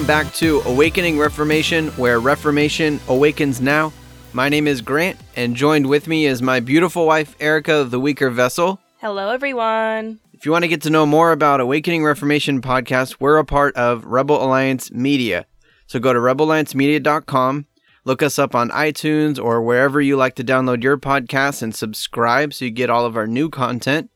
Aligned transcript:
Welcome 0.00 0.24
back 0.24 0.32
to 0.36 0.62
Awakening 0.62 1.18
Reformation, 1.18 1.88
where 1.88 2.20
Reformation 2.20 3.00
awakens 3.06 3.60
now. 3.60 3.92
My 4.32 4.48
name 4.48 4.66
is 4.66 4.80
Grant, 4.80 5.20
and 5.36 5.54
joined 5.54 5.84
with 5.90 6.08
me 6.08 6.24
is 6.24 6.40
my 6.40 6.58
beautiful 6.58 7.04
wife, 7.04 7.36
Erica, 7.38 7.84
the 7.84 8.00
weaker 8.00 8.30
vessel. 8.30 8.80
Hello, 9.00 9.28
everyone. 9.28 10.18
If 10.32 10.46
you 10.46 10.52
want 10.52 10.64
to 10.64 10.68
get 10.68 10.80
to 10.82 10.90
know 10.90 11.04
more 11.04 11.32
about 11.32 11.60
Awakening 11.60 12.02
Reformation 12.02 12.62
podcast, 12.62 13.16
we're 13.20 13.36
a 13.36 13.44
part 13.44 13.76
of 13.76 14.06
Rebel 14.06 14.42
Alliance 14.42 14.90
Media. 14.90 15.44
So 15.86 15.98
go 15.98 16.14
to 16.14 16.18
rebelalliancemedia.com, 16.18 17.66
look 18.06 18.22
us 18.22 18.38
up 18.38 18.54
on 18.54 18.70
iTunes 18.70 19.38
or 19.38 19.60
wherever 19.60 20.00
you 20.00 20.16
like 20.16 20.34
to 20.36 20.44
download 20.44 20.82
your 20.82 20.96
podcasts, 20.96 21.60
and 21.60 21.74
subscribe 21.74 22.54
so 22.54 22.64
you 22.64 22.70
get 22.70 22.88
all 22.88 23.04
of 23.04 23.18
our 23.18 23.26
new 23.26 23.50
content. 23.50 24.08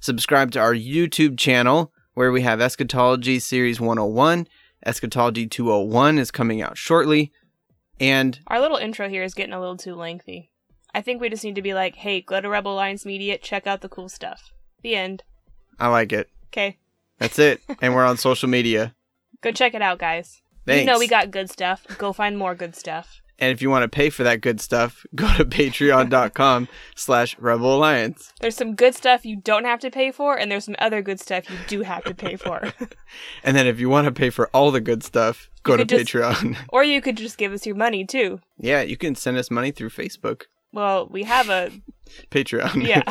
Subscribe 0.00 0.50
to 0.52 0.60
our 0.60 0.74
YouTube 0.74 1.36
channel 1.36 1.92
where 2.14 2.32
we 2.32 2.40
have 2.40 2.62
Eschatology 2.62 3.38
Series 3.38 3.78
101. 3.78 4.46
Eschatology 4.86 5.46
201 5.46 6.18
is 6.18 6.30
coming 6.30 6.62
out 6.62 6.78
shortly. 6.78 7.32
And 7.98 8.38
Our 8.46 8.60
little 8.60 8.76
intro 8.76 9.08
here 9.08 9.22
is 9.22 9.34
getting 9.34 9.52
a 9.52 9.60
little 9.60 9.76
too 9.76 9.94
lengthy. 9.94 10.50
I 10.94 11.02
think 11.02 11.20
we 11.20 11.28
just 11.28 11.44
need 11.44 11.56
to 11.56 11.62
be 11.62 11.74
like, 11.74 11.96
hey, 11.96 12.20
go 12.20 12.40
to 12.40 12.48
Rebel 12.48 12.74
Alliance 12.74 13.04
Media, 13.04 13.36
check 13.36 13.66
out 13.66 13.80
the 13.80 13.88
cool 13.88 14.08
stuff. 14.08 14.52
The 14.82 14.94
end. 14.94 15.24
I 15.78 15.88
like 15.88 16.12
it. 16.12 16.30
Okay. 16.46 16.78
That's 17.18 17.38
it. 17.38 17.60
and 17.82 17.94
we're 17.94 18.04
on 18.04 18.16
social 18.16 18.48
media. 18.48 18.94
Go 19.40 19.52
check 19.52 19.74
it 19.74 19.82
out, 19.82 19.98
guys. 19.98 20.40
Thanks. 20.64 20.80
You 20.80 20.86
know 20.86 20.98
we 20.98 21.08
got 21.08 21.30
good 21.30 21.50
stuff. 21.50 21.86
Go 21.98 22.12
find 22.12 22.38
more 22.38 22.54
good 22.54 22.74
stuff. 22.76 23.20
And 23.38 23.52
if 23.52 23.60
you 23.60 23.68
want 23.68 23.82
to 23.82 23.88
pay 23.88 24.08
for 24.08 24.22
that 24.24 24.40
good 24.40 24.60
stuff, 24.60 25.04
go 25.14 25.26
to 25.36 25.44
patreon.com 25.44 26.68
slash 26.94 27.38
rebel 27.38 27.74
alliance. 27.76 28.32
There's 28.40 28.56
some 28.56 28.74
good 28.74 28.94
stuff 28.94 29.26
you 29.26 29.36
don't 29.36 29.64
have 29.64 29.80
to 29.80 29.90
pay 29.90 30.10
for, 30.10 30.38
and 30.38 30.50
there's 30.50 30.64
some 30.64 30.76
other 30.78 31.02
good 31.02 31.20
stuff 31.20 31.50
you 31.50 31.56
do 31.66 31.82
have 31.82 32.04
to 32.04 32.14
pay 32.14 32.36
for. 32.36 32.72
And 33.44 33.56
then 33.56 33.66
if 33.66 33.78
you 33.78 33.88
want 33.88 34.06
to 34.06 34.12
pay 34.12 34.30
for 34.30 34.48
all 34.48 34.70
the 34.70 34.80
good 34.80 35.02
stuff, 35.04 35.48
go 35.62 35.72
You 35.72 35.78
to 35.78 35.84
just- 35.84 36.12
Patreon. 36.12 36.56
or 36.70 36.82
you 36.82 37.00
could 37.00 37.16
just 37.16 37.38
give 37.38 37.52
us 37.52 37.64
your 37.64 37.76
money 37.76 38.04
too. 38.04 38.40
yeah, 38.58 38.82
you 38.82 38.96
can 38.96 39.14
send 39.14 39.36
us 39.38 39.50
money 39.50 39.70
through 39.70 39.90
Facebook. 39.90 40.42
Well, 40.72 41.06
we 41.10 41.22
have 41.22 41.48
a. 41.48 41.70
Patreon. 42.30 42.86
Yeah. 42.86 43.02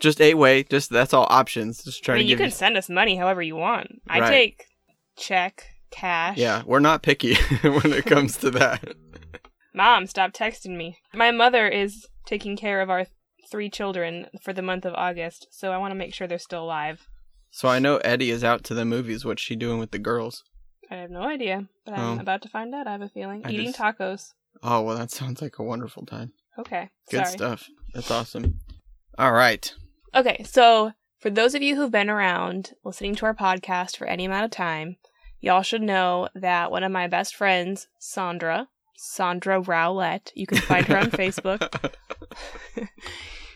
just 0.00 0.20
eight 0.20 0.34
way. 0.34 0.64
Just 0.64 0.90
that's 0.90 1.14
all 1.14 1.26
options. 1.30 1.82
Just 1.84 2.02
I 2.02 2.04
trying 2.04 2.18
mean, 2.18 2.26
to 2.26 2.30
you 2.30 2.36
can 2.36 2.50
send 2.50 2.76
us 2.76 2.88
money 2.90 3.16
however 3.16 3.40
you 3.42 3.56
want. 3.56 4.02
I 4.08 4.28
take 4.28 4.66
check, 5.16 5.64
cash. 5.90 6.36
Yeah, 6.36 6.62
we're 6.66 6.80
not 6.80 7.02
picky 7.02 7.36
when 7.62 7.92
it 7.92 8.04
comes 8.04 8.36
to 8.38 8.50
that. 8.52 8.94
Mom, 9.76 10.06
stop 10.06 10.32
texting 10.32 10.76
me. 10.76 10.98
My 11.14 11.30
mother 11.30 11.68
is 11.68 12.06
taking 12.24 12.56
care 12.56 12.80
of 12.80 12.88
our 12.90 13.06
three 13.50 13.68
children 13.70 14.26
for 14.42 14.52
the 14.52 14.62
month 14.62 14.84
of 14.86 14.94
August, 14.94 15.46
so 15.50 15.70
I 15.70 15.76
want 15.78 15.90
to 15.92 15.96
make 15.96 16.14
sure 16.14 16.26
they're 16.26 16.38
still 16.38 16.64
alive. 16.64 17.06
So 17.50 17.68
I 17.68 17.78
know 17.78 17.98
Eddie 17.98 18.30
is 18.30 18.42
out 18.42 18.64
to 18.64 18.74
the 18.74 18.84
movies. 18.84 19.24
What's 19.24 19.42
she 19.42 19.54
doing 19.54 19.78
with 19.78 19.90
the 19.90 19.98
girls? 19.98 20.42
I 20.90 20.96
have 20.96 21.10
no 21.10 21.22
idea, 21.22 21.66
but 21.84 21.94
I'm 21.94 22.18
Oh. 22.18 22.20
about 22.20 22.42
to 22.42 22.48
find 22.48 22.74
out. 22.74 22.86
I 22.86 22.92
have 22.92 23.02
a 23.02 23.08
feeling. 23.08 23.42
I 23.44 23.50
Eating 23.50 23.66
just- 23.66 23.78
tacos. 23.78 24.32
Oh 24.62 24.80
well, 24.82 24.96
that 24.96 25.10
sounds 25.20 25.42
like 25.42 25.58
a 25.58 25.62
wonderful 25.62 26.06
time. 26.06 26.32
Okay. 26.58 26.88
Good 27.10 27.26
sorry. 27.26 27.30
stuff. 27.36 27.68
That's 27.92 28.10
awesome. 28.10 28.60
All 29.18 29.32
right. 29.32 29.72
Okay, 30.14 30.42
so 30.44 30.92
for 31.18 31.28
those 31.28 31.54
of 31.54 31.60
you 31.62 31.76
who've 31.76 31.90
been 31.90 32.08
around 32.08 32.72
listening 32.82 33.14
to 33.16 33.26
our 33.26 33.34
podcast 33.34 33.96
for 33.98 34.06
any 34.06 34.24
amount 34.24 34.46
of 34.46 34.50
time, 34.50 34.96
y'all 35.40 35.62
should 35.62 35.82
know 35.82 36.28
that 36.34 36.70
one 36.70 36.82
of 36.82 36.90
my 36.92 37.06
best 37.08 37.34
friends, 37.34 37.88
Sandra, 37.98 38.68
Sandra 38.96 39.60
Rowlett, 39.60 40.32
you 40.34 40.46
can 40.46 40.58
find 40.58 40.86
her 40.86 40.98
on 40.98 41.10
Facebook. 41.10 41.92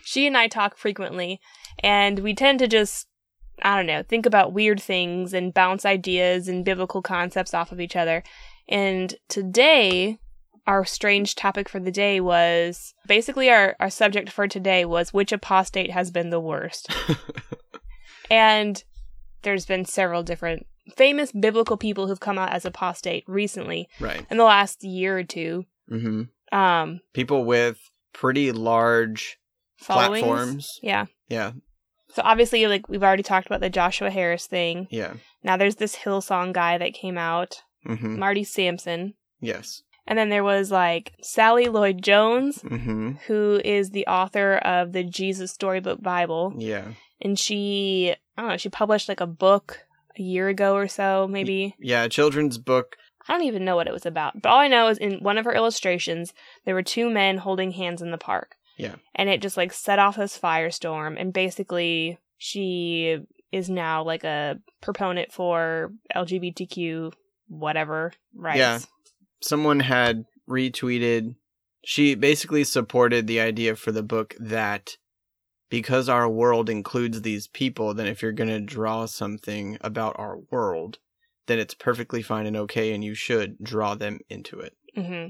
she 0.03 0.27
and 0.27 0.37
I 0.37 0.47
talk 0.47 0.77
frequently, 0.77 1.39
and 1.79 2.19
we 2.19 2.33
tend 2.33 2.59
to 2.59 2.67
just, 2.67 3.07
I 3.61 3.75
don't 3.75 3.87
know, 3.87 4.03
think 4.03 4.25
about 4.25 4.53
weird 4.53 4.81
things 4.81 5.33
and 5.33 5.53
bounce 5.53 5.85
ideas 5.85 6.47
and 6.47 6.65
biblical 6.65 7.01
concepts 7.01 7.53
off 7.53 7.71
of 7.71 7.81
each 7.81 7.95
other. 7.95 8.23
And 8.69 9.15
today, 9.27 10.19
our 10.67 10.85
strange 10.85 11.35
topic 11.35 11.67
for 11.67 11.79
the 11.79 11.91
day 11.91 12.21
was 12.21 12.93
basically 13.07 13.49
our, 13.49 13.75
our 13.79 13.89
subject 13.89 14.29
for 14.29 14.47
today 14.47 14.85
was 14.85 15.13
which 15.13 15.31
apostate 15.31 15.91
has 15.91 16.11
been 16.11 16.29
the 16.29 16.39
worst. 16.39 16.87
and 18.29 18.83
there's 19.41 19.65
been 19.65 19.85
several 19.85 20.23
different 20.23 20.67
famous 20.95 21.31
biblical 21.31 21.77
people 21.77 22.07
who've 22.07 22.19
come 22.19 22.37
out 22.37 22.51
as 22.51 22.65
apostate 22.65 23.23
recently 23.27 23.87
right. 23.99 24.25
in 24.29 24.37
the 24.37 24.43
last 24.43 24.83
year 24.83 25.17
or 25.17 25.23
two. 25.23 25.65
hmm 25.87 26.23
Um, 26.51 26.99
People 27.13 27.45
with 27.45 27.79
pretty 28.13 28.51
large 28.51 29.37
followings. 29.77 30.23
platforms. 30.23 30.79
Yeah. 30.81 31.05
Yeah. 31.29 31.51
So 32.13 32.21
obviously, 32.25 32.67
like 32.67 32.89
we've 32.89 33.03
already 33.03 33.23
talked 33.23 33.47
about 33.47 33.61
the 33.61 33.69
Joshua 33.69 34.09
Harris 34.09 34.45
thing. 34.47 34.87
Yeah. 34.91 35.13
Now 35.43 35.55
there's 35.57 35.77
this 35.77 35.95
Hillsong 35.95 36.51
guy 36.53 36.77
that 36.77 36.93
came 36.93 37.17
out, 37.17 37.61
hmm 37.85 38.19
Marty 38.19 38.43
Sampson, 38.43 39.13
Yes. 39.39 39.81
and 40.05 40.19
then 40.19 40.27
there 40.29 40.43
was 40.43 40.71
like 40.71 41.13
Sally 41.21 41.65
Lloyd 41.69 42.01
Jones, 42.03 42.61
hmm 42.61 43.11
who 43.27 43.61
is 43.63 43.91
the 43.91 44.05
author 44.07 44.55
of 44.57 44.91
the 44.91 45.03
Jesus 45.05 45.51
Storybook 45.53 46.01
Bible, 46.03 46.53
Yeah. 46.57 46.89
and 47.21 47.39
she 47.39 48.13
I 48.37 48.41
don't 48.41 48.51
know 48.51 48.57
she 48.57 48.69
published 48.69 49.07
like 49.07 49.21
a 49.21 49.27
book 49.27 49.79
a 50.17 50.21
year 50.21 50.47
ago 50.49 50.75
or 50.75 50.87
so, 50.87 51.27
maybe. 51.29 51.75
Yeah. 51.79 52.03
A 52.03 52.09
children's 52.09 52.57
book. 52.57 52.95
I 53.27 53.33
don't 53.33 53.43
even 53.45 53.63
know 53.65 53.75
what 53.75 53.87
it 53.87 53.93
was 53.93 54.05
about, 54.05 54.41
but 54.41 54.49
all 54.49 54.59
I 54.59 54.67
know 54.67 54.87
is 54.87 54.97
in 54.97 55.19
one 55.19 55.37
of 55.37 55.45
her 55.45 55.53
illustrations 55.53 56.33
there 56.65 56.73
were 56.75 56.81
two 56.83 57.09
men 57.09 57.37
holding 57.37 57.71
hands 57.71 58.01
in 58.01 58.11
the 58.11 58.17
park. 58.17 58.55
Yeah. 58.77 58.95
and 59.13 59.29
it 59.29 59.41
just 59.43 59.57
like 59.57 59.73
set 59.73 59.99
off 59.99 60.15
this 60.15 60.39
firestorm 60.39 61.19
and 61.19 61.31
basically 61.31 62.17
she 62.39 63.19
is 63.51 63.69
now 63.69 64.01
like 64.03 64.23
a 64.23 64.57
proponent 64.81 65.31
for 65.31 65.91
lgbtq 66.15 67.13
whatever 67.47 68.13
rights 68.33 68.57
Yeah. 68.57 68.79
Someone 69.41 69.81
had 69.81 70.23
retweeted. 70.49 71.35
She 71.85 72.15
basically 72.15 72.63
supported 72.63 73.27
the 73.27 73.39
idea 73.39 73.75
for 73.75 73.91
the 73.91 74.03
book 74.03 74.35
that 74.39 74.97
because 75.71 76.07
our 76.07 76.29
world 76.29 76.69
includes 76.69 77.23
these 77.23 77.47
people, 77.47 77.95
then 77.95 78.05
if 78.05 78.21
you're 78.21 78.31
going 78.31 78.49
to 78.51 78.59
draw 78.59 79.07
something 79.07 79.79
about 79.81 80.15
our 80.19 80.37
world, 80.51 80.99
then 81.47 81.57
it's 81.57 81.73
perfectly 81.73 82.21
fine 82.21 82.45
and 82.45 82.55
okay, 82.55 82.93
and 82.93 83.03
you 83.03 83.15
should 83.15 83.57
draw 83.63 83.95
them 83.95 84.19
into 84.29 84.59
it. 84.59 84.75
hmm 84.95 85.27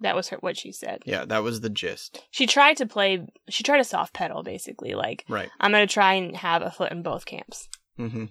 that 0.00 0.14
was 0.14 0.28
her 0.28 0.36
what 0.38 0.56
she 0.56 0.70
said 0.70 1.02
Yeah, 1.04 1.24
that 1.24 1.42
was 1.42 1.60
the 1.60 1.68
gist. 1.70 2.22
she 2.30 2.46
tried 2.46 2.76
to 2.76 2.86
play 2.86 3.26
she 3.48 3.64
tried 3.64 3.78
to 3.78 3.84
soft 3.84 4.14
pedal 4.14 4.44
basically 4.44 4.94
like 4.94 5.24
Right. 5.28 5.48
i'm 5.58 5.72
gonna 5.72 5.88
try 5.88 6.12
and 6.14 6.36
have 6.36 6.62
a 6.62 6.70
foot 6.70 6.92
in 6.92 7.02
both 7.02 7.26
camps 7.26 7.68
hmm 7.96 8.26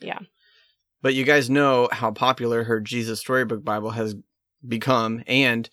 Yeah. 0.00 0.18
But 1.00 1.14
you 1.14 1.24
guys 1.24 1.50
know 1.50 1.88
how 1.92 2.10
popular 2.12 2.64
her 2.64 2.78
Jesus 2.80 3.18
Storybook 3.20 3.64
Bible 3.64 3.90
has 3.90 4.14
become, 4.66 5.22
and 5.26 5.68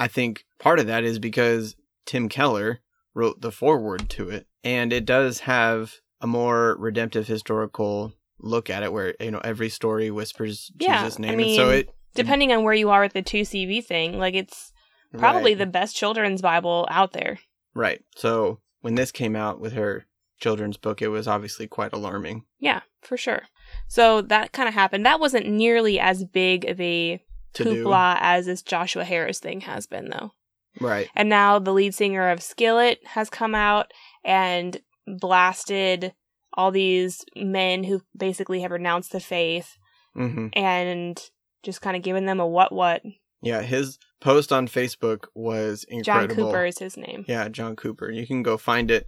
I 0.00 0.08
think 0.08 0.44
part 0.58 0.80
of 0.80 0.88
that 0.88 1.04
is 1.04 1.20
because 1.20 1.76
Tim 2.06 2.28
Keller 2.28 2.80
wrote 3.14 3.40
the 3.40 3.52
foreword 3.52 4.08
to 4.10 4.28
it, 4.30 4.47
and 4.64 4.92
it 4.92 5.04
does 5.04 5.40
have 5.40 5.94
a 6.20 6.26
more 6.26 6.76
redemptive 6.78 7.26
historical 7.26 8.12
look 8.40 8.70
at 8.70 8.82
it, 8.82 8.92
where 8.92 9.14
you 9.20 9.30
know 9.30 9.40
every 9.44 9.68
story 9.68 10.10
whispers 10.10 10.70
Yeah, 10.78 11.02
Jesus' 11.04 11.18
I 11.18 11.22
name, 11.22 11.40
and 11.40 11.54
so 11.56 11.70
it 11.70 11.90
depending 12.14 12.52
on 12.52 12.64
where 12.64 12.74
you 12.74 12.90
are 12.90 13.02
with 13.02 13.12
the 13.12 13.22
2cv 13.22 13.84
thing 13.84 14.18
like 14.18 14.34
it's 14.34 14.72
probably 15.16 15.52
right, 15.52 15.58
the 15.58 15.66
best 15.66 15.94
children's 15.96 16.42
bible 16.42 16.86
out 16.90 17.12
there. 17.12 17.38
Right. 17.74 18.02
So 18.16 18.60
when 18.80 18.94
this 18.96 19.12
came 19.12 19.36
out 19.36 19.60
with 19.60 19.72
her 19.74 20.06
children's 20.40 20.76
book, 20.76 21.00
it 21.02 21.08
was 21.08 21.28
obviously 21.28 21.66
quite 21.68 21.92
alarming. 21.92 22.44
yeah 22.58 22.80
for 23.02 23.16
sure. 23.16 23.42
So 23.86 24.20
that 24.22 24.52
kind 24.52 24.66
of 24.68 24.74
happened. 24.74 25.06
That 25.06 25.20
wasn't 25.20 25.46
nearly 25.48 26.00
as 26.00 26.24
big 26.24 26.64
of 26.64 26.80
a 26.80 27.22
To 27.54 27.64
do. 27.64 27.84
hoopla 27.84 28.18
as 28.20 28.46
this 28.46 28.62
Joshua 28.62 29.04
Harris 29.04 29.38
thing 29.38 29.60
has 29.62 29.86
been, 29.86 30.10
though. 30.10 30.32
right, 30.80 31.08
And 31.14 31.28
now 31.28 31.58
the 31.60 31.72
lead 31.72 31.94
singer 31.94 32.28
of 32.30 32.42
Skillet 32.42 32.98
has 33.08 33.30
come 33.30 33.54
out 33.54 33.92
and 34.24 34.80
blasted 35.06 36.12
all 36.54 36.70
these 36.70 37.24
men 37.36 37.84
who 37.84 38.02
basically 38.16 38.60
have 38.62 38.70
renounced 38.70 39.12
the 39.12 39.20
faith 39.20 39.76
hmm 40.14 40.48
and 40.54 41.30
just 41.62 41.80
kind 41.80 41.96
of 41.96 42.02
given 42.02 42.24
them 42.26 42.40
a 42.40 42.46
what 42.46 42.72
what. 42.72 43.02
yeah. 43.42 43.62
His 43.62 43.98
post 44.20 44.52
on 44.52 44.66
Facebook 44.68 45.26
was 45.34 45.84
incredible. 45.88 46.34
John. 46.34 46.44
Cooper 46.46 46.64
is 46.66 46.78
his 46.78 46.96
name. 46.96 47.24
Yeah, 47.28 47.48
John 47.48 47.76
Cooper. 47.76 48.10
You 48.10 48.26
can 48.26 48.42
go 48.42 48.56
find 48.56 48.90
it. 48.90 49.06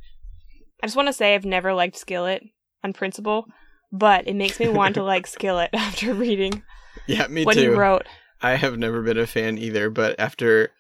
I 0.83 0.87
just 0.87 0.97
want 0.97 1.09
to 1.09 1.13
say 1.13 1.35
I've 1.35 1.45
never 1.45 1.73
liked 1.75 1.97
Skillet 1.97 2.43
on 2.85 2.93
principle, 2.93 3.47
but 3.93 4.27
it 4.29 4.35
makes 4.35 4.59
me 4.61 4.69
want 4.69 4.95
to 4.97 5.03
like 5.05 5.27
Skillet 5.37 5.71
after 5.75 6.13
reading 6.15 6.63
Yeah, 7.07 7.27
me 7.29 7.45
what 7.45 7.55
too. 7.55 7.61
he 7.61 7.69
wrote. 7.69 8.07
I 8.43 8.57
have 8.57 8.79
never 8.79 9.03
been 9.03 9.19
a 9.19 9.27
fan 9.27 9.59
either, 9.59 9.91
but 9.91 10.19
after 10.19 10.71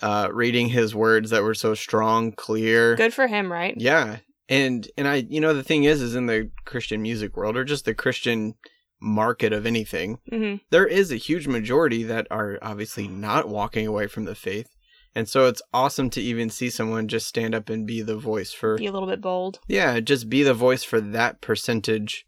uh, 0.00 0.28
reading 0.32 0.68
his 0.68 0.94
words 0.94 1.30
that 1.30 1.42
were 1.42 1.54
so 1.54 1.74
strong, 1.74 2.32
clear, 2.32 2.96
Good 2.96 3.14
for 3.14 3.26
him, 3.26 3.50
right? 3.52 3.74
yeah, 3.76 4.18
and 4.48 4.88
and 4.96 5.06
I, 5.08 5.16
you 5.28 5.40
know, 5.40 5.54
the 5.54 5.62
thing 5.62 5.84
is, 5.84 6.00
is 6.02 6.14
in 6.14 6.26
the 6.26 6.50
Christian 6.64 7.02
music 7.02 7.36
world 7.36 7.56
or 7.56 7.64
just 7.64 7.84
the 7.84 7.94
Christian 7.94 8.54
market 9.00 9.52
of 9.52 9.66
anything, 9.66 10.18
hmm 10.30 10.54
there 10.70 10.86
is 10.86 11.10
a 11.10 11.16
huge 11.16 11.46
majority 11.48 12.02
that 12.04 12.26
are 12.30 12.58
obviously 12.62 13.08
not 13.08 13.48
walking 13.48 13.86
away 13.86 14.06
from 14.06 14.24
the 14.24 14.34
faith. 14.34 14.68
And 15.14 15.28
so 15.28 15.46
it's 15.46 15.60
awesome 15.74 16.08
to 16.10 16.22
even 16.22 16.48
see 16.48 16.70
someone 16.70 17.06
just 17.08 17.26
stand 17.26 17.54
up 17.54 17.68
and 17.68 17.86
be 17.86 18.00
the 18.00 18.16
voice 18.16 18.52
for 18.52 18.78
Be 18.78 18.86
a 18.86 18.92
little 18.92 19.08
bit 19.08 19.20
bold. 19.20 19.58
yeah, 19.68 20.00
just 20.00 20.30
be 20.30 20.42
the 20.42 20.54
voice 20.54 20.84
for 20.84 21.00
that 21.02 21.42
percentage. 21.42 22.24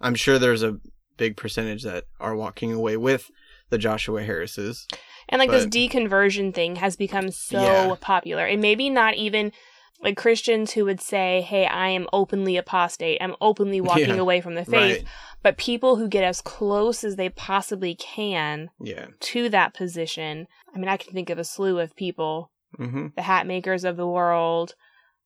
I'm 0.00 0.14
sure 0.14 0.38
there's 0.38 0.62
a 0.62 0.78
big 1.18 1.36
percentage 1.36 1.82
that 1.82 2.04
are 2.20 2.34
walking 2.36 2.72
away 2.72 2.96
with 2.96 3.30
the 3.68 3.76
Joshua 3.78 4.22
Harrises. 4.22 4.86
And 5.28 5.38
like 5.40 5.50
this 5.50 5.66
deconversion 5.66 6.54
thing 6.54 6.76
has 6.76 6.96
become 6.96 7.30
so 7.30 7.60
Yeah. 7.60 7.94
popular. 8.00 8.46
And 8.46 8.62
maybe 8.62 8.88
not 8.90 9.14
even 9.14 9.52
like 10.00 10.16
Christians 10.16 10.72
who 10.72 10.84
would 10.84 11.00
say, 11.00 11.40
Hey, 11.40 11.66
I 11.66 11.88
am 11.88 12.06
openly 12.12 12.56
apostate. 12.56 13.18
I'm 13.20 13.34
openly 13.40 13.80
walking 13.82 14.10
Yeah, 14.16 14.20
away 14.20 14.40
from 14.40 14.54
the 14.54 14.64
faith. 14.64 14.72
Right. 15.02 15.04
But 15.42 15.56
people 15.58 15.96
who 15.96 16.08
get 16.08 16.24
as 16.24 16.40
close 16.40 17.02
as 17.04 17.16
they 17.16 17.28
possibly 17.28 17.94
can 17.94 18.70
Yeah. 18.80 19.08
to 19.20 19.48
that 19.48 19.74
position. 19.74 20.46
I 20.74 20.78
mean, 20.78 20.88
I 20.88 20.96
can 20.96 21.12
think 21.12 21.30
of 21.30 21.38
a 21.38 21.44
slew 21.44 21.78
of 21.78 21.96
people 21.96 22.50
hmm 22.76 23.06
the 23.16 23.22
Hatmakers 23.22 23.88
of 23.88 23.96
the 23.96 24.06
world, 24.06 24.74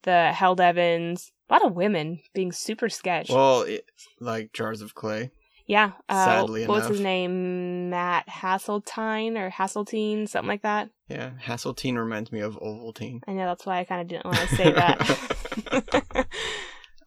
the 0.03 0.31
Held 0.31 0.61
Evans, 0.61 1.31
a 1.49 1.53
lot 1.53 1.65
of 1.65 1.73
women 1.75 2.21
being 2.33 2.51
super 2.53 2.87
sketch. 2.87 3.29
Well, 3.29 3.63
it, 3.63 3.85
like 4.19 4.53
jars 4.53 4.81
of 4.81 4.95
clay. 4.95 5.31
Yeah. 5.71 5.91
Uh, 6.09 6.25
sadly 6.25 6.67
what 6.67 6.79
was 6.81 6.87
his 6.89 6.99
name? 6.99 7.89
Matt 7.89 8.27
Haseltine 8.27 9.37
or 9.37 9.49
Haseltine, 9.49 10.27
something 10.27 10.49
like 10.49 10.63
that. 10.63 10.89
Yeah, 11.07 11.31
Haseltine 11.41 11.97
reminds 11.97 12.29
me 12.29 12.41
of 12.41 12.59
Ovaltine. 12.59 13.21
I 13.25 13.31
know 13.31 13.45
that's 13.45 13.65
why 13.65 13.79
I 13.79 13.85
kind 13.85 14.01
of 14.01 14.07
didn't 14.09 14.25
want 14.25 14.37
to 14.37 14.55
say 14.55 14.71
that. 14.73 16.27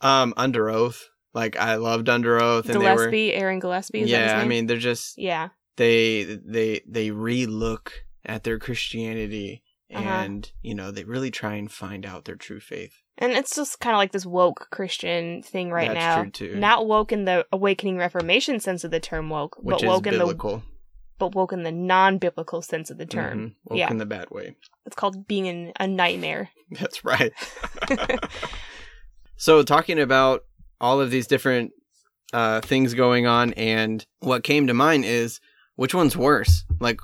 Um, 0.00 0.34
Underoath. 0.36 1.00
Like 1.32 1.56
I 1.56 1.76
loved 1.76 2.08
Underoath, 2.08 2.66
and 2.66 2.74
they 2.74 2.78
were 2.78 2.96
Gillespie, 2.96 3.32
Aaron 3.32 3.58
Gillespie. 3.58 4.02
Is 4.02 4.10
that 4.10 4.22
his 4.22 4.32
yeah. 4.32 4.38
I 4.38 4.44
mean, 4.44 4.66
they're 4.66 4.76
just 4.76 5.18
yeah, 5.18 5.48
they 5.76 6.24
they 6.24 6.82
they 6.86 7.08
relook 7.08 7.88
at 8.24 8.44
their 8.44 8.58
Christianity, 8.58 9.62
Uh-huh. 9.92 10.08
and 10.08 10.50
you 10.62 10.74
know 10.74 10.90
they 10.90 11.04
really 11.04 11.30
try 11.30 11.54
and 11.54 11.70
find 11.70 12.06
out 12.06 12.24
their 12.24 12.36
true 12.36 12.58
faith. 12.60 13.02
and 13.18 13.32
it's 13.32 13.54
just 13.54 13.80
kind 13.80 13.94
of 13.94 13.98
like 13.98 14.12
this 14.12 14.24
woke 14.26 14.68
Christian 14.70 15.42
thing 15.42 15.70
right 15.70 15.88
That's 15.88 15.98
now. 16.00 16.22
true, 16.22 16.30
too. 16.30 16.56
Not 16.56 16.86
woke 16.86 17.12
in 17.12 17.24
the 17.26 17.46
awakening 17.52 17.98
Reformation 17.98 18.60
sense 18.60 18.82
of 18.84 18.90
the 18.90 18.98
term 19.00 19.28
woke, 19.30 19.56
Which 19.60 19.80
but 19.80 19.86
woke 19.86 20.06
in 20.06 20.18
the 20.18 20.62
but 21.18 21.34
woke 21.34 21.52
in 21.52 21.62
the 21.62 21.70
non-biblical 21.70 22.60
sense 22.62 22.90
of 22.90 22.98
the 22.98 23.06
term. 23.06 23.38
Mhm. 23.38 23.54
Woke 23.66 23.78
Yeah. 23.78 23.90
in 23.90 23.98
the 23.98 24.06
bad 24.06 24.30
way. 24.30 24.56
It's 24.86 24.96
called 24.96 25.28
being 25.28 25.46
in 25.46 25.72
a 25.78 25.86
nightmare. 25.86 26.50
That's 26.72 27.04
right. 27.04 27.32
so 29.36 29.62
talking 29.62 29.98
about 30.00 30.44
all 30.80 31.00
of 31.00 31.10
these 31.10 31.26
different 31.26 31.72
uh, 32.32 32.60
things 32.62 32.94
going 32.94 33.26
on, 33.26 33.52
and 33.52 34.04
what 34.20 34.42
came 34.42 34.66
to 34.66 34.74
mind 34.74 35.04
is 35.04 35.40
which 35.76 35.94
one's 35.94 36.16
worse? 36.16 36.64
Like, 36.80 37.00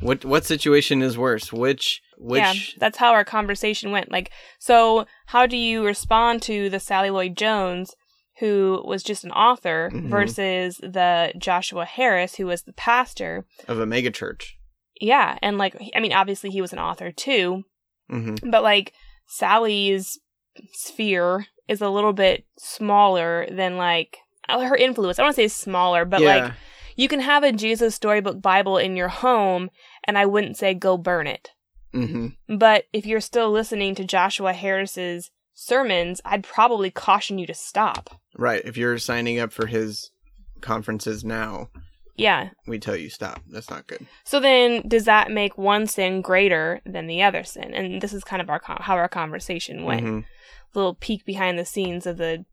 what 0.00 0.24
what 0.24 0.44
situation 0.44 1.02
is 1.02 1.16
worse? 1.18 1.52
Which 1.52 2.00
which? 2.18 2.38
Yeah, 2.40 2.54
that's 2.78 2.98
how 2.98 3.12
our 3.12 3.24
conversation 3.24 3.90
went. 3.90 4.10
Like, 4.10 4.30
so 4.58 5.06
how 5.26 5.46
do 5.46 5.56
you 5.56 5.84
respond 5.84 6.42
to 6.42 6.68
the 6.70 6.80
Sally 6.80 7.10
Lloyd 7.10 7.36
Jones, 7.36 7.94
who 8.40 8.82
was 8.84 9.02
just 9.02 9.24
an 9.24 9.30
author, 9.32 9.90
Mhm. 9.92 10.08
versus 10.10 10.76
the 10.78 11.32
Joshua 11.38 11.84
Harris, 11.84 12.36
who 12.36 12.46
was 12.46 12.62
the 12.62 12.72
pastor? 12.72 13.46
of 13.68 13.78
a 13.78 13.86
mega 13.86 14.10
church. 14.10 14.56
Yeah, 15.00 15.38
and 15.42 15.56
like, 15.56 15.74
I 15.94 16.00
mean, 16.00 16.12
obviously 16.12 16.50
he 16.50 16.60
was 16.60 16.72
an 16.74 16.78
author 16.78 17.10
too, 17.10 17.64
hmm 18.10 18.34
but 18.50 18.62
like 18.62 18.92
Sally's 19.28 20.18
sphere 20.72 21.46
is 21.68 21.80
a 21.80 21.88
little 21.88 22.12
bit 22.12 22.44
smaller 22.58 23.46
than 23.50 23.76
like 23.76 24.18
her 24.48 24.76
influence. 24.76 25.18
I 25.18 25.22
don't 25.22 25.28
want 25.28 25.36
to 25.36 25.42
say 25.42 25.48
smaller, 25.48 26.04
but 26.04 26.20
yeah, 26.20 26.26
like 26.44 26.52
you 26.96 27.08
can 27.08 27.20
have 27.20 27.44
a 27.44 27.52
Jesus 27.52 27.94
storybook 27.94 28.42
Bible 28.42 28.76
in 28.76 28.96
your 28.96 29.08
home, 29.08 29.70
and 30.04 30.16
I 30.18 30.26
wouldn't 30.26 30.56
say 30.56 30.74
go 30.74 30.96
burn 30.96 31.26
it. 31.26 31.50
hmm 31.92 32.28
But 32.48 32.84
if 32.92 33.04
you're 33.06 33.20
still 33.20 33.50
listening 33.50 33.94
to 33.96 34.04
Joshua 34.04 34.52
Harris's 34.52 35.30
sermons, 35.54 36.20
I'd 36.24 36.44
probably 36.44 36.90
caution 36.90 37.38
you 37.38 37.46
to 37.46 37.54
stop. 37.54 38.20
right. 38.36 38.62
If 38.64 38.76
you're 38.76 38.98
signing 38.98 39.38
up 39.38 39.52
for 39.52 39.66
his 39.66 40.10
conferences 40.60 41.24
now, 41.24 41.68
Yeah. 42.16 42.50
we 42.66 42.78
tell 42.78 42.96
you 42.96 43.10
stop. 43.10 43.42
That's 43.48 43.70
not 43.70 43.86
good. 43.86 44.06
So 44.24 44.40
then, 44.40 44.82
does 44.88 45.04
that 45.06 45.30
make 45.30 45.56
one 45.58 45.86
sin 45.86 46.20
greater 46.22 46.80
than 46.86 47.06
the 47.06 47.22
other 47.22 47.44
sin? 47.44 47.74
And 47.74 48.00
this 48.02 48.12
is 48.12 48.22
kind 48.24 48.40
of 48.42 48.48
our 48.50 48.60
how 48.64 48.94
our 48.94 49.08
conversation 49.08 49.84
went. 49.84 50.06
Mhm. 50.06 50.24
Little 50.74 50.94
peek 50.94 51.24
behind 51.24 51.58
the 51.58 51.64
scenes 51.64 52.06
of 52.06 52.16
the 52.18 52.44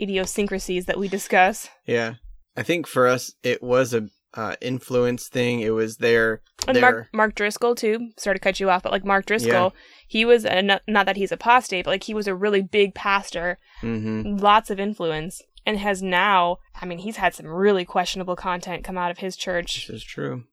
idiosyncrasies 0.00 0.86
that 0.86 0.98
we 0.98 1.08
discuss. 1.08 1.68
Yeah, 1.86 2.14
I 2.56 2.62
think 2.62 2.86
for 2.86 3.06
us 3.06 3.34
it 3.42 3.62
was 3.62 3.92
a 3.94 4.08
uh, 4.34 4.56
influence 4.60 5.28
thing. 5.28 5.60
It 5.60 5.70
was 5.70 5.98
their 5.98 6.42
And 6.66 6.76
their 6.76 6.82
Mark 6.82 7.08
Mark 7.12 7.34
Driscoll 7.34 7.74
too. 7.74 8.10
Sorry 8.16 8.36
to 8.36 8.40
cut 8.40 8.60
you 8.60 8.70
off, 8.70 8.82
but 8.82 8.92
like 8.92 9.04
Mark 9.04 9.26
Driscoll, 9.26 9.74
he 10.06 10.24
was 10.24 10.44
a, 10.44 10.62
not, 10.62 10.82
not 10.86 11.06
that 11.06 11.16
he's 11.16 11.32
apostate, 11.32 11.84
but 11.84 11.90
like 11.90 12.04
he 12.04 12.14
was 12.14 12.26
a 12.26 12.34
really 12.34 12.62
big 12.62 12.94
pastor, 12.94 13.58
hmm 13.80 14.36
lots 14.36 14.70
of 14.70 14.80
influence, 14.80 15.42
and 15.66 15.78
has 15.78 16.02
now. 16.02 16.58
I 16.80 16.86
mean, 16.86 16.98
he's 16.98 17.16
had 17.16 17.34
some 17.34 17.46
really 17.46 17.84
questionable 17.84 18.36
content 18.36 18.84
come 18.84 18.98
out 18.98 19.10
of 19.10 19.18
his 19.18 19.36
church, 19.36 19.86
This 19.86 19.96
is 19.96 20.04
true. 20.04 20.44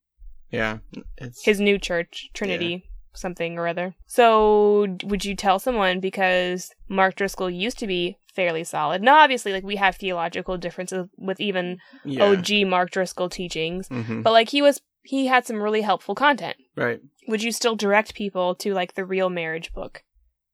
Yeah, 0.52 0.80
it's 1.18 1.44
his 1.44 1.60
new 1.60 1.78
church, 1.78 2.30
Trinity 2.34 2.90
something 3.14 3.58
or 3.58 3.68
other. 3.68 3.96
So, 4.06 4.98
would 5.04 5.26
you 5.26 5.36
tell 5.36 5.60
someone 5.60 6.00
because 6.00 6.72
Mark 6.88 7.16
Driscoll 7.16 7.50
used 7.50 7.80
to 7.80 7.88
be 7.88 8.18
fairly 8.34 8.64
solid? 8.64 9.02
Now, 9.02 9.20
obviously, 9.20 9.52
like 9.52 9.64
we 9.64 9.76
have 9.78 9.96
theological 9.96 10.58
differences 10.58 11.08
with 11.18 11.40
even 11.40 11.80
yeah. 12.04 12.24
OG 12.24 12.68
Mark 12.68 12.92
Driscoll 12.92 13.30
teachings, 13.30 13.88
hmm 13.88 14.22
but 14.22 14.34
like 14.34 14.50
he 14.50 14.62
was, 14.62 14.82
he 15.04 15.28
had 15.28 15.46
some 15.46 15.62
really 15.62 15.82
helpful 15.82 16.16
content. 16.16 16.58
Right. 16.76 17.02
would 17.28 17.44
you 17.44 17.52
still 17.52 17.76
direct 17.76 18.16
people 18.16 18.56
to 18.56 18.74
like 18.74 18.94
the 18.94 19.06
real 19.06 19.30
marriage 19.30 19.74
book 19.74 20.04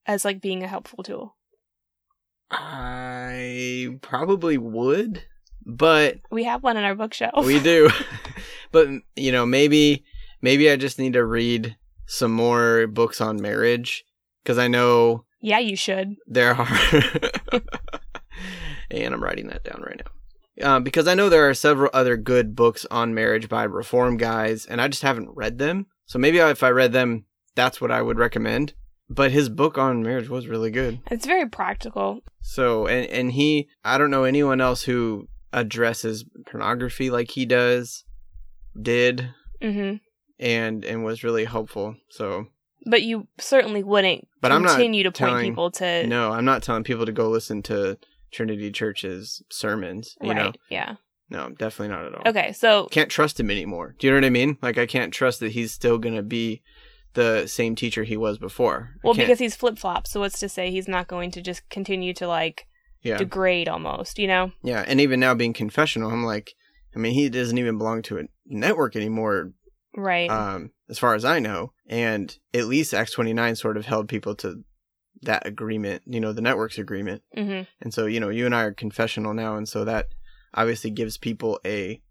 as 0.05 0.25
like 0.25 0.41
being 0.41 0.63
a 0.63 0.67
helpful 0.67 1.03
tool 1.03 1.35
I 2.51 3.97
probably 4.01 4.57
would, 4.57 5.23
but 5.65 6.19
we 6.31 6.43
have 6.43 6.63
one 6.63 6.77
on 6.77 6.83
our 6.83 6.95
bookshelf 6.95 7.45
we 7.45 7.59
do. 7.59 7.89
but 8.71 8.87
you 9.15 9.31
know, 9.31 9.45
maybe 9.45 10.05
maybe 10.41 10.69
I 10.69 10.75
just 10.75 10.99
need 10.99 11.13
to 11.13 11.25
read 11.25 11.75
some 12.05 12.31
more 12.31 12.87
books 12.87 13.19
on 13.21 13.41
marriage 13.41 14.03
because 14.43 14.57
I 14.57 14.67
know 14.67 15.25
yeah 15.41 15.59
you 15.59 15.75
should 15.75 16.15
there 16.27 16.55
are. 16.55 16.67
and 18.91 19.13
I'm 19.13 19.23
writing 19.23 19.47
that 19.47 19.63
down 19.63 19.81
right 19.85 20.01
now. 20.03 20.11
Uh, 20.75 20.79
because 20.79 21.07
I 21.07 21.15
know 21.15 21.27
there 21.27 21.49
are 21.49 21.53
several 21.53 21.89
other 21.93 22.15
good 22.15 22.55
books 22.55 22.85
on 22.89 23.13
marriage 23.13 23.49
by 23.49 23.63
reform 23.63 24.15
guys, 24.15 24.65
and 24.65 24.79
I 24.79 24.87
just 24.87 25.01
haven't 25.03 25.35
read 25.35 25.57
them. 25.57 25.87
So 26.05 26.17
maybe 26.17 26.37
if 26.37 26.63
I 26.63 26.69
read 26.69 26.93
them, 26.93 27.25
that's 27.55 27.81
what 27.81 27.91
I 27.91 28.01
would 28.01 28.17
recommend. 28.17 28.73
But 29.09 29.31
his 29.31 29.49
book 29.49 29.77
on 29.77 30.01
marriage 30.01 30.29
was 30.29 30.47
really 30.47 30.71
good. 30.71 30.99
it's 31.11 31.25
very 31.27 31.47
practical 31.47 32.21
So 32.41 32.87
and 32.87 33.05
and 33.07 33.31
he 33.33 33.67
I 33.83 33.97
don't 33.97 34.09
know 34.11 34.23
anyone 34.23 34.61
else 34.61 34.83
who 34.83 35.27
addresses 35.53 36.25
pornography 36.49 37.09
like 37.09 37.31
he 37.31 37.45
does 37.45 38.03
did 38.81 39.29
hmm 39.61 39.95
and 40.39 40.83
and 40.83 41.03
was 41.03 41.23
really 41.23 41.45
helpful. 41.45 41.95
So 42.09 42.47
but 42.85 43.01
you 43.01 43.27
certainly 43.39 43.83
wouldn't 43.83 44.27
But 44.41 44.51
I'm 44.51 44.61
not 44.61 44.71
continue 44.71 45.03
to 45.03 45.11
point 45.11 45.41
people 45.41 45.71
to 45.71 46.05
no, 46.07 46.31
I'm 46.31 46.45
not 46.45 46.63
telling 46.63 46.83
people 46.83 47.05
to 47.05 47.11
go 47.11 47.29
listen 47.29 47.63
to 47.63 47.97
Trinity 48.31 48.71
Church's 48.71 49.41
sermons, 49.49 50.15
you 50.21 50.29
right 50.29 50.37
know. 50.37 50.51
yeah 50.69 50.95
No, 51.29 51.49
definitely 51.49 51.95
not 51.95 52.05
at 52.05 52.15
all. 52.15 52.23
okay 52.27 52.51
so 52.53 52.87
Can't 52.91 53.09
trust 53.09 53.39
him 53.39 53.49
anymore. 53.49 53.95
Do 53.97 54.07
you 54.07 54.13
know 54.13 54.17
what 54.17 54.25
I 54.25 54.29
mean? 54.29 54.57
Like 54.61 54.77
I 54.77 54.85
can't 54.85 55.13
trust 55.13 55.39
that 55.39 55.53
he's 55.53 55.71
still 55.71 55.97
going 55.97 56.15
to 56.15 56.23
be 56.23 56.61
the 57.13 57.47
same 57.47 57.75
teacher 57.75 58.03
he 58.03 58.17
was 58.17 58.37
before. 58.37 58.95
Well 59.03 59.13
because 59.13 59.39
he's 59.39 59.55
flip-flop 59.55 60.07
so 60.07 60.19
what's 60.19 60.39
to 60.39 60.49
say 60.49 60.69
he's 60.71 60.87
not 60.87 61.07
going 61.07 61.31
to 61.31 61.41
just 61.41 61.67
continue 61.69 62.13
to 62.15 62.27
like 62.27 62.67
yeah. 63.01 63.17
degrade 63.17 63.69
almost 63.69 64.19
you 64.19 64.27
know 64.27 64.51
Yeah, 64.63 64.83
and 64.85 64.99
even 64.99 65.19
now 65.19 65.33
being 65.33 65.53
confessional, 65.53 66.11
I'm 66.11 66.23
like 66.23 66.53
I 66.95 66.99
mean, 66.99 67.13
he 67.13 67.29
doesn't 67.29 67.57
even 67.57 67.77
belong 67.77 68.01
to 68.03 68.19
a 68.19 68.23
network 68.45 68.95
anymore 68.95 69.51
right 69.95 70.29
um, 70.29 70.71
as 70.89 70.99
far 70.99 71.15
as 71.15 71.25
I 71.25 71.39
know. 71.39 71.71
And 71.87 72.35
at 72.53 72.65
least 72.67 72.93
Acts 72.93 73.11
29 73.11 73.55
sort 73.55 73.77
of 73.77 73.85
held 73.85 74.07
people 74.07 74.35
to 74.35 74.63
that 75.21 75.45
agreement, 75.47 76.03
you 76.05 76.19
know, 76.19 76.33
the 76.33 76.41
network's 76.41 76.77
agreement. 76.77 77.23
hmm 77.33 77.61
And 77.81 77.93
so, 77.93 78.05
you 78.05 78.19
know, 78.19 78.29
you 78.29 78.45
and 78.45 78.53
I 78.55 78.63
are 78.63 78.73
confessional 78.73 79.33
now. 79.33 79.55
And 79.55 79.67
so 79.67 79.85
that 79.85 80.07
obviously 80.53 80.89
gives 80.91 81.17
people 81.17 81.59
a 81.65 82.01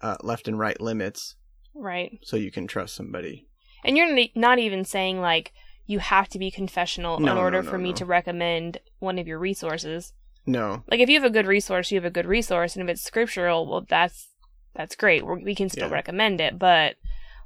uh, 0.00 0.16
left 0.22 0.46
and 0.48 0.58
right 0.58 0.80
limits 0.80 1.36
right 1.74 2.18
so 2.22 2.36
you 2.36 2.50
can 2.50 2.66
trust 2.66 2.94
somebody. 2.94 3.46
And 3.84 3.96
you're 3.96 4.26
not 4.34 4.58
even 4.58 4.84
saying 4.84 5.20
like 5.20 5.52
you 5.86 6.00
have 6.00 6.28
to 6.30 6.38
be 6.38 6.50
confessional 6.50 7.20
No, 7.20 7.32
in 7.32 7.38
order 7.38 7.58
no, 7.58 7.62
no, 7.64 7.70
for 7.70 7.78
me 7.78 7.92
to 7.94 8.04
recommend 8.04 8.78
one 8.98 9.18
of 9.18 9.26
your 9.26 9.38
resources. 9.38 10.12
No. 10.46 10.82
Like 10.90 11.00
if 11.00 11.08
you 11.08 11.20
have 11.20 11.28
a 11.28 11.32
good 11.32 11.46
resource, 11.46 11.90
you 11.90 11.96
have 11.96 12.04
a 12.04 12.10
good 12.10 12.26
resource, 12.26 12.76
and 12.76 12.82
if 12.88 12.92
it's 12.92 13.02
scriptural, 13.02 13.66
well, 13.66 13.84
that's 13.88 14.28
that's 14.74 14.96
great. 14.96 15.24
We're, 15.24 15.38
we 15.38 15.54
can 15.54 15.68
still 15.68 15.88
Yeah. 15.88 15.94
recommend 15.94 16.40
it. 16.40 16.58
But 16.58 16.96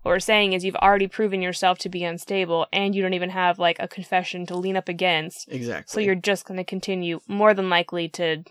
what 0.03 0.11
we're 0.13 0.19
saying 0.21 0.53
is 0.53 0.65
you've 0.65 0.77
already 0.77 1.07
proven 1.07 1.43
yourself 1.43 1.79
to 1.79 1.89
be 1.89 2.05
unstable, 2.05 2.67
and 2.73 2.95
you 2.95 3.03
don't 3.03 3.15
even 3.15 3.31
have 3.31 3.59
like 3.59 3.79
a 3.79 3.89
confession 3.89 4.47
to 4.47 4.57
lean 4.57 4.77
up 4.77 4.89
against. 4.89 5.49
Exactly. 5.51 5.93
So 5.93 6.01
you're 6.01 6.15
just 6.15 6.45
going 6.47 6.59
to 6.59 6.65
continue 6.65 7.21
more 7.29 7.55
than 7.55 7.69
likely 7.71 8.09
to 8.11 8.45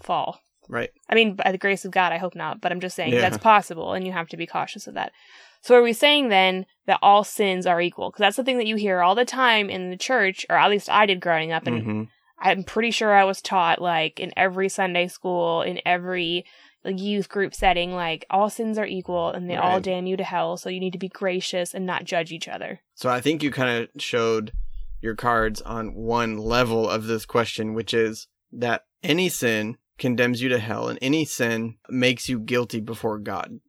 fall. 0.00 0.40
Right. 0.68 0.90
I 1.08 1.14
mean, 1.14 1.34
by 1.34 1.50
the 1.52 1.58
grace 1.58 1.84
of 1.84 1.90
God, 1.90 2.12
I 2.12 2.18
hope 2.18 2.34
not, 2.34 2.60
but 2.60 2.70
I'm 2.72 2.80
just 2.80 2.96
saying 2.96 3.12
Yeah. 3.14 3.20
that's 3.20 3.38
possible, 3.38 3.92
and 3.92 4.06
you 4.06 4.12
have 4.12 4.28
to 4.28 4.36
be 4.36 4.46
cautious 4.46 4.86
of 4.86 4.94
that. 4.94 5.12
So, 5.60 5.76
are 5.76 5.82
we 5.82 5.92
saying 5.92 6.28
then 6.28 6.66
that 6.86 6.98
all 7.02 7.24
sins 7.24 7.66
are 7.66 7.80
equal? 7.80 8.10
Because 8.10 8.20
that's 8.20 8.36
the 8.36 8.44
thing 8.44 8.58
that 8.58 8.66
you 8.66 8.76
hear 8.76 9.00
all 9.00 9.14
the 9.14 9.24
time 9.24 9.70
in 9.70 9.90
the 9.90 9.96
church, 9.96 10.46
or 10.48 10.56
at 10.56 10.70
least 10.70 10.88
I 10.90 11.06
did 11.06 11.20
growing 11.20 11.52
up, 11.52 11.66
and 11.66 11.82
Mhm. 11.84 12.08
I'm 12.38 12.64
pretty 12.64 12.90
sure 12.90 13.12
I 13.14 13.24
was 13.24 13.40
taught 13.40 13.80
like 13.80 14.18
in 14.18 14.32
every 14.36 14.68
Sunday 14.68 15.06
school, 15.08 15.62
in 15.62 15.80
every 15.86 16.44
like 16.84 17.00
youth 17.00 17.28
group 17.28 17.54
setting, 17.54 17.94
like 17.94 18.24
all 18.30 18.50
sins 18.50 18.78
are 18.78 18.86
equal 18.86 19.30
and 19.30 19.48
they 19.48 19.56
all 19.56 19.80
damn 19.80 20.06
you 20.06 20.16
to 20.16 20.24
hell. 20.24 20.56
So 20.56 20.68
you 20.68 20.80
need 20.80 20.92
to 20.92 20.98
be 20.98 21.08
gracious 21.08 21.74
and 21.74 21.86
not 21.86 22.04
judge 22.04 22.32
each 22.32 22.48
other. 22.48 22.80
So 22.94 23.08
I 23.08 23.20
think 23.20 23.42
you 23.42 23.50
kind 23.50 23.82
of 23.82 24.02
showed 24.02 24.52
your 25.00 25.14
cards 25.14 25.60
on 25.62 25.94
one 25.94 26.38
level 26.38 26.88
of 26.88 27.06
this 27.06 27.26
question, 27.26 27.74
which 27.74 27.92
is 27.92 28.28
that 28.52 28.84
any 29.02 29.28
sin 29.28 29.76
condemns 29.98 30.42
you 30.42 30.48
to 30.48 30.58
hell 30.58 30.88
and 30.88 30.98
any 31.02 31.24
sin 31.24 31.76
makes 31.88 32.28
you 32.28 32.38
guilty 32.38 32.80
before 32.80 33.18
God. 33.18 33.60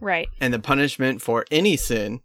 Right. 0.00 0.28
And 0.40 0.52
the 0.52 0.58
punishment 0.58 1.22
for 1.22 1.44
any 1.50 1.76
sin 1.76 2.20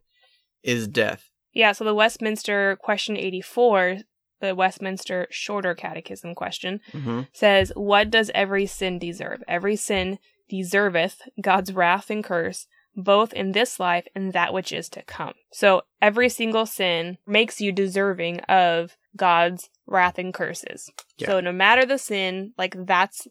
is 0.64 0.88
death. 0.88 1.30
Yeah. 1.54 1.72
So 1.72 1.84
the 1.84 1.96
Westminster 1.96 2.78
question 2.82 3.18
84, 3.18 4.00
the 4.42 4.56
Westminster 4.56 5.28
Shorter 5.30 5.76
Catechism 5.76 6.36
question, 6.36 6.80
Mm-hmm. 6.94 7.22
says, 7.34 7.72
What 7.76 8.10
does 8.10 8.32
every 8.34 8.66
sin 8.66 9.00
deserve? 9.00 9.44
Every 9.48 9.76
sin 9.76 10.20
deserveth 10.50 11.22
God's 11.42 11.74
wrath 11.74 12.10
and 12.10 12.24
curse, 12.24 12.68
both 12.96 13.34
in 13.34 13.52
this 13.52 13.80
life 13.80 14.08
and 14.16 14.34
that 14.34 14.54
which 14.54 14.72
is 14.72 14.90
to 14.90 15.04
come. 15.04 15.34
So 15.52 15.84
every 16.02 16.30
single 16.30 16.66
sin 16.66 17.18
makes 17.28 17.62
you 17.62 17.72
deserving 17.72 18.40
of 18.42 18.98
God's 19.16 19.70
wrath 19.86 20.18
and 20.18 20.34
curses. 20.34 20.92
Yeah. 21.18 21.28
So 21.28 21.40
no 21.40 21.52
matter 21.52 21.86
the 21.86 21.98
sin, 21.98 22.54
like 22.58 22.76
that's 22.86 23.28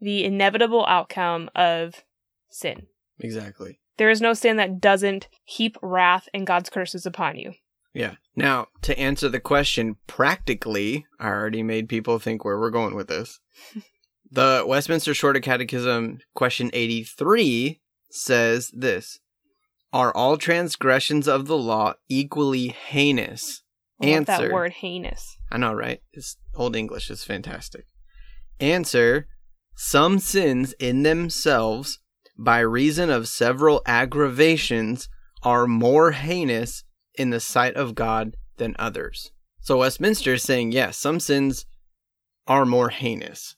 the 0.00 0.24
inevitable 0.24 0.84
outcome 0.86 1.50
of 1.54 2.04
sin. 2.50 2.86
Exactly. 3.18 3.80
There 3.96 4.10
is 4.10 4.20
no 4.20 4.32
sin 4.34 4.56
that 4.58 4.80
doesn't 4.80 5.28
heap 5.44 5.76
wrath 5.82 6.28
and 6.32 6.46
God's 6.46 6.70
curses 6.70 7.04
upon 7.04 7.36
you. 7.36 7.52
Yeah. 7.94 8.14
Now, 8.36 8.68
to 8.82 8.98
answer 8.98 9.28
the 9.28 9.40
question 9.40 9.96
practically, 10.06 11.06
I 11.18 11.28
already 11.28 11.62
made 11.62 11.88
people 11.88 12.18
think 12.18 12.44
where 12.44 12.58
we're 12.58 12.70
going 12.70 12.94
with 12.94 13.08
this. 13.08 13.40
the 14.30 14.64
Westminster 14.66 15.14
Shorter 15.14 15.40
Catechism, 15.40 16.20
question 16.34 16.70
83, 16.72 17.80
says 18.10 18.70
this 18.74 19.18
Are 19.92 20.14
all 20.14 20.36
transgressions 20.36 21.26
of 21.26 21.46
the 21.46 21.56
law 21.56 21.94
equally 22.08 22.68
heinous? 22.68 23.62
I 24.00 24.14
love 24.14 24.26
that 24.26 24.52
word 24.52 24.74
heinous. 24.74 25.36
I 25.50 25.58
know, 25.58 25.72
right? 25.72 26.00
It's 26.12 26.36
Old 26.54 26.76
English 26.76 27.10
is 27.10 27.24
fantastic. 27.24 27.86
Answer 28.60 29.26
Some 29.74 30.18
sins 30.18 30.72
in 30.78 31.02
themselves, 31.02 31.98
by 32.36 32.60
reason 32.60 33.10
of 33.10 33.26
several 33.26 33.82
aggravations, 33.86 35.08
are 35.42 35.66
more 35.66 36.12
heinous 36.12 36.84
in 37.18 37.30
the 37.30 37.40
sight 37.40 37.74
of 37.74 37.94
God 37.94 38.36
than 38.56 38.74
others. 38.78 39.30
So 39.60 39.78
Westminster 39.78 40.34
is 40.34 40.42
saying, 40.42 40.72
yes, 40.72 40.96
some 40.96 41.20
sins 41.20 41.66
are 42.46 42.64
more 42.64 42.88
heinous. 42.88 43.56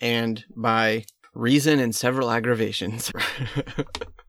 And 0.00 0.44
by 0.56 1.04
reason 1.34 1.78
and 1.78 1.94
several 1.94 2.30
aggravations. 2.30 3.12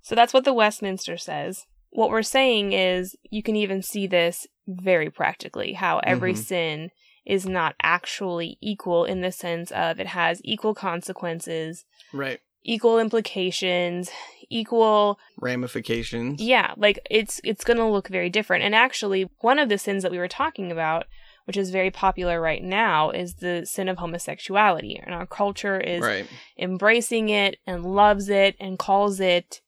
So 0.01 0.15
that's 0.15 0.33
what 0.33 0.43
the 0.43 0.53
Westminster 0.55 1.17
says. 1.17 1.67
What 1.91 2.09
we're 2.09 2.23
saying 2.23 2.73
is 2.73 3.15
you 3.29 3.43
can 3.43 3.55
even 3.55 3.83
see 3.83 4.07
this 4.07 4.47
very 4.67 5.11
practically 5.11 5.73
how 5.73 5.99
every 5.99 6.33
Mhm. 6.33 6.37
sin 6.37 6.89
is 7.27 7.45
not 7.45 7.75
actually 7.83 8.57
equal 8.59 9.05
in 9.05 9.21
the 9.21 9.31
sense 9.31 9.69
of 9.71 9.99
it 9.99 10.07
has 10.07 10.41
equal 10.43 10.73
consequences, 10.73 11.85
right. 12.11 12.39
Equal 12.63 12.99
implications, 12.99 14.09
equal 14.49 15.19
Ramifications. 15.39 16.41
yeah, 16.41 16.73
like 16.77 16.99
it's 17.09 17.39
it's 17.43 17.63
going 17.63 17.77
to 17.77 17.85
look 17.85 18.07
very 18.07 18.29
different. 18.29 18.63
And 18.63 18.75
actually, 18.75 19.29
one 19.41 19.59
of 19.59 19.69
the 19.69 19.77
sins 19.77 20.03
that 20.03 20.11
we 20.11 20.17
were 20.17 20.27
talking 20.27 20.71
about, 20.71 21.05
which 21.45 21.57
is 21.57 21.69
very 21.71 21.91
popular 21.91 22.39
right 22.41 22.63
now, 22.63 23.09
is 23.11 23.35
the 23.35 23.65
sin 23.65 23.87
of 23.89 23.97
homosexuality. 23.97 24.99
And 25.03 25.13
our 25.13 25.25
culture 25.25 25.79
is 25.79 26.01
Right. 26.01 26.27
embracing 26.57 27.29
it 27.29 27.57
and 27.65 27.85
loves 27.85 28.29
it 28.29 28.55
and 28.59 28.77
calls 28.79 29.19
it 29.19 29.61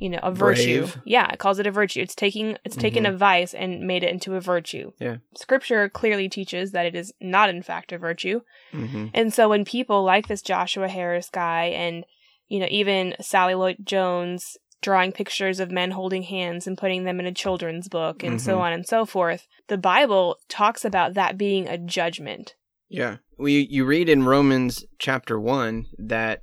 you 0.00 0.08
know 0.08 0.20
a 0.22 0.30
virtue 0.30 0.82
Brave. 0.82 0.96
yeah 1.04 1.28
it 1.32 1.40
calls 1.40 1.58
it 1.58 1.66
a 1.66 1.72
virtue 1.72 2.00
it's 2.00 2.14
taking 2.14 2.56
it's 2.64 2.76
taken 2.76 3.02
Mhm. 3.02 3.14
a 3.14 3.16
vice 3.16 3.52
and 3.52 3.80
made 3.80 4.04
it 4.04 4.10
into 4.12 4.36
a 4.36 4.40
virtue 4.40 4.92
Yeah. 5.00 5.16
scripture 5.34 5.88
clearly 5.88 6.28
teaches 6.28 6.70
that 6.70 6.86
it 6.86 6.94
is 6.94 7.12
not 7.20 7.50
in 7.50 7.64
fact 7.64 7.90
a 7.90 7.98
virtue 7.98 8.42
hmm 8.70 9.06
and 9.12 9.34
so 9.34 9.48
when 9.48 9.64
people 9.64 10.04
like 10.04 10.28
this 10.28 10.40
joshua 10.40 10.86
harris 10.86 11.28
guy 11.30 11.64
and 11.64 12.04
you 12.48 12.58
know 12.60 12.66
even 12.70 13.14
sally 13.20 13.54
lloyd 13.54 13.76
jones 13.84 14.56
drawing 14.80 15.10
pictures 15.12 15.58
of 15.60 15.70
men 15.70 15.90
holding 15.90 16.22
hands 16.22 16.66
and 16.66 16.78
putting 16.78 17.04
them 17.04 17.18
in 17.20 17.26
a 17.26 17.32
children's 17.32 17.88
book 17.88 18.22
and 18.22 18.40
so 18.40 18.56
Mhm. 18.58 18.60
on 18.60 18.72
and 18.72 18.86
so 18.86 19.04
forth 19.04 19.46
the 19.68 19.78
bible 19.78 20.36
talks 20.48 20.84
about 20.84 21.14
that 21.14 21.36
being 21.38 21.68
a 21.68 21.78
judgment 21.78 22.54
Yeah. 22.90 23.16
We 23.36 23.66
you 23.70 23.84
read 23.84 24.08
in 24.08 24.22
Romans 24.24 24.84
chapter 24.98 25.38
1 25.38 25.86
that 25.98 26.42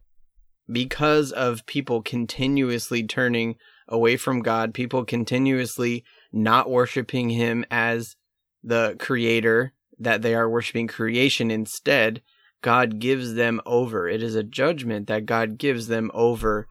because 0.71 1.31
of 1.31 1.65
people 1.65 2.01
continuously 2.01 3.03
turning 3.03 3.55
away 3.87 4.15
from 4.17 4.41
God, 4.41 4.73
people 4.73 5.03
continuously 5.05 6.03
not 6.31 6.69
worshiping 6.69 7.29
him 7.31 7.65
as 7.71 8.15
the 8.63 8.95
creator 8.99 9.73
that 9.99 10.21
they 10.21 10.33
are 10.35 10.49
worshiping 10.49 10.87
creation 10.87 11.49
instead, 11.51 12.21
God 12.65 12.97
gives 12.97 13.35
them 13.35 13.61
over. 13.63 14.09
It 14.09 14.23
is 14.23 14.33
a 14.33 14.41
judgment 14.41 15.05
that 15.05 15.27
God 15.27 15.59
gives 15.59 15.85
them 15.85 16.09
over 16.15 16.67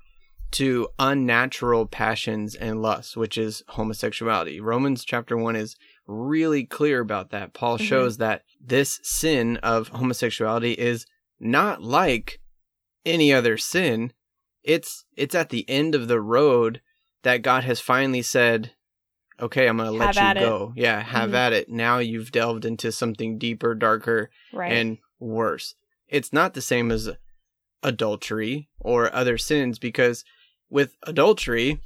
to 0.51 0.89
unnatural 0.99 1.87
passions 1.87 2.57
and 2.57 2.83
lusts, 2.83 3.17
which 3.17 3.39
is 3.39 3.63
homosexuality. 3.69 4.61
Romans 4.61 5.05
chapter 5.05 5.37
1 5.37 5.55
is 5.55 5.77
really 6.09 6.65
clear 6.65 6.99
about 7.01 7.31
that. 7.31 7.55
Paul 7.55 7.79
Mhm. 7.79 7.87
shows 7.87 8.17
that 8.17 8.43
this 8.61 8.99
sin 9.05 9.57
of 9.59 9.87
homosexuality 9.91 10.73
is 10.73 11.07
not 11.39 11.81
like 11.81 12.41
any 13.07 13.33
other 13.33 13.57
sin. 13.57 14.13
It's 14.65 15.05
it's 15.17 15.37
at 15.37 15.51
the 15.51 15.65
end 15.71 15.95
of 15.95 16.09
the 16.09 16.21
road 16.21 16.81
that 17.23 17.43
God 17.43 17.63
has 17.63 17.79
finally 17.79 18.23
said, 18.23 18.73
"Okay, 19.39 19.69
I'm 19.69 19.77
going 19.77 19.93
to 19.93 19.97
let 19.97 20.17
you 20.17 20.27
it." 20.27 20.41
go. 20.41 20.73
Yeah, 20.75 21.01
have 21.03 21.31
Mhm. 21.31 21.35
at 21.35 21.53
it. 21.53 21.69
Now 21.69 21.99
you've 21.99 22.33
delved 22.33 22.65
into 22.65 22.91
something 22.91 23.39
deeper, 23.39 23.77
darker, 23.77 24.31
right 24.53 24.73
and 24.73 24.99
worse. 25.21 25.77
It's 26.09 26.33
not 26.33 26.55
the 26.55 26.63
same 26.63 26.91
as 26.91 27.11
adultery 27.83 28.69
or 28.81 29.15
other 29.15 29.39
sins 29.39 29.79
because 29.79 30.25
with 30.71 30.97
adultery, 31.05 31.81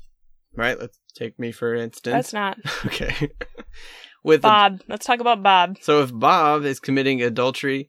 right? 0.54 0.78
Let's 0.78 0.98
take 1.16 1.38
me 1.38 1.50
for 1.52 1.74
instance. 1.74 2.14
that's 2.14 2.32
not 2.32 2.58
okay. 2.86 3.30
with 4.24 4.42
bob 4.42 4.80
let's 4.88 5.06
talk 5.06 5.20
about 5.20 5.42
bob 5.42 5.76
so 5.80 6.02
if 6.02 6.10
Bob 6.12 6.64
is 6.64 6.80
committing 6.80 7.22
adultery 7.22 7.88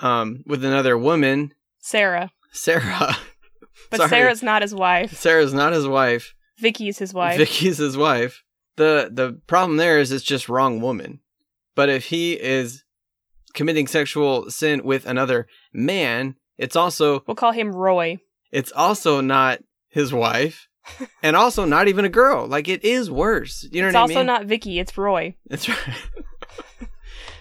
um 0.00 0.42
with 0.46 0.64
another 0.64 0.96
woman, 0.98 1.52
sarah 1.80 2.30
Sarah 2.52 3.16
but 3.90 3.98
Sorry. 3.98 4.08
sarah's 4.10 4.42
not 4.42 4.62
his 4.62 4.74
wife 4.74 5.12
Sarah's 5.16 5.52
not 5.54 5.72
his 5.72 5.86
wife. 5.86 6.34
vicky's 6.58 6.98
his 6.98 7.14
wife 7.14 7.36
Vicky's 7.38 7.78
his 7.78 7.96
wife. 7.96 8.42
The 8.76 9.10
the 9.12 9.40
problem 9.46 9.76
there 9.76 9.98
is 9.98 10.12
it's 10.12 10.24
just 10.24 10.48
wrong 10.48 10.80
woman. 10.80 11.20
But 11.74 11.88
if 11.88 12.06
he 12.06 12.34
is 12.34 12.84
committing 13.58 13.86
sexual 13.86 14.50
sin 14.50 14.82
with 14.84 15.04
another 15.04 15.46
man, 15.74 16.36
it's 16.56 16.76
also 16.76 17.22
we'll 17.26 17.34
call 17.34 17.52
him 17.52 17.74
roy 17.74 18.16
it's 18.50 18.72
also 18.72 19.20
not 19.20 19.58
his 19.90 20.10
wife 20.12 20.66
and 21.22 21.36
also 21.36 21.66
not 21.66 21.86
even 21.88 22.04
a 22.06 22.08
girl. 22.08 22.46
Like 22.46 22.66
it 22.68 22.82
is 22.82 23.10
worse. 23.10 23.68
You 23.70 23.82
know 23.82 23.88
it's 23.88 23.94
what 23.94 24.00
also 24.02 24.14
I 24.14 24.16
mean? 24.18 24.26
not 24.26 24.46
vicky 24.46 24.78
it's 24.78 24.96
roy 24.96 25.34
That's 25.50 25.68
right. 25.68 25.78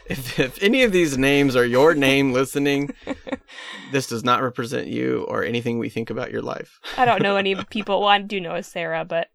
if, 0.10 0.40
if 0.40 0.62
any 0.64 0.84
of 0.84 0.92
these 0.92 1.18
names 1.18 1.56
are 1.56 1.66
your 1.66 1.94
name 1.94 2.34
listening, 2.34 2.90
this 3.92 4.08
does 4.08 4.24
not 4.24 4.42
represent 4.42 4.88
you 4.88 5.26
or 5.30 5.44
anything 5.44 5.80
we 5.80 5.90
think 5.90 6.10
about 6.10 6.32
your 6.32 6.42
life. 6.42 6.80
I 6.98 7.06
don't 7.06 7.22
know 7.22 7.36
any 7.38 7.56
people. 7.70 8.00
Well, 8.02 8.10
I 8.10 8.20
do 8.20 8.40
know 8.42 8.56
a 8.56 8.64
Sarah, 8.64 9.06
but 9.06 9.28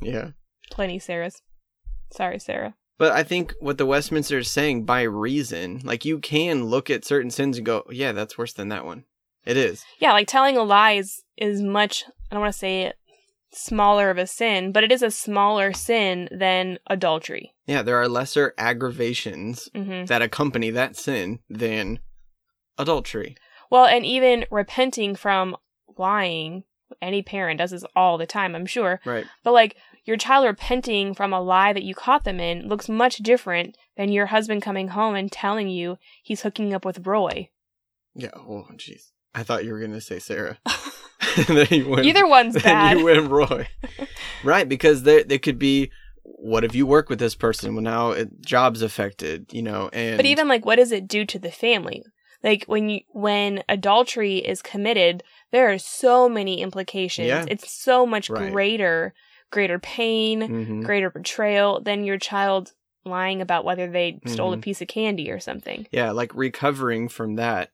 Yeah. 0.00 0.30
plenty 0.70 0.98
Sarahs. 0.98 1.40
Sorry, 2.12 2.38
Sarah. 2.38 2.74
But 2.98 3.12
I 3.12 3.22
think 3.22 3.54
what 3.60 3.78
the 3.78 3.86
Westminster 3.86 4.38
is 4.38 4.50
saying 4.50 4.84
by 4.84 5.02
reason, 5.02 5.80
like 5.84 6.04
you 6.04 6.18
can 6.18 6.64
look 6.64 6.88
at 6.88 7.04
certain 7.04 7.30
sins 7.30 7.58
and 7.58 7.66
go, 7.66 7.84
yeah, 7.90 8.12
that's 8.12 8.38
worse 8.38 8.52
than 8.52 8.68
that 8.68 8.86
one. 8.86 9.04
It 9.44 9.56
is. 9.56 9.84
Yeah, 9.98 10.12
like 10.12 10.26
telling 10.26 10.56
a 10.56 10.62
lie 10.62 10.92
is, 10.92 11.22
is 11.36 11.62
much, 11.62 12.04
I 12.30 12.34
don't 12.34 12.40
want 12.40 12.52
to 12.52 12.58
say 12.58 12.82
it, 12.82 12.96
smaller 13.52 14.10
of 14.10 14.18
a 14.18 14.26
sin, 14.26 14.72
but 14.72 14.82
it 14.84 14.90
is 14.90 15.02
a 15.02 15.10
smaller 15.10 15.72
sin 15.72 16.28
than 16.32 16.78
adultery. 16.88 17.54
Yeah, 17.66 17.82
there 17.82 17.96
are 17.96 18.08
lesser 18.08 18.54
aggravations 18.58 19.68
hmm 19.74 20.04
that 20.06 20.22
accompany 20.22 20.70
that 20.70 20.96
sin 20.96 21.40
than 21.48 22.00
adultery. 22.78 23.36
Well, 23.70 23.86
and 23.86 24.04
even 24.04 24.46
repenting 24.50 25.16
from 25.16 25.56
lying, 25.96 26.64
any 27.00 27.22
parent 27.22 27.58
does 27.58 27.70
this 27.70 27.84
all 27.94 28.18
the 28.18 28.26
time, 28.26 28.54
I'm 28.54 28.66
sure. 28.66 29.00
Right. 29.04 29.26
But 29.42 29.52
like 29.52 29.76
your 30.06 30.16
child 30.16 30.46
repenting 30.46 31.12
from 31.14 31.32
a 31.32 31.40
lie 31.42 31.72
that 31.72 31.82
you 31.82 31.94
caught 31.94 32.24
them 32.24 32.40
in 32.40 32.68
looks 32.68 32.88
much 32.88 33.18
different 33.18 33.76
than 33.96 34.10
your 34.12 34.26
husband 34.26 34.62
coming 34.62 34.88
home 34.88 35.14
and 35.14 35.30
telling 35.30 35.68
you 35.68 35.98
he's 36.22 36.42
hooking 36.42 36.72
up 36.72 36.84
with 36.84 37.06
Roy. 37.06 37.50
Yeah. 38.14 38.30
Oh, 38.34 38.66
jeez. 38.76 39.10
I 39.34 39.42
thought 39.42 39.64
you 39.64 39.72
were 39.72 39.80
going 39.80 39.92
to 39.92 40.00
say 40.00 40.18
Sarah. 40.18 40.58
And 41.36 41.46
then 41.58 41.66
you 41.70 41.88
went- 41.88 42.06
Either 42.06 42.26
one's 42.26 42.54
then 42.62 42.62
bad. 42.62 42.98
you 42.98 43.04
went 43.04 43.30
Roy. 43.30 43.68
right, 44.44 44.68
because 44.68 45.02
there 45.02 45.24
there 45.24 45.38
could 45.38 45.58
be 45.58 45.90
what 46.22 46.64
if 46.64 46.74
you 46.74 46.86
work 46.86 47.08
with 47.08 47.18
this 47.18 47.34
person? 47.34 47.74
Well, 47.74 47.84
now 47.84 48.10
it, 48.10 48.40
job's 48.44 48.82
affected, 48.82 49.52
you 49.52 49.62
know, 49.62 49.90
and 49.92 50.16
But 50.16 50.26
even 50.26 50.48
like, 50.48 50.64
what 50.66 50.76
does 50.76 50.90
it 50.92 51.06
do 51.06 51.24
to 51.24 51.38
the 51.38 51.50
family? 51.52 52.02
Like 52.42 52.64
when 52.66 52.88
you 52.88 53.00
when 53.10 53.62
adultery 53.68 54.38
is 54.38 54.60
committed, 54.62 55.22
there 55.52 55.70
are 55.72 55.78
so 55.78 56.28
many 56.28 56.60
implications. 56.62 57.28
Yeah. 57.28 57.44
It's 57.48 57.70
so 57.70 58.06
much 58.06 58.28
Right. 58.30 58.50
greater, 58.52 59.14
greater 59.56 59.78
pain, 59.78 60.42
Mhm. 60.42 60.84
greater 60.84 61.08
betrayal 61.08 61.80
than 61.80 62.04
your 62.04 62.18
child 62.18 62.74
lying 63.06 63.40
about 63.40 63.64
whether 63.64 63.90
they 63.90 64.20
stole 64.26 64.52
a 64.52 64.56
Mhm. 64.58 64.60
piece 64.60 64.82
of 64.82 64.88
candy 64.88 65.30
or 65.30 65.40
something. 65.40 65.86
yeah, 65.90 66.10
like 66.10 66.34
recovering 66.34 67.08
from 67.08 67.36
that 67.36 67.70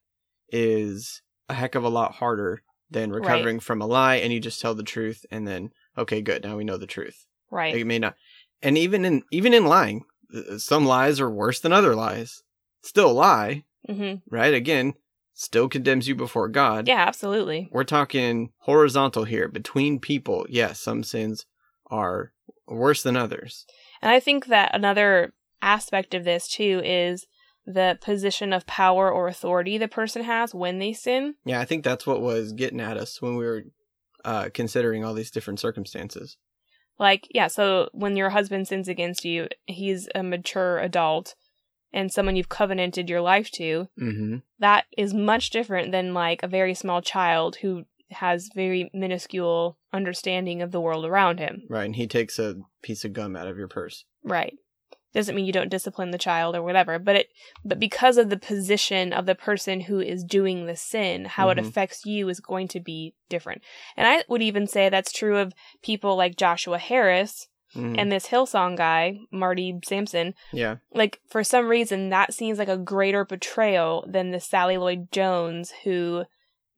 is 0.49 1.23
a 1.49 1.55
heck 1.55 1.75
of 1.75 1.83
a 1.83 1.89
lot 1.89 2.13
harder 2.13 2.63
than 2.91 3.11
recovering 3.11 3.59
from 3.59 3.81
a 3.83 3.87
lie 3.87 4.17
and 4.17 4.33
you 4.33 4.39
just 4.39 4.61
tell 4.61 4.75
the 4.77 4.83
truth 4.83 5.25
and 5.31 5.49
then 5.49 5.73
okay, 5.99 6.21
good, 6.23 6.45
now 6.45 6.57
we 6.57 6.63
know 6.65 6.77
the 6.77 6.87
truth. 6.87 7.27
Right. 7.51 7.75
It 7.75 7.85
may 7.85 7.99
not, 7.99 8.15
and 8.63 8.79
even 8.79 9.05
in 9.05 9.25
even 9.33 9.53
in 9.53 9.67
lying, 9.67 10.05
uh, 10.33 10.59
some 10.59 10.85
lies 10.87 11.19
are 11.21 11.31
worse 11.31 11.59
than 11.61 11.73
other 11.73 11.95
lies. 11.97 12.43
Still 12.83 13.11
a 13.11 13.13
lie, 13.13 13.65
hmm 13.87 14.15
right? 14.31 14.55
Again, 14.55 14.95
still 15.35 15.69
condemns 15.69 16.07
you 16.07 16.15
before 16.15 16.49
God. 16.49 16.87
Yeah, 16.87 17.03
absolutely. 17.09 17.69
We're 17.73 17.85
talking 17.85 18.53
horizontal 18.59 19.25
here 19.25 19.49
between 19.49 19.99
people. 19.99 20.47
Yes, 20.49 20.79
some 20.79 21.03
sins 21.03 21.45
are 21.93 22.33
worse 22.67 23.03
than 23.03 23.17
others. 23.17 23.67
And 24.01 24.11
I 24.11 24.19
think 24.19 24.47
that 24.47 24.75
another 24.75 25.35
aspect 25.61 26.15
of 26.15 26.25
this 26.25 26.49
too 26.49 26.81
is 26.85 27.27
the 27.65 27.97
position 28.01 28.53
of 28.53 28.67
power 28.67 29.09
or 29.11 29.29
authority 29.29 29.79
the 29.79 29.87
person 29.87 30.25
has 30.25 30.53
when 30.53 30.81
they 30.81 30.93
sin. 30.93 31.37
Yeah, 31.45 31.61
I 31.61 31.65
think 31.65 31.85
that's 31.85 32.07
what 32.07 32.21
was 32.21 32.53
getting 32.53 32.81
at 32.81 32.97
us 32.97 33.23
when 33.23 33.37
we 33.37 33.45
were 33.45 33.63
uh, 34.25 34.49
considering 34.53 35.05
all 35.05 35.15
these 35.15 35.31
different 35.31 35.61
circumstances. 35.61 36.37
Like, 36.99 37.29
yeah, 37.31 37.47
so 37.47 37.89
when 37.93 38.17
your 38.17 38.31
husband 38.31 38.69
sins 38.69 38.89
against 38.89 39.25
you, 39.25 39.49
he's 39.67 40.09
a 40.15 40.23
mature 40.23 40.79
adult 40.79 41.35
and 41.93 42.13
someone 42.13 42.37
you've 42.37 42.49
covenanted 42.49 43.09
your 43.09 43.21
life 43.21 43.51
to. 43.53 43.89
Mm-hmm. 44.01 44.37
That 44.59 44.87
is 44.97 45.13
much 45.13 45.51
different 45.51 45.93
than 45.93 46.15
like 46.15 46.43
a 46.43 46.49
very 46.49 46.75
small 46.75 47.03
child 47.03 47.57
who 47.57 47.85
has 48.13 48.51
very 48.55 48.91
minuscule 48.95 49.77
understanding 49.93 50.63
of 50.63 50.71
the 50.73 50.81
world 50.81 51.05
around 51.05 51.39
him. 51.39 51.63
Right, 51.69 51.85
and 51.85 51.97
he 51.97 52.07
takes 52.07 52.39
a 52.39 52.57
piece 52.83 53.05
of 53.05 53.13
gum 53.13 53.37
out 53.37 53.49
of 53.49 53.57
your 53.59 53.69
purse. 53.69 54.05
Right. 54.25 54.55
Doesn't 55.15 55.35
mean 55.35 55.45
you 55.45 55.53
don't 55.53 55.69
discipline 55.69 56.11
the 56.11 56.17
child 56.17 56.57
or 56.57 56.63
whatever, 56.63 56.99
but 56.99 57.17
it 57.17 57.27
but 57.65 57.79
because 57.79 58.17
of 58.17 58.31
the 58.31 58.39
position 58.39 59.13
of 59.13 59.27
the 59.27 59.35
person 59.35 59.81
who 59.83 60.01
is 60.01 60.25
doing 60.25 60.65
the 60.65 60.75
sin, 60.77 61.27
how 61.27 61.51
it 61.51 61.59
Mhm. 61.59 61.67
affects 61.69 62.07
you 62.07 62.31
is 62.31 62.41
going 62.41 62.67
to 62.69 62.81
be 62.81 63.15
different. 63.29 63.61
And 63.95 64.07
I 64.09 64.25
would 64.29 64.41
even 64.41 64.67
say 64.67 64.89
that's 64.89 65.13
true 65.13 65.37
of 65.37 65.53
people 65.83 66.17
like 66.17 66.37
Joshua 66.37 66.79
Harris 66.79 67.49
Mhm. 67.77 67.97
and 67.99 68.11
this 68.11 68.29
Hillsong 68.29 68.75
guy, 68.75 69.19
Marty 69.31 69.79
Sampson. 69.85 70.35
yeah, 70.51 70.77
Like 70.95 71.21
for 71.29 71.45
some 71.45 71.69
reason 71.69 72.09
that 72.09 72.33
seems 72.33 72.59
like 72.59 72.69
a 72.69 72.79
greater 72.79 73.27
betrayal 73.27 74.07
than 74.09 74.31
the 74.31 74.41
Sally 74.41 74.79
Lloyd 74.79 75.13
Jones 75.13 75.73
who 75.85 76.25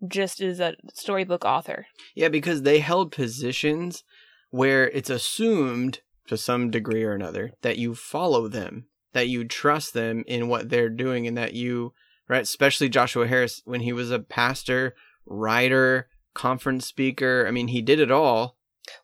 just 0.06 0.40
as 0.40 0.60
a 0.60 0.74
storybook 0.92 1.44
author. 1.44 1.86
yeah, 2.14 2.28
because 2.28 2.62
they 2.62 2.80
held 2.80 3.12
positions 3.12 4.04
where 4.50 4.88
it's 4.90 5.10
assumed 5.10 6.00
to 6.26 6.36
some 6.36 6.70
degree 6.70 7.02
or 7.04 7.12
another 7.12 7.52
that 7.62 7.78
you 7.78 7.94
follow 7.94 8.48
them, 8.48 8.86
that 9.12 9.28
you 9.28 9.44
trust 9.44 9.94
them 9.94 10.24
in 10.26 10.48
what 10.48 10.70
they're 10.70 10.88
doing, 10.88 11.26
and 11.26 11.36
that 11.36 11.54
you 11.54 11.92
right, 12.28 12.42
especially 12.42 12.88
Joshua 12.88 13.26
Harris 13.26 13.62
when 13.64 13.80
he 13.80 13.92
was 13.92 14.10
a 14.10 14.18
pastor, 14.18 14.94
writer, 15.26 16.08
conference 16.34 16.86
speaker. 16.86 17.44
I 17.46 17.50
mean, 17.50 17.68
he 17.68 17.82
did 17.82 18.00
it 18.00 18.10
all. 18.10 18.56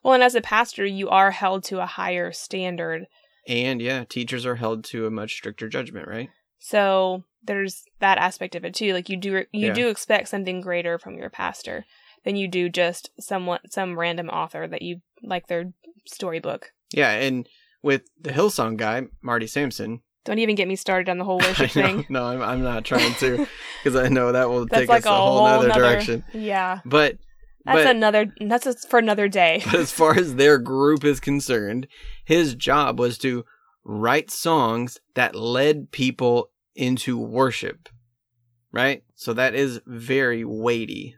Well, 0.02 0.14
and 0.14 0.22
as 0.22 0.34
a 0.34 0.40
pastor, 0.40 0.84
you 0.84 1.08
are 1.08 1.30
held 1.30 1.64
to 1.64 1.80
a 1.80 1.86
higher 1.86 2.32
standard 2.32 3.06
And 3.46 3.80
yeah, 3.80 4.04
teachers 4.04 4.44
are 4.44 4.56
held 4.56 4.84
to 4.84 5.06
a 5.06 5.10
much 5.10 5.34
stricter 5.34 5.68
judgment, 5.68 6.06
right? 6.06 6.28
So 6.60 7.24
there's 7.42 7.84
that 7.98 8.18
aspect 8.18 8.54
of 8.54 8.64
it 8.64 8.74
too. 8.74 8.92
Like 8.92 9.08
you 9.08 9.16
do 9.16 9.44
you 9.50 9.68
Yeah. 9.68 9.72
do 9.72 9.88
expect 9.88 10.28
something 10.28 10.60
greater 10.60 10.98
from 10.98 11.16
your 11.16 11.30
pastor 11.30 11.84
than 12.24 12.36
you 12.36 12.46
do 12.46 12.68
just 12.68 13.10
someone 13.18 13.60
some 13.68 13.98
random 13.98 14.28
author 14.28 14.68
that 14.68 14.82
you 14.82 15.00
like 15.22 15.48
their 15.48 15.72
storybook. 16.06 16.72
Yeah, 16.92 17.10
and 17.12 17.48
with 17.82 18.02
the 18.20 18.30
Hillsong 18.30 18.76
guy, 18.76 19.06
Marty 19.22 19.46
Sampson. 19.46 20.02
Don't 20.26 20.38
even 20.38 20.54
get 20.54 20.68
me 20.68 20.76
started 20.76 21.08
on 21.08 21.16
the 21.16 21.24
whole 21.24 21.38
worship 21.40 21.70
thing. 21.70 22.04
no, 22.10 22.24
I'm, 22.26 22.42
I'm 22.42 22.62
not 22.62 22.84
trying 22.84 23.14
to, 23.14 23.46
because 23.82 23.96
I 23.98 24.08
know 24.08 24.32
that 24.32 24.50
will 24.50 24.66
take 24.68 24.88
like 24.88 25.00
us 25.00 25.06
a 25.06 25.10
a 25.10 25.16
whole 25.16 25.38
whole 25.38 25.46
other 25.46 25.68
nother 25.68 25.80
direction. 25.80 26.24
Yeah. 26.34 26.80
But 26.84 27.16
That's 27.64 27.84
but, 27.84 27.96
another 27.96 28.34
that's 28.38 28.84
for 28.84 28.98
another 28.98 29.28
day. 29.28 29.62
but 29.66 29.76
as 29.76 29.90
far 29.92 30.14
as 30.18 30.34
their 30.34 30.58
group 30.58 31.04
is 31.04 31.20
concerned, 31.20 31.86
his 32.26 32.54
job 32.54 32.98
was 32.98 33.16
to 33.18 33.46
write 33.84 34.30
songs 34.30 34.98
that 35.14 35.34
led 35.34 35.90
people 35.90 36.50
into 36.74 37.18
worship. 37.18 37.88
Right? 38.72 39.02
So 39.14 39.32
that 39.32 39.54
is 39.54 39.80
very 39.86 40.44
weighty. 40.44 41.16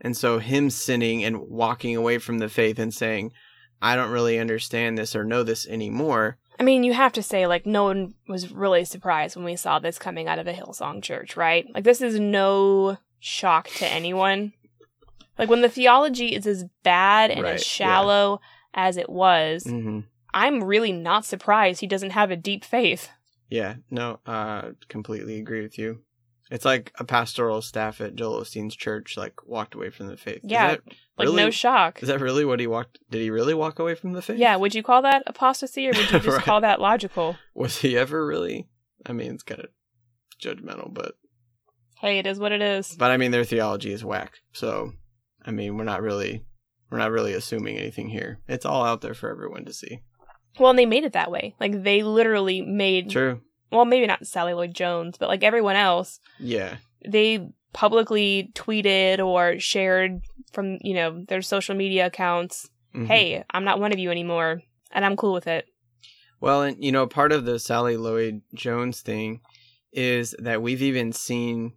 And 0.00 0.16
so 0.16 0.38
him 0.38 0.70
sinning 0.70 1.24
and 1.24 1.40
walking 1.40 1.96
away 1.96 2.18
from 2.18 2.38
the 2.38 2.48
faith 2.48 2.78
and 2.78 2.92
saying, 2.94 3.32
I 3.82 3.96
don't 3.96 4.10
really 4.10 4.38
understand 4.38 4.96
this 4.96 5.16
or 5.16 5.24
know 5.24 5.42
this 5.42 5.66
anymore. 5.66 6.38
I 6.58 6.62
mean, 6.62 6.84
you 6.84 6.94
have 6.94 7.12
to 7.14 7.22
say 7.22 7.46
like 7.46 7.66
no 7.66 7.84
one 7.84 8.14
was 8.28 8.52
really 8.52 8.84
surprised 8.84 9.36
when 9.36 9.44
we 9.44 9.56
saw 9.56 9.78
this 9.78 9.98
coming 9.98 10.28
out 10.28 10.38
of 10.38 10.46
the 10.46 10.52
Hillsong 10.52 11.02
Church, 11.02 11.36
right? 11.36 11.66
Like 11.74 11.84
this 11.84 12.00
is 12.00 12.18
no 12.18 12.98
shock 13.20 13.68
to 13.68 13.86
anyone. 13.86 14.52
Like 15.38 15.50
when 15.50 15.60
the 15.60 15.68
theology 15.68 16.34
is 16.34 16.46
as 16.46 16.64
bad 16.82 17.30
and 17.30 17.42
Right, 17.42 17.54
as 17.54 17.60
yeah. 17.60 17.86
shallow 17.86 18.40
as 18.72 18.96
it 18.96 19.10
was, 19.10 19.64
hmm 19.64 20.00
I'm 20.36 20.62
really 20.62 20.92
not 20.92 21.24
surprised 21.24 21.80
he 21.80 21.86
doesn't 21.86 22.10
have 22.10 22.30
a 22.30 22.36
deep 22.36 22.64
faith. 22.64 23.08
Yeah, 23.48 23.76
no, 23.90 24.20
uh, 24.26 24.70
completely 24.88 25.38
agree 25.38 25.62
with 25.62 25.78
you. 25.78 26.02
It's 26.50 26.64
like 26.64 26.92
a 26.98 27.04
pastoral 27.04 27.62
staff 27.62 28.00
at 28.00 28.14
Joel 28.14 28.42
Osteen's 28.42 28.76
church, 28.76 29.16
like 29.16 29.44
walked 29.46 29.74
away 29.74 29.90
from 29.90 30.06
the 30.08 30.16
faith. 30.16 30.40
Yeah, 30.44 30.68
that 30.72 30.80
Like 31.18 31.30
no 31.32 31.50
shock. 31.50 32.02
Is 32.02 32.08
that 32.08 32.20
really 32.20 32.44
what 32.44 32.60
he 32.60 32.66
walked? 32.66 32.98
Did 33.10 33.20
he 33.22 33.30
really 33.30 33.54
walk 33.54 33.78
away 33.80 33.94
from 33.96 34.12
the 34.12 34.22
faith? 34.22 34.38
Yeah, 34.38 34.54
would 34.56 34.74
you 34.74 34.82
call 34.82 35.02
that 35.02 35.22
apostasy 35.26 35.86
or 35.88 35.92
would 35.92 36.10
you 36.10 36.20
just 36.20 36.26
Right. 36.26 36.44
call 36.44 36.60
that 36.60 36.80
logical? 36.80 37.36
Was 37.54 37.78
he 37.78 37.96
ever 37.96 38.24
really? 38.24 38.68
I 39.06 39.12
mean, 39.12 39.32
it's 39.34 39.42
kind 39.42 39.60
of 39.60 39.70
judgmental, 40.40 40.92
but 40.92 41.14
Hey, 42.00 42.18
it 42.18 42.26
is 42.26 42.38
what 42.38 42.52
it 42.52 42.60
is. 42.62 42.94
but 42.96 43.10
I 43.10 43.16
mean, 43.16 43.30
their 43.30 43.44
theology 43.44 43.92
is 43.92 44.04
whack. 44.04 44.34
So, 44.52 44.92
I 45.44 45.50
mean, 45.50 45.76
we're 45.76 45.84
not 45.84 46.02
really 46.02 46.44
we're 46.90 46.98
not 46.98 47.10
really 47.10 47.32
assuming 47.32 47.78
anything 47.78 48.10
here. 48.10 48.38
It's 48.46 48.66
all 48.66 48.84
out 48.84 49.00
there 49.00 49.14
for 49.14 49.30
everyone 49.30 49.64
to 49.64 49.72
see. 49.72 50.02
Well, 50.58 50.70
and 50.70 50.78
they 50.78 50.86
made 50.86 51.04
it 51.04 51.12
that 51.12 51.30
way. 51.30 51.54
Like 51.60 51.82
they 51.82 52.02
literally 52.02 52.62
made 52.62 53.10
True. 53.10 53.40
well, 53.70 53.84
maybe 53.84 54.06
not 54.06 54.26
Sally 54.26 54.54
Lloyd 54.54 54.74
Jones, 54.74 55.16
but 55.18 55.28
like 55.28 55.42
everyone 55.42 55.76
else, 55.76 56.20
Yeah. 56.38 56.76
they 57.06 57.48
publicly 57.72 58.50
tweeted 58.54 59.18
or 59.24 59.58
shared 59.60 60.22
from, 60.52 60.78
you 60.80 60.94
know, 60.94 61.24
their 61.28 61.42
social 61.42 61.74
media 61.74 62.06
accounts, 62.06 62.70
Mhm. 62.94 63.06
"Hey, 63.06 63.44
I'm 63.50 63.64
not 63.64 63.78
one 63.80 63.92
of 63.92 63.98
you 63.98 64.10
anymore." 64.10 64.62
And 64.92 65.04
I'm 65.04 65.16
cool 65.16 65.34
with 65.34 65.46
it. 65.46 65.66
Well, 66.40 66.62
and 66.62 66.82
you 66.82 66.90
know, 66.92 67.06
part 67.06 67.32
of 67.32 67.44
the 67.44 67.58
Sally 67.58 67.96
Lloyd 67.96 68.40
Jones 68.54 69.00
thing 69.02 69.40
is 69.92 70.34
that 70.38 70.62
we've 70.62 70.82
even 70.82 71.12
seen 71.12 71.72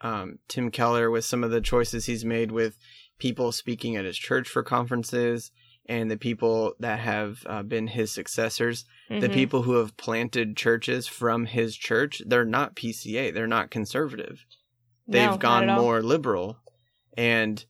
um, 0.00 0.38
Tim 0.48 0.70
Keller 0.70 1.10
with 1.10 1.24
some 1.24 1.42
of 1.42 1.50
the 1.50 1.62
choices 1.62 2.04
he's 2.04 2.24
made 2.26 2.52
with 2.52 2.76
people 3.18 3.52
speaking 3.52 3.96
at 3.96 4.04
his 4.04 4.18
church 4.18 4.48
for 4.48 4.62
conferences 4.62 5.50
and 5.86 6.10
the 6.10 6.16
people 6.16 6.74
that 6.80 6.98
have 7.00 7.42
uh, 7.46 7.62
been 7.62 7.86
his 7.88 8.10
successors, 8.12 8.84
the 9.08 9.28
Mhm. 9.28 9.34
people 9.34 9.62
who 9.62 9.74
have 9.74 9.96
planted 9.96 10.56
churches 10.56 11.06
from 11.06 11.46
his 11.46 11.76
church, 11.76 12.22
they're 12.26 12.44
not 12.44 12.74
PCA, 12.74 13.30
they're 13.30 13.46
not 13.46 13.70
conservative. 13.70 14.44
They've 15.06 15.28
not 15.30 15.40
gone 15.40 15.66
more 15.66 16.02
liberal 16.02 16.56
and 17.16 17.64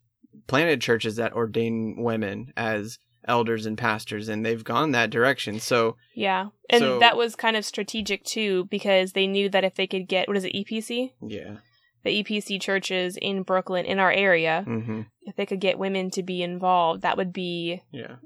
planted 0.46 0.80
churches 0.80 1.16
that 1.16 1.32
ordain 1.32 1.96
women 1.98 2.52
as 2.56 2.98
elders 3.26 3.64
and 3.66 3.76
pastors 3.78 4.28
and 4.28 4.44
they've 4.44 4.62
gone 4.64 4.92
that 4.92 5.10
direction. 5.10 5.58
So, 5.58 5.96
Yeah. 6.14 6.48
And 6.70 6.80
So- 6.80 6.98
that 7.00 7.16
was 7.16 7.34
kind 7.34 7.56
of 7.56 7.64
strategic 7.64 8.22
too 8.24 8.66
because 8.66 9.12
they 9.12 9.26
knew 9.26 9.48
that 9.48 9.64
if 9.64 9.74
they 9.74 9.86
could 9.86 10.06
get 10.08 10.28
what 10.28 10.36
is 10.36 10.44
it 10.44 10.54
EPC? 10.54 11.14
yeah. 11.26 11.56
The 12.04 12.22
EPC 12.22 12.60
churches 12.60 13.16
in 13.20 13.42
Brooklyn 13.42 13.84
in 13.86 13.98
our 13.98 14.12
area, 14.12 14.64
Mhm. 14.66 15.06
if 15.22 15.36
they 15.36 15.46
could 15.46 15.60
get 15.60 15.78
women 15.78 16.10
to 16.12 16.22
be 16.22 16.42
involved, 16.42 17.02
that 17.02 17.16
would 17.16 17.32
be 17.32 17.80
Yeah. 17.90 18.16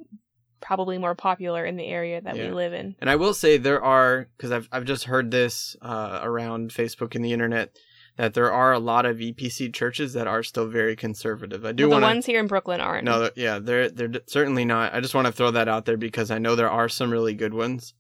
probably 0.61 0.99
more 0.99 1.15
popular 1.15 1.65
in 1.65 1.77
the 1.77 1.87
area 1.87 2.21
that 2.21 2.37
Yeah. 2.37 2.49
we 2.49 2.51
live 2.53 2.73
in. 2.73 2.97
And 3.01 3.09
I 3.09 3.17
will 3.17 3.35
say 3.35 3.57
there 3.57 3.83
are 3.83 4.29
because 4.37 4.51
I've 4.51 4.69
I've 4.73 4.85
just 4.85 5.05
heard 5.05 5.31
this 5.31 5.77
uh, 5.81 6.21
around 6.23 6.71
Facebook 6.73 7.15
and 7.15 7.25
the 7.25 7.33
internet 7.33 7.71
that 8.17 8.35
there 8.35 8.53
are 8.53 8.73
a 8.73 8.81
lot 8.81 9.07
of 9.07 9.19
EPC 9.21 9.73
churches 9.73 10.13
that 10.15 10.27
are 10.27 10.43
still 10.43 10.67
very 10.67 10.97
conservative. 10.97 11.65
I 11.65 11.71
do 11.71 11.85
But 11.85 11.89
the 11.89 12.01
want 12.03 12.15
ones 12.17 12.27
here 12.27 12.41
in 12.41 12.49
Brooklyn 12.49 12.81
aren't. 12.81 13.05
no, 13.05 13.21
they're- 13.21 13.31
yeah, 13.37 13.61
they're 13.61 13.89
they're 13.91 14.21
certainly 14.27 14.65
not. 14.65 14.93
I 14.93 15.01
just 15.01 15.15
want 15.15 15.27
to 15.27 15.33
throw 15.33 15.53
that 15.53 15.69
out 15.69 15.85
there 15.85 15.97
because 15.97 16.33
I 16.33 16.39
know 16.39 16.57
there 16.57 16.69
are 16.71 16.89
some 16.89 17.13
really 17.13 17.35
good 17.35 17.55
ones, 17.55 17.95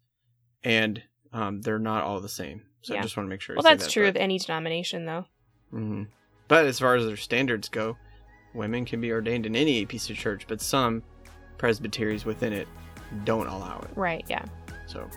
and 0.64 1.00
um, 1.32 1.60
they're 1.60 1.78
not 1.78 2.02
all 2.02 2.18
the 2.20 2.28
same. 2.28 2.62
So 2.82 2.94
Yeah. 2.94 3.00
I 3.00 3.02
just 3.04 3.16
want 3.16 3.26
to 3.26 3.30
make 3.30 3.40
sure. 3.42 3.54
well, 3.54 3.62
that's 3.62 3.84
that, 3.84 3.92
true 3.92 4.04
but- 4.04 4.10
of 4.10 4.16
any 4.16 4.38
denomination, 4.40 5.04
though. 5.06 5.26
Mhm. 5.72 6.06
But 6.48 6.66
as 6.66 6.78
far 6.78 6.94
as 6.96 7.06
their 7.06 7.16
standards 7.16 7.68
go, 7.68 7.96
women 8.54 8.84
can 8.84 9.00
be 9.00 9.12
ordained 9.12 9.46
in 9.46 9.54
any 9.54 9.84
EPC 9.84 10.14
church, 10.14 10.46
but 10.48 10.60
some 10.60 11.02
presbyteries 11.58 12.24
within 12.24 12.52
it 12.52 12.68
don't 13.24 13.46
allow 13.46 13.80
it. 13.80 13.90
Right, 13.96 14.24
yeah. 14.28 14.44
So, 14.86 15.08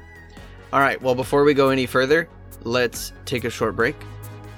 all 0.73 0.79
right. 0.79 1.01
Well, 1.01 1.15
before 1.15 1.43
we 1.43 1.53
go 1.53 1.69
any 1.69 1.85
further, 1.85 2.27
let's 2.63 3.13
take 3.25 3.43
a 3.45 3.49
short 3.49 3.75
break 3.75 3.95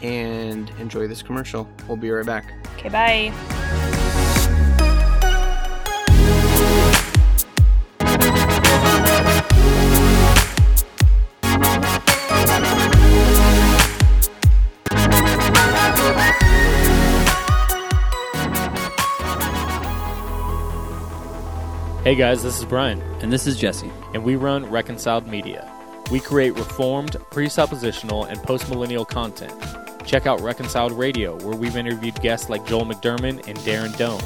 and 0.02 0.70
enjoy 0.80 1.08
this 1.08 1.22
commercial. 1.22 1.68
We'll 1.88 1.98
be 1.98 2.10
right 2.12 2.26
back. 2.26 2.52
Okay, 2.78 2.90
bye. 2.90 4.00
Hey 22.04 22.16
guys, 22.16 22.44
this 22.44 22.60
is 22.60 22.66
Brian, 22.66 23.02
And 23.22 23.32
this 23.32 23.48
is 23.48 23.58
Jesse. 23.58 23.90
and 24.14 24.24
we 24.24 24.36
run 24.36 24.70
Reconciled 24.70 25.26
Media. 25.26 25.70
We 26.12 26.20
create 26.20 26.54
reformed, 26.56 27.12
presuppositional, 27.32 28.28
and 28.28 28.38
postmillennial 28.40 29.08
content. 29.08 29.54
Check 30.06 30.28
out 30.28 30.42
Reconciled 30.42 30.92
Radio, 30.92 31.38
where 31.46 31.56
we've 31.56 31.78
interviewed 31.78 32.16
guests 32.22 32.50
like 32.50 32.66
Joel 32.68 32.86
McDurmon 32.86 33.48
and 33.48 33.58
Darren 33.60 33.94
Doane, 33.94 34.22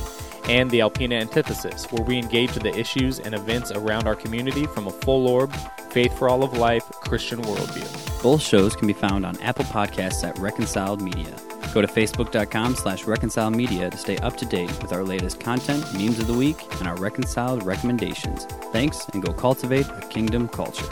and 0.49 0.69
the 0.71 0.79
Alpena 0.79 1.19
Antithesis, 1.19 1.85
where 1.91 2.03
we 2.03 2.17
engage 2.17 2.53
with 2.53 2.63
the 2.63 2.77
issues 2.77 3.19
and 3.19 3.35
events 3.35 3.71
around 3.71 4.07
our 4.07 4.15
community 4.15 4.65
from 4.65 4.87
a 4.87 4.91
full 4.91 5.27
orb, 5.27 5.53
faith 5.91 6.17
for 6.17 6.29
all 6.29 6.43
of 6.43 6.53
life 6.57 6.83
Christian 7.01 7.41
worldview. 7.41 8.23
Both 8.23 8.41
shows 8.41 8.75
can 8.75 8.87
be 8.87 8.93
found 8.93 9.25
on 9.25 9.39
Apple 9.41 9.65
Podcasts 9.65 10.23
at 10.27 10.37
Reconciled 10.39 11.01
Media. 11.01 11.35
Go 11.73 11.81
to 11.81 11.87
facebook.com 11.87 12.75
slash 12.75 13.03
reconciled 13.03 13.55
media 13.55 13.89
to 13.89 13.97
stay 13.97 14.17
up 14.17 14.37
to 14.37 14.45
date 14.45 14.71
with 14.81 14.93
our 14.93 15.03
latest 15.03 15.39
content, 15.39 15.83
memes 15.93 16.19
of 16.19 16.27
the 16.27 16.33
week, 16.33 16.57
and 16.79 16.87
our 16.87 16.95
reconciled 16.95 17.63
recommendations. 17.63 18.45
Thanks, 18.71 19.05
and 19.13 19.23
go 19.23 19.33
cultivate 19.33 19.87
a 19.87 20.07
kingdom 20.09 20.47
culture. 20.47 20.87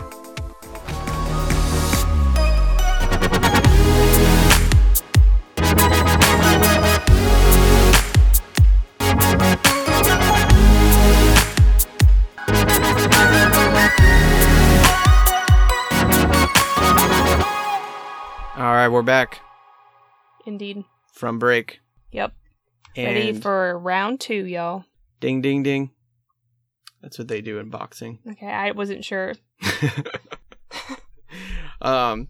We're 18.96 19.02
back 19.02 19.42
Indeed. 20.46 20.86
from 21.12 21.38
break. 21.38 21.82
Yep. 22.14 22.34
And 22.96 23.08
Ready 23.08 23.34
for 23.34 23.78
round 23.78 24.22
two, 24.22 24.46
y'all. 24.46 24.86
ding, 25.20 25.42
ding, 25.42 25.64
ding. 25.64 25.92
That's 27.02 27.20
what 27.20 27.28
they 27.28 27.42
do 27.42 27.60
in 27.60 27.70
boxing. 27.70 28.20
Okay, 28.32 28.48
I 28.48 28.72
wasn't 28.72 29.04
sure. 29.04 29.34
um, 31.82 32.30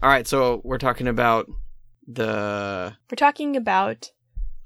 all 0.00 0.08
right, 0.08 0.24
so 0.24 0.60
we're 0.62 0.78
talking 0.78 1.08
about 1.08 1.50
the 2.06 2.94
We're 3.10 3.16
talking 3.16 3.56
about 3.56 4.12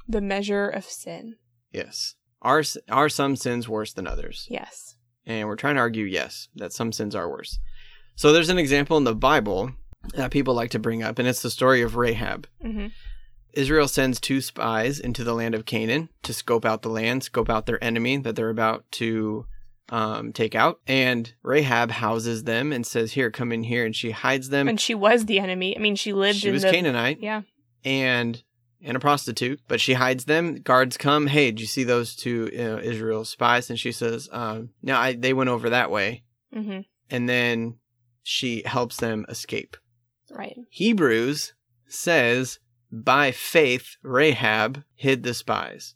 the 0.06 0.20
measure 0.20 0.68
of 0.68 0.84
sin. 0.84 1.36
yes. 1.72 2.14
Are 2.42 2.62
are 2.90 3.08
some 3.08 3.36
sins 3.36 3.70
worse 3.70 3.94
than 3.94 4.06
others? 4.06 4.46
Yes. 4.50 4.96
And 5.24 5.48
we're 5.48 5.56
trying 5.56 5.76
to 5.76 5.80
argue 5.80 6.04
yes, 6.04 6.48
that 6.56 6.74
some 6.74 6.92
sins 6.92 7.14
are 7.14 7.30
worse. 7.30 7.58
So 8.16 8.32
there's 8.34 8.50
an 8.50 8.58
example 8.58 8.98
in 8.98 9.04
the 9.04 9.14
Bible 9.14 9.70
that 10.14 10.30
people 10.30 10.54
like 10.54 10.70
to 10.70 10.78
bring 10.78 11.02
up, 11.02 11.18
and 11.18 11.28
it's 11.28 11.42
the 11.42 11.50
story 11.50 11.82
of 11.82 11.96
Rahab. 11.96 12.46
hmm 12.60 12.86
Israel 13.54 13.86
sends 13.86 14.18
two 14.18 14.40
spies 14.40 14.98
into 14.98 15.22
the 15.24 15.34
land 15.34 15.54
of 15.54 15.66
Canaan 15.66 16.08
to 16.22 16.32
scope 16.32 16.64
out 16.64 16.80
the 16.80 16.88
land, 16.88 17.22
scope 17.22 17.50
out 17.50 17.66
their 17.66 17.82
enemy 17.84 18.16
that 18.16 18.34
they're 18.34 18.48
about 18.48 18.90
to 18.92 19.44
um, 19.90 20.32
take 20.32 20.54
out. 20.54 20.80
And 20.86 21.30
Rahab 21.42 21.90
houses 21.90 22.44
them 22.44 22.72
and 22.72 22.86
says, 22.86 23.12
Here, 23.12 23.30
come 23.30 23.52
in 23.52 23.64
here. 23.64 23.84
And 23.84 23.94
she 23.94 24.12
hides 24.12 24.48
them. 24.48 24.68
And 24.68 24.80
she 24.80 24.94
was 24.94 25.26
the 25.26 25.38
enemy. 25.38 25.76
I 25.76 25.80
mean, 25.80 25.96
she 25.96 26.14
lived 26.14 26.38
she 26.38 26.50
was 26.50 26.62
the. 26.62 26.70
Canaanite 26.70 27.18
Yeah. 27.20 27.42
and 27.84 28.42
and 28.84 28.96
a 28.96 29.00
prostitute, 29.00 29.60
but 29.68 29.82
she 29.82 29.92
hides 29.92 30.24
them. 30.24 30.54
Guards 30.56 30.96
come. 30.96 31.26
Hey, 31.26 31.50
did 31.50 31.60
you 31.60 31.66
see 31.66 31.84
those 31.84 32.16
two 32.16 32.48
uh, 32.54 32.80
Israel 32.82 33.26
spies? 33.26 33.68
And 33.68 33.78
she 33.78 33.92
says, 33.92 34.30
um, 34.32 34.70
No, 34.82 34.96
I, 34.96 35.12
they 35.12 35.34
went 35.34 35.50
over 35.50 35.68
that 35.68 35.90
way. 35.90 36.22
hmm 36.54 36.80
And 37.10 37.28
then 37.28 37.76
she 38.22 38.62
helps 38.64 38.96
them 38.96 39.26
escape. 39.28 39.76
Right. 40.32 40.58
Hebrews 40.70 41.54
says, 41.86 42.58
by 42.90 43.30
faith, 43.32 43.96
Rahab 44.02 44.84
hid 44.94 45.22
the 45.22 45.34
spies. 45.34 45.94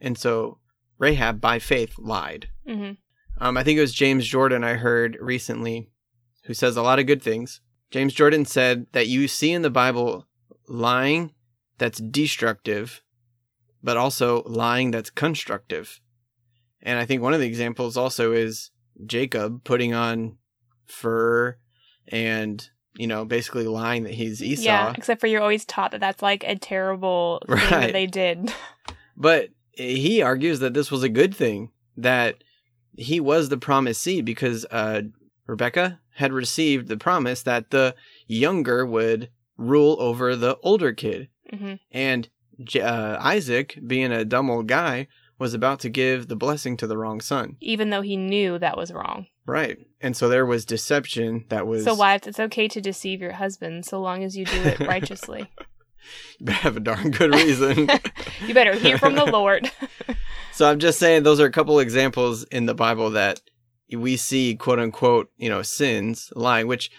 And 0.00 0.16
so 0.18 0.58
Rahab, 0.98 1.40
by 1.40 1.58
faith, 1.58 1.94
lied. 1.98 2.48
hmm 2.66 2.92
Um, 3.38 3.56
I 3.56 3.62
think 3.62 3.78
it 3.78 3.82
was 3.82 3.92
James 3.94 4.26
Jordan 4.26 4.64
I 4.64 4.74
heard 4.74 5.16
recently 5.20 5.90
who 6.44 6.54
says 6.54 6.76
a 6.76 6.82
lot 6.82 6.98
of 6.98 7.06
good 7.06 7.22
things. 7.22 7.60
James 7.90 8.14
Jordan 8.14 8.44
said 8.44 8.86
that 8.92 9.08
you 9.08 9.28
see 9.28 9.52
in 9.52 9.62
the 9.62 9.70
Bible 9.70 10.26
lying 10.68 11.32
that's 11.78 12.00
destructive, 12.00 13.02
but 13.82 13.96
also 13.96 14.42
lying 14.44 14.90
that's 14.90 15.10
constructive. 15.10 16.00
And 16.82 16.98
I 16.98 17.04
think 17.04 17.20
one 17.22 17.34
of 17.34 17.40
the 17.40 17.46
examples 17.46 17.96
also 17.96 18.32
is 18.32 18.70
Jacob 19.06 19.64
putting 19.64 19.92
on 19.94 20.38
fur 20.86 21.56
and, 22.08 22.68
you 22.96 23.06
know, 23.06 23.24
basically 23.24 23.66
lying 23.66 24.02
that 24.04 24.14
he's 24.14 24.42
Esau. 24.42 24.62
Yeah. 24.64 24.92
Except 24.96 25.20
for 25.20 25.26
you're 25.26 25.40
always 25.42 25.64
taught 25.64 25.92
that 25.92 26.00
that's 26.00 26.22
like 26.22 26.44
a 26.44 26.56
terrible 26.56 27.42
thing 27.46 27.56
Right. 27.56 27.70
that 27.70 27.92
they 27.92 28.06
did. 28.06 28.52
But 29.16 29.50
he 29.72 30.22
argues 30.22 30.60
that 30.60 30.72
this 30.72 30.90
was 30.90 31.02
a 31.02 31.08
good 31.08 31.34
thing, 31.34 31.70
that 31.96 32.42
he 32.96 33.20
was 33.20 33.48
the 33.50 33.58
promised 33.58 34.00
seed 34.00 34.24
because 34.24 34.64
uh, 34.70 35.02
Rebecca 35.46 36.00
had 36.14 36.32
received 36.32 36.88
the 36.88 36.96
promise 36.96 37.42
that 37.42 37.70
the 37.70 37.94
younger 38.26 38.86
would 38.86 39.30
rule 39.58 39.96
over 40.00 40.34
the 40.36 40.56
older 40.62 40.92
kid. 40.92 41.28
hmm 41.52 41.74
And 41.92 42.28
uh, 42.76 43.16
Isaac, 43.20 43.78
being 43.86 44.10
a 44.12 44.24
dumb 44.24 44.48
old 44.50 44.66
guy, 44.68 45.06
was 45.38 45.52
about 45.54 45.80
to 45.80 45.88
give 45.90 46.28
the 46.28 46.36
blessing 46.36 46.76
to 46.78 46.86
the 46.86 46.96
wrong 46.98 47.20
son. 47.20 47.56
Even 47.60 47.90
though 47.90 48.02
he 48.02 48.16
knew 48.16 48.58
that 48.58 48.76
was 48.76 48.92
wrong. 48.92 49.26
Right. 49.50 49.78
And 50.00 50.16
so 50.16 50.28
there 50.28 50.46
was 50.46 50.64
deception 50.64 51.44
that 51.48 51.66
was. 51.66 51.84
So 51.84 51.94
wives, 51.94 52.26
it's 52.26 52.40
okay 52.40 52.68
to 52.68 52.80
deceive 52.80 53.20
your 53.20 53.32
husband 53.32 53.84
so 53.84 54.00
long 54.00 54.22
as 54.24 54.36
you 54.36 54.44
do 54.44 54.62
it 54.62 54.80
righteously. 54.86 55.50
You 56.38 56.46
better 56.46 56.58
have 56.60 56.76
a 56.76 56.80
darn 56.80 57.10
good 57.10 57.34
reason. 57.34 57.88
you 58.46 58.54
better 58.54 58.74
hear 58.74 58.96
from 58.96 59.14
the 59.16 59.24
Lord. 59.30 59.70
So 60.52 60.68
I'm 60.70 60.78
just 60.78 60.98
saying 60.98 61.22
those 61.22 61.40
are 61.40 61.46
a 61.46 61.52
couple 61.52 61.78
examples 61.80 62.44
in 62.44 62.66
the 62.66 62.74
Bible 62.74 63.10
that 63.10 63.40
we 63.92 64.16
see 64.16 64.54
quote 64.54 64.78
unquote, 64.78 65.30
you 65.36 65.48
know, 65.48 65.62
sins, 65.62 66.32
lying, 66.34 66.66
which 66.66 66.90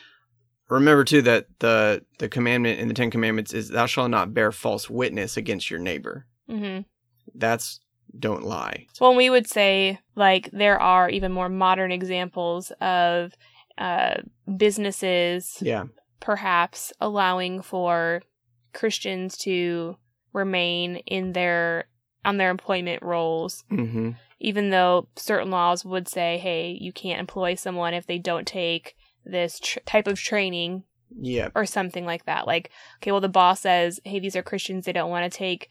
remember 0.70 1.04
too 1.04 1.22
that 1.24 1.48
the 1.60 2.04
the 2.20 2.30
commandment 2.30 2.80
in 2.80 2.88
the 2.88 2.94
10 2.94 3.12
commandments 3.12 3.54
is 3.54 3.70
thou 3.70 3.86
shalt 3.86 4.10
not 4.12 4.34
bear 4.34 4.52
false 4.52 4.90
witness 4.90 5.38
against 5.38 5.70
your 5.70 5.80
neighbor. 5.80 6.28
hmm 6.50 6.80
That's 7.34 7.80
don't 8.18 8.44
lie. 8.44 8.88
Well, 9.00 9.16
we 9.16 9.30
would 9.30 9.48
say 9.48 10.00
like 10.16 10.50
there 10.52 10.80
are 10.80 11.10
even 11.10 11.32
more 11.32 11.50
modern 11.50 11.92
examples 11.92 12.72
of 12.82 13.34
uh, 13.78 14.16
businesses 14.58 15.58
Yeah. 15.62 15.86
perhaps 16.20 16.94
allowing 17.00 17.62
for 17.62 18.22
Christians 18.74 19.38
to 19.40 19.98
remain 20.34 20.98
in 21.08 21.34
their 21.34 21.86
on 22.24 22.38
their 22.38 22.52
employment 22.52 23.02
roles, 23.02 23.64
Mhm. 23.72 24.16
even 24.40 24.70
though 24.70 25.08
certain 25.16 25.50
laws 25.50 25.84
would 25.84 26.08
say, 26.08 26.38
"Hey, 26.38 26.78
you 26.80 26.94
can't 26.94 27.20
employ 27.20 27.56
someone 27.56 27.96
if 27.96 28.06
they 28.06 28.20
don't 28.20 28.46
take 28.48 28.96
this 29.26 29.60
tr- 29.60 29.80
type 29.88 30.06
of 30.08 30.20
training 30.20 30.84
Yeah. 31.20 31.50
or 31.56 31.66
something 31.66 32.06
like 32.06 32.26
that." 32.26 32.46
Like, 32.46 32.70
okay, 32.98 33.12
well, 33.12 33.22
the 33.22 33.28
boss 33.28 33.62
says, 33.62 34.00
"Hey, 34.06 34.20
these 34.20 34.36
are 34.36 34.44
Christians; 34.44 34.86
they 34.86 34.92
don't 34.94 35.10
want 35.10 35.32
to 35.32 35.36
take 35.36 35.68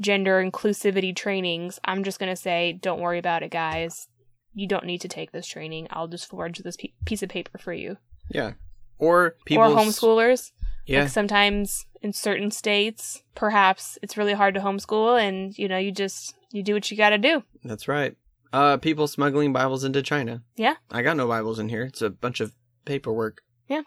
gender 0.00 0.42
inclusivity 0.42 1.14
trainings." 1.14 1.78
I'm 1.84 2.04
just 2.04 2.18
gonna 2.18 2.36
say, 2.36 2.72
"Don't 2.72 3.00
worry 3.00 3.18
about 3.18 3.42
it, 3.42 3.50
guys. 3.50 4.08
You 4.54 4.66
don't 4.66 4.86
need 4.86 5.00
to 5.02 5.08
take 5.08 5.32
this 5.32 5.46
training. 5.46 5.86
I'll 5.90 6.08
just 6.08 6.28
forge 6.28 6.58
this 6.58 6.76
pe- 6.76 6.92
piece 7.04 7.22
of 7.22 7.28
paper 7.28 7.58
for 7.58 7.72
you." 7.72 7.96
Yeah. 8.28 8.52
Or 8.98 9.36
people 9.44 9.64
or 9.64 9.76
homeschoolers. 9.76 10.52
Yeah. 10.86 11.02
Like 11.02 11.10
sometimes 11.10 11.86
in 12.02 12.12
certain 12.12 12.50
states, 12.50 13.22
perhaps 13.34 13.98
it's 14.02 14.16
really 14.16 14.32
hard 14.32 14.54
to 14.54 14.60
homeschool 14.60 15.20
and 15.20 15.56
you 15.56 15.68
know, 15.68 15.78
you 15.78 15.92
just 15.92 16.34
you 16.50 16.62
do 16.62 16.74
what 16.74 16.90
you 16.90 16.96
got 16.96 17.10
to 17.10 17.18
do. 17.18 17.42
That's 17.64 17.88
right. 17.88 18.16
Uh 18.52 18.76
people 18.76 19.06
smuggling 19.06 19.52
Bibles 19.52 19.84
into 19.84 20.02
China. 20.02 20.42
Yeah. 20.56 20.74
I 20.90 21.02
got 21.02 21.16
no 21.16 21.28
Bibles 21.28 21.58
in 21.58 21.68
here. 21.68 21.82
It's 21.84 22.02
a 22.02 22.10
bunch 22.10 22.40
of 22.40 22.52
paperwork. 22.84 23.42
Yeah. 23.68 23.82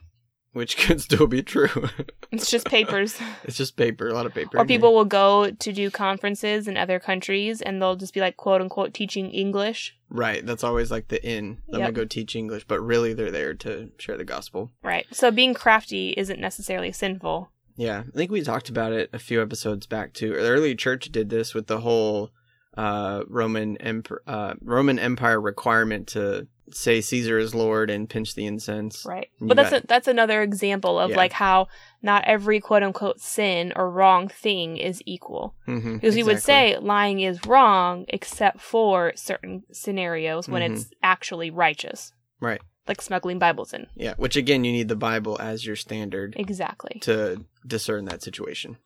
Which 0.54 0.78
could 0.86 1.02
still 1.02 1.28
be 1.28 1.44
true. 1.44 1.90
It's 2.32 2.50
just 2.50 2.68
papers. 2.68 3.20
it's 3.44 3.58
just 3.58 3.76
paper, 3.76 4.08
a 4.08 4.14
lot 4.14 4.26
of 4.26 4.34
paper. 4.34 4.58
or 4.58 4.66
people 4.66 4.94
will 4.94 5.06
go 5.06 5.52
to 5.52 5.74
do 5.74 5.90
conferences 5.92 6.68
in 6.68 6.78
other 6.78 7.00
countries 7.00 7.62
and 7.62 7.82
they'll 7.82 7.96
just 7.96 8.14
be 8.14 8.20
like 8.20 8.38
quote 8.38 8.62
unquote 8.62 8.94
teaching 8.94 9.32
English. 9.32 9.98
Right. 10.10 10.46
That's 10.46 10.64
always 10.64 10.92
like 10.92 11.08
the 11.08 11.24
in. 11.28 11.58
I'm 11.72 11.80
gonna 11.80 11.92
go 11.92 12.06
teach 12.06 12.36
English, 12.36 12.66
but 12.68 12.80
really 12.82 13.14
they're 13.14 13.32
there 13.32 13.54
to 13.56 13.92
share 13.98 14.18
the 14.18 14.24
gospel. 14.24 14.72
Right. 14.84 15.08
So 15.12 15.32
being 15.32 15.54
crafty 15.54 16.14
isn't 16.16 16.40
necessarily 16.40 16.92
sinful. 16.92 17.50
Yeah, 17.76 18.04
I 18.08 18.16
think 18.16 18.32
we 18.32 18.42
talked 18.44 18.70
about 18.70 18.94
it 18.94 19.10
a 19.14 19.20
few 19.20 19.42
episodes 19.42 19.88
back 19.88 20.14
too. 20.14 20.34
The 20.34 20.50
early 20.50 20.76
church 20.76 21.12
did 21.12 21.30
this 21.30 21.54
with 21.54 21.68
the 21.68 21.80
whole 21.80 22.32
uh, 22.78 23.24
Roman 23.28 23.78
Emp- 23.78 24.12
uh, 24.28 24.54
Roman 24.62 25.00
Empire 25.00 25.42
requirement 25.42 26.08
to 26.10 26.48
say 26.72 27.02
Caesar 27.02 27.38
is 27.38 27.54
Lord 27.54 27.90
and 27.90 28.10
pinch 28.10 28.36
the 28.36 28.46
incense. 28.46 29.06
Right. 29.06 29.30
But 29.42 29.58
that's 29.58 29.72
a, 29.74 29.82
that's 29.88 30.08
another 30.08 30.42
example 30.42 30.98
of 31.00 31.12
Yeah. 31.12 31.18
like 31.18 31.34
how 31.34 31.68
not 32.02 32.24
every 32.26 32.60
quote 32.60 32.84
unquote 32.84 33.20
sin 33.20 33.74
or 33.76 33.90
wrong 33.90 34.28
thing 34.28 34.78
is 34.78 35.02
equal. 35.06 35.56
Mm-hmm, 35.68 35.96
Because 35.96 36.16
we 36.16 36.24
would 36.24 36.42
say 36.42 36.78
lying 36.78 37.20
is 37.20 37.46
wrong 37.46 38.06
except 38.08 38.62
for 38.62 39.14
certain 39.16 39.64
scenarios 39.72 40.48
when 40.50 40.62
Mhm. 40.62 40.74
it's 40.76 40.90
actually 41.02 41.50
righteous, 41.52 42.12
right. 42.40 42.62
like 42.88 43.02
smuggling 43.02 43.40
Bibles 43.40 43.74
in. 43.74 43.88
Yeah, 43.96 44.14
which 44.18 44.36
again, 44.36 44.64
you 44.64 44.72
need 44.72 44.88
the 44.88 44.96
Bible 44.96 45.38
as 45.42 45.66
your 45.66 45.76
standard 45.76 46.34
Exactly. 46.38 47.00
to 47.02 47.46
discern 47.66 48.06
that 48.06 48.22
situation. 48.22 48.78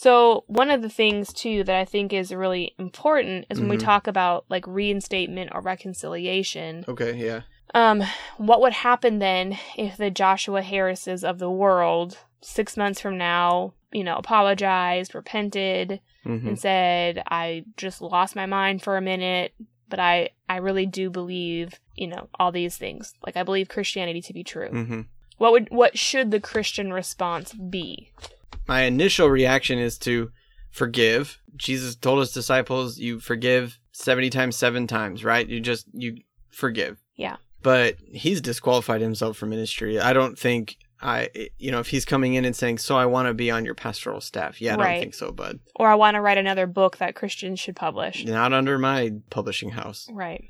So, 0.00 0.44
one 0.46 0.70
of 0.70 0.80
the 0.80 0.88
things 0.88 1.30
too 1.30 1.62
that 1.64 1.76
I 1.76 1.84
think 1.84 2.14
is 2.14 2.32
really 2.32 2.74
important 2.78 3.44
is 3.50 3.60
when 3.60 3.68
we 3.68 3.76
Mhm. 3.76 3.84
talk 3.84 4.06
about 4.06 4.46
like 4.48 4.66
reinstatement 4.66 5.50
or 5.54 5.60
reconciliation. 5.60 6.86
Okay, 6.88 7.14
yeah. 7.16 7.42
Um, 7.74 8.04
what 8.38 8.62
would 8.62 8.72
happen 8.72 9.18
then 9.18 9.58
if 9.76 9.98
the 9.98 10.10
Joshua 10.10 10.62
Harrises 10.62 11.22
of 11.22 11.38
the 11.38 11.50
world, 11.50 12.16
six 12.40 12.78
months 12.78 12.98
from 12.98 13.18
now, 13.18 13.74
you 13.92 14.02
know, 14.02 14.16
apologized, 14.16 15.14
repented, 15.14 16.00
hmm 16.22 16.48
and 16.48 16.58
said, 16.58 17.22
"I 17.26 17.64
just 17.76 18.00
lost 18.00 18.34
my 18.34 18.46
mind 18.46 18.80
for 18.82 18.96
a 18.96 19.02
minute, 19.02 19.52
but 19.90 20.00
I 20.00 20.30
I 20.48 20.56
really 20.56 20.86
do 20.86 21.10
believe, 21.10 21.78
you 21.94 22.06
know, 22.06 22.30
all 22.38 22.50
these 22.52 22.78
things. 22.78 23.12
Like 23.26 23.36
I 23.36 23.42
believe 23.42 23.68
Christianity 23.68 24.22
to 24.22 24.32
be 24.32 24.44
true." 24.44 24.70
hmm 24.70 25.00
What 25.36 25.52
would 25.52 25.68
what 25.70 25.98
should 25.98 26.30
the 26.30 26.40
Christian 26.40 26.90
response 26.90 27.52
be? 27.52 28.12
My 28.70 28.82
initial 28.82 29.28
reaction 29.28 29.80
is 29.80 29.98
to 29.98 30.30
forgive. 30.70 31.40
Jesus 31.56 31.96
told 31.96 32.20
his 32.20 32.30
disciples, 32.30 32.98
"You 32.98 33.18
forgive 33.18 33.80
seventy 33.90 34.30
times, 34.30 34.54
seven 34.54 34.86
times." 34.86 35.24
Right? 35.24 35.46
You 35.48 35.58
just 35.58 35.86
you 35.92 36.18
forgive. 36.52 36.98
Yeah. 37.16 37.36
But 37.62 37.96
he's 38.12 38.40
disqualified 38.40 39.00
himself 39.00 39.36
from 39.36 39.50
ministry. 39.50 39.98
I 39.98 40.12
don't 40.12 40.38
think 40.38 40.76
I, 41.02 41.30
you 41.58 41.72
know, 41.72 41.80
if 41.80 41.88
he's 41.88 42.04
coming 42.04 42.34
in 42.34 42.44
and 42.44 42.54
saying, 42.54 42.78
"So 42.78 42.96
I 42.96 43.06
want 43.06 43.26
to 43.26 43.34
be 43.34 43.50
on 43.50 43.64
your 43.64 43.74
pastoral 43.74 44.20
staff," 44.20 44.60
yeah, 44.60 44.74
I 44.74 44.76
Right. 44.76 44.92
don't 44.92 45.00
think 45.00 45.14
so, 45.14 45.32
bud. 45.32 45.58
Or 45.74 45.88
I 45.88 45.96
want 45.96 46.14
to 46.14 46.20
write 46.20 46.38
another 46.38 46.68
book 46.68 46.98
that 46.98 47.16
Christians 47.16 47.58
should 47.58 47.74
publish. 47.74 48.24
Not 48.24 48.52
under 48.52 48.78
my 48.78 49.14
publishing 49.30 49.70
house. 49.70 50.06
Right. 50.12 50.44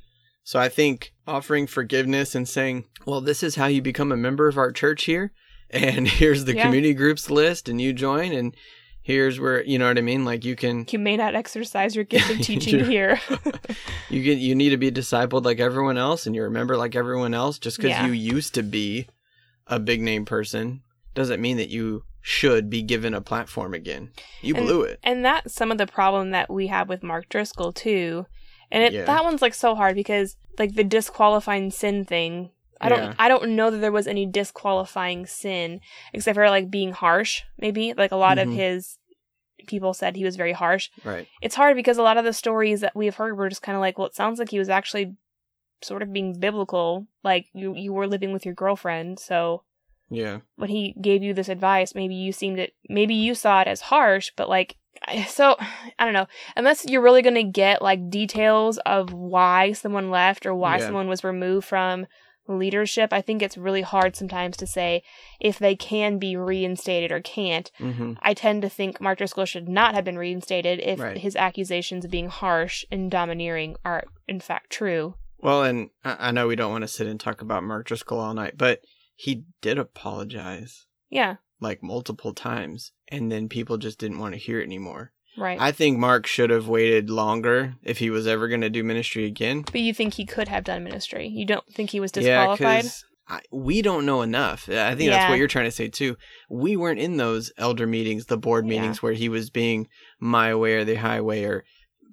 So 0.45 0.59
I 0.59 0.69
think 0.69 1.15
offering 1.27 1.67
forgiveness 1.67 2.35
and 2.35 2.47
saying, 2.47 2.85
well, 3.07 3.21
this 3.23 3.43
is 3.43 3.55
how 3.55 3.67
you 3.67 3.81
become 3.81 4.13
a 4.13 4.17
member 4.17 4.47
of 4.49 4.59
our 4.59 4.73
church 4.73 5.05
here. 5.05 5.33
And 5.73 6.07
here's 6.21 6.45
the 6.45 6.55
Yeah. 6.55 6.65
community 6.65 6.95
groups 6.95 7.31
list, 7.31 7.69
and 7.69 7.81
you 7.81 7.93
join, 7.93 8.33
and 8.33 8.55
here's 9.03 9.41
where, 9.41 9.63
you 9.65 9.79
know 9.79 9.87
what 9.89 9.99
I 9.99 10.03
mean? 10.03 10.25
Like 10.25 10.45
you 10.45 10.57
can, 10.57 10.87
You 10.91 10.99
may 10.99 11.17
not 11.17 11.35
exercise 11.35 11.95
your 11.95 12.05
gift 12.05 12.31
of 12.31 12.39
teaching 12.43 12.85
here. 12.85 13.21
you 14.11 14.23
get, 14.23 14.39
you 14.39 14.55
need 14.55 14.71
to 14.71 14.77
be 14.77 14.91
discipled 14.91 15.45
like 15.45 15.61
everyone 15.61 15.97
else, 15.99 16.27
and 16.27 16.35
you're 16.35 16.47
a 16.47 16.51
member 16.51 16.77
like 16.77 16.95
everyone 16.97 17.35
else. 17.35 17.59
Just 17.59 17.77
because 17.77 17.91
Yeah. 17.91 18.07
you 18.07 18.13
used 18.13 18.55
to 18.55 18.63
be 18.63 19.07
a 19.67 19.79
big 19.79 20.01
name 20.03 20.25
person 20.25 20.83
doesn't 21.15 21.41
mean 21.41 21.57
that 21.57 21.71
you 21.71 22.03
should 22.23 22.69
be 22.69 22.83
given 22.83 23.15
a 23.15 23.21
platform 23.21 23.73
again. 23.73 24.11
You 24.43 24.55
And- 24.57 24.67
blew 24.67 24.83
it. 24.83 24.99
and 25.03 25.25
that's 25.25 25.55
some 25.55 25.73
of 25.73 25.79
the 25.79 25.87
problem 25.87 26.31
that 26.33 26.51
we 26.51 26.67
have 26.67 26.89
with 26.89 27.03
Mark 27.03 27.29
Driscoll 27.29 27.73
too. 27.73 28.27
And 28.71 28.85
it, 28.85 28.93
Yeah. 28.93 29.05
that 29.07 29.25
one's 29.25 29.41
like 29.43 29.55
so 29.55 29.75
hard 29.75 29.95
because 29.97 30.37
like 30.59 30.75
the 30.75 30.85
disqualifying 30.85 31.71
sin 31.71 32.05
thing. 32.05 32.51
I 32.81 32.89
don't 32.89 33.03
Yeah. 33.03 33.15
I 33.19 33.29
don't 33.29 33.57
know 33.57 33.71
that 33.71 33.79
there 33.79 33.93
was 33.93 34.07
any 34.07 34.27
disqualifying 34.27 35.27
sin 35.27 35.81
except 36.13 36.35
for 36.37 36.49
like 36.49 36.71
being 36.71 36.93
harsh, 36.93 37.43
maybe. 37.59 37.93
Like 37.95 38.13
a 38.13 38.17
lot 38.17 38.39
Mhm. 38.39 38.43
of 38.43 38.53
his 38.53 38.99
people 39.67 39.93
said 39.93 40.17
he 40.17 40.25
was 40.25 40.37
very 40.37 40.53
harsh. 40.53 40.89
Right. 41.05 41.27
It's 41.43 41.55
hard 41.55 41.77
because 41.77 41.99
a 41.99 42.03
lot 42.03 42.17
of 42.17 42.25
the 42.25 42.33
stories 42.33 42.81
that 42.81 42.97
we've 42.97 43.15
heard 43.15 43.37
were 43.37 43.49
just 43.49 43.63
kind 43.63 43.77
of 43.77 43.81
like, 43.81 43.99
well, 43.99 44.07
it 44.07 44.15
sounds 44.15 44.39
like 44.39 44.51
he 44.51 44.59
was 44.59 44.71
actually 44.71 45.15
sort 45.83 46.03
of 46.03 46.13
being 46.13 46.39
biblical. 46.39 47.07
Like 47.23 47.47
you 47.53 47.75
you 47.75 47.93
were 47.93 48.07
living 48.07 48.33
with 48.33 48.45
your 48.47 48.55
girlfriend, 48.55 49.19
so 49.19 49.63
Yeah. 50.09 50.41
when 50.57 50.71
he 50.71 50.95
gave 51.01 51.23
you 51.23 51.35
this 51.35 51.49
advice, 51.49 51.95
maybe 51.95 52.15
you 52.15 52.33
seemed 52.33 52.59
it, 52.59 52.73
maybe 52.89 53.15
you 53.15 53.35
saw 53.35 53.61
it 53.61 53.69
as 53.69 53.83
harsh, 53.83 54.31
but 54.37 54.49
like, 54.49 54.77
so 55.29 55.57
I 55.99 56.05
don't 56.05 56.13
know. 56.15 56.27
Unless 56.57 56.87
you're 56.89 57.01
really 57.03 57.23
gonna 57.23 57.45
get 57.45 57.81
like 57.83 58.11
details 58.11 58.79
of 58.79 59.13
why 59.13 59.73
someone 59.73 60.11
left 60.11 60.47
or 60.47 60.55
why 60.55 60.79
Yeah. 60.79 60.87
someone 60.87 61.09
was 61.09 61.23
removed 61.25 61.67
from 61.67 62.07
leadership, 62.51 63.13
I 63.13 63.21
think 63.23 63.41
it's 63.43 63.57
really 63.57 63.83
hard 63.83 64.17
sometimes 64.17 64.57
to 64.59 64.67
say 64.67 65.03
if 65.41 65.59
they 65.59 65.77
can 65.77 66.19
be 66.19 66.37
reinstated 66.37 67.11
or 67.13 67.21
can't. 67.21 67.71
hmm 67.79 68.13
I 68.21 68.35
tend 68.35 68.63
to 68.63 68.69
think 68.69 69.01
Mark 69.01 69.19
Driscoll 69.19 69.45
should 69.47 69.69
not 69.69 69.95
have 69.95 70.05
been 70.05 70.19
reinstated 70.19 70.81
if 70.81 70.99
Right. 71.01 71.17
his 71.17 71.37
accusations 71.37 72.05
of 72.05 72.11
being 72.11 72.29
harsh 72.29 72.85
and 72.91 73.11
domineering 73.11 73.77
are 73.85 74.05
in 74.29 74.41
fact 74.41 74.71
true. 74.71 75.15
Well, 75.39 75.63
and 75.63 75.91
I 76.05 76.29
I 76.29 76.31
know 76.33 76.49
we 76.49 76.57
don't 76.57 76.73
want 76.73 76.83
to 76.83 76.89
sit 76.89 77.07
and 77.07 77.19
talk 77.19 77.41
about 77.41 77.65
Mark 77.65 77.87
Driscoll 77.87 78.21
all 78.21 78.35
night, 78.35 78.59
but 78.59 78.83
he 79.15 79.45
did 79.63 79.79
apologize 79.79 80.87
Yeah, 81.09 81.37
like 81.61 81.83
multiple 81.83 82.35
times, 82.35 82.93
and 83.09 83.31
then 83.33 83.49
people 83.49 83.77
just 83.79 83.99
didn't 83.99 84.19
want 84.19 84.35
to 84.35 84.41
hear 84.41 84.61
it 84.61 84.65
anymore. 84.65 85.13
Right. 85.37 85.61
I 85.61 85.73
think 85.73 85.99
Mark 85.99 86.27
should 86.27 86.51
have 86.51 86.69
waited 86.69 87.11
longer 87.11 87.75
if 87.83 87.99
he 87.99 88.11
was 88.11 88.27
ever 88.27 88.49
going 88.49 88.61
to 88.63 88.71
do 88.71 88.83
ministry 88.85 89.25
again. 89.25 89.63
but 89.63 89.81
you 89.81 89.95
think 89.95 90.15
he 90.15 90.25
could 90.27 90.49
have 90.49 90.65
done 90.65 90.85
ministry? 90.85 91.29
You 91.29 91.45
don't 91.47 91.67
think 91.75 91.91
he 91.91 92.01
was 92.01 92.13
disqualified? 92.13 92.61
Yeah, 92.61 92.77
because 92.77 93.05
we 93.53 93.81
don't 93.81 94.07
know 94.07 94.23
enough. 94.23 94.69
I 94.69 94.95
think 94.97 95.11
that's 95.11 95.31
what 95.31 95.39
you're 95.39 95.47
trying 95.49 95.67
to 95.67 95.71
say 95.71 95.89
too. 95.89 96.17
We 96.49 96.77
weren't 96.77 96.99
in 96.99 97.17
those 97.17 97.53
elder 97.57 97.87
meetings, 97.87 98.27
the 98.27 98.37
board 98.37 98.67
Yeah. 98.67 98.81
meetings 98.81 99.03
where 99.03 99.13
he 99.13 99.29
was 99.29 99.51
being 99.51 99.87
my 100.19 100.55
way 100.55 100.75
or 100.75 100.85
the 100.85 100.97
highway 100.97 101.45
or 101.45 101.65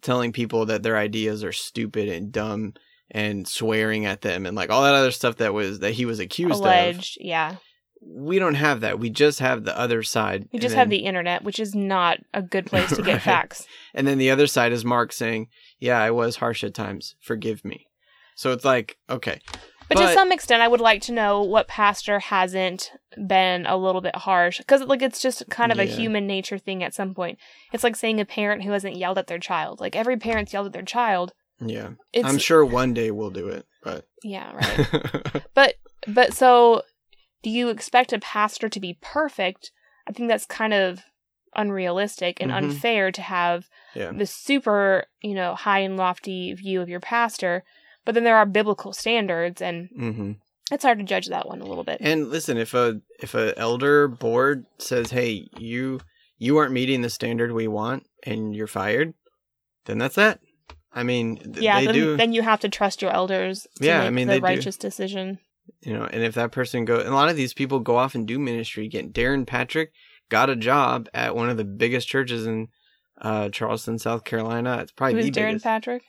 telling 0.04 0.32
people 0.32 0.68
that 0.68 0.84
their 0.84 0.96
ideas 0.96 1.44
are 1.44 1.52
stupid 1.52 2.08
and 2.08 2.32
dumb 2.32 2.74
and 3.10 3.48
swearing 3.48 4.06
at 4.06 4.22
them 4.22 4.46
and 4.46 4.56
like 4.56 4.70
all 4.70 4.84
that 4.84 4.94
other 4.94 5.10
stuff 5.12 5.38
that 5.38 5.54
was 5.54 5.80
that 5.80 5.94
he 5.94 6.06
was 6.06 6.20
accused 6.20 6.54
of. 6.54 6.60
alleged. 6.60 7.18
Yeah, 7.20 7.56
we 8.02 8.40
don't 8.40 8.56
have 8.56 8.82
that. 8.82 9.00
We 9.00 9.10
just 9.10 9.40
have 9.40 9.64
the 9.64 9.78
other 9.78 10.04
side. 10.04 10.48
we 10.52 10.60
just 10.60 10.74
then, 10.74 10.80
have 10.80 10.90
the 10.90 11.06
internet, 11.06 11.44
which 11.44 11.60
is 11.60 11.74
not 11.76 12.20
a 12.34 12.42
good 12.42 12.66
place 12.66 12.90
to 12.96 13.02
get 13.02 13.14
Right. 13.14 13.22
facts. 13.22 13.66
and 13.94 14.08
then 14.08 14.18
the 14.18 14.32
other 14.32 14.48
side 14.48 14.72
is 14.72 14.86
Mark 14.86 15.12
saying, 15.12 15.48
"Yeah, 15.80 16.00
I 16.02 16.12
was 16.12 16.38
harsh 16.38 16.64
at 16.64 16.74
times. 16.74 17.16
Forgive 17.20 17.64
me." 17.66 17.88
So 18.36 18.52
it's 18.52 18.64
like, 18.66 18.98
okay, 19.10 19.40
But, 19.90 19.96
to 19.98 20.14
some 20.14 20.32
extent, 20.32 20.62
I 20.62 20.68
would 20.68 20.80
like 20.82 21.02
to 21.04 21.12
know 21.12 21.42
what 21.42 21.68
pastor 21.68 22.20
hasn't 22.20 22.92
been 23.26 23.66
a 23.66 23.76
little 23.78 24.02
bit 24.02 24.16
harsh, 24.16 24.60
because 24.60 24.82
like 24.84 25.02
it's 25.02 25.20
just 25.22 25.50
kind 25.50 25.72
of 25.72 25.80
a 25.80 25.86
human 25.86 26.28
nature 26.28 26.60
thing. 26.60 26.84
At 26.84 26.94
some 26.94 27.16
point, 27.16 27.40
it's 27.74 27.84
like 27.84 27.96
saying 27.96 28.20
a 28.20 28.26
parent 28.26 28.64
who 28.64 28.72
hasn't 28.72 28.96
yelled 28.98 29.18
at 29.18 29.26
their 29.28 29.40
child. 29.40 29.80
Like 29.80 29.96
every 29.96 30.18
parent's 30.18 30.54
yelled 30.54 30.68
at 30.68 30.74
their 30.74 30.84
child. 30.84 31.34
yeah, 31.60 31.92
It's 32.14 32.28
I'm 32.28 32.38
sure 32.38 32.64
one 32.64 32.94
day 32.94 33.10
we'll 33.10 33.32
do 33.32 33.48
it, 33.48 33.66
but 33.84 34.06
yeah, 34.24 34.54
right. 34.54 35.44
but 35.56 35.74
but 36.08 36.34
so, 36.34 36.84
do 37.44 37.50
you 37.50 37.70
expect 37.70 38.14
a 38.14 38.20
pastor 38.20 38.70
to 38.70 38.80
be 38.80 38.98
perfect? 39.02 39.72
I 40.08 40.12
think 40.12 40.30
that's 40.30 40.46
kind 40.46 40.74
of 40.74 41.04
unrealistic 41.56 42.40
and 42.40 42.52
Mhm. 42.52 42.56
unfair 42.56 43.12
to 43.12 43.22
have 43.22 43.70
yeah, 43.96 44.12
the 44.12 44.26
super, 44.26 45.06
you 45.22 45.34
know, 45.34 45.56
high 45.56 45.80
and 45.80 45.98
lofty 45.98 46.54
view 46.54 46.82
of 46.82 46.90
your 46.90 47.00
pastor, 47.00 47.64
but 48.06 48.14
then 48.16 48.24
there 48.24 48.38
are 48.38 48.46
biblical 48.46 48.94
standards 48.94 49.62
and 49.62 49.90
hmm 49.96 50.32
it's 50.70 50.84
hard 50.84 51.00
to 51.00 51.06
judge 51.06 51.28
that 51.28 51.48
one 51.48 51.62
a 51.62 51.66
little 51.66 51.86
bit. 51.86 51.98
and 52.02 52.30
listen, 52.30 52.58
if 52.58 52.74
a 52.74 53.00
if 53.20 53.34
a 53.34 53.58
elder 53.58 54.08
board 54.10 54.66
says, 54.80 55.12
"Hey, 55.12 55.48
you 55.58 56.00
you 56.38 56.58
aren't 56.58 56.74
meeting 56.74 57.02
the 57.02 57.10
standard 57.10 57.54
we 57.54 57.68
want, 57.70 58.06
and 58.24 58.54
you're 58.56 58.68
fired," 58.68 59.14
then 59.86 59.98
that's 59.98 60.16
that. 60.16 60.40
I 60.92 61.04
mean, 61.04 61.38
th- 61.38 61.58
yeah, 61.64 61.80
then, 61.82 61.94
do. 61.94 62.18
then 62.18 62.34
you 62.34 62.42
have 62.42 62.60
to 62.62 62.70
trust 62.70 63.02
your 63.02 63.12
elders 63.12 63.64
to 63.78 63.86
Yeah, 63.86 64.00
make 64.00 64.08
I 64.08 64.10
mean, 64.10 64.28
the 64.28 64.34
they 64.34 64.40
do. 64.40 64.44
righteous 64.46 64.76
decision. 64.78 65.40
You 65.82 65.94
know 65.94 66.06
and 66.06 66.24
if 66.24 66.36
that 66.36 66.52
person 66.52 66.86
go 66.86 67.00
and 67.00 67.10
a 67.10 67.14
lot 67.14 67.30
of 67.30 67.36
these 67.36 67.54
people 67.54 67.80
go 67.80 67.98
off 67.98 68.16
and 68.16 68.28
do 68.28 68.40
ministry 68.40 68.88
get 68.88 69.14
darrin 69.14 69.46
patrick 69.46 69.92
got 70.30 70.50
a 70.50 70.56
job 70.56 71.08
at 71.14 71.36
one 71.36 71.50
of 71.50 71.58
the 71.58 71.64
biggest 71.64 72.08
churches 72.08 72.46
in 72.46 72.68
uh 73.22 73.50
charleston 73.50 73.98
south 74.00 74.24
carolina 74.24 74.80
it's 74.82 74.92
probably 74.92 75.16
Who's 75.16 75.26
the 75.26 75.32
Darrin 75.32 75.52
biggest 75.54 75.64
Patrick? 75.66 76.04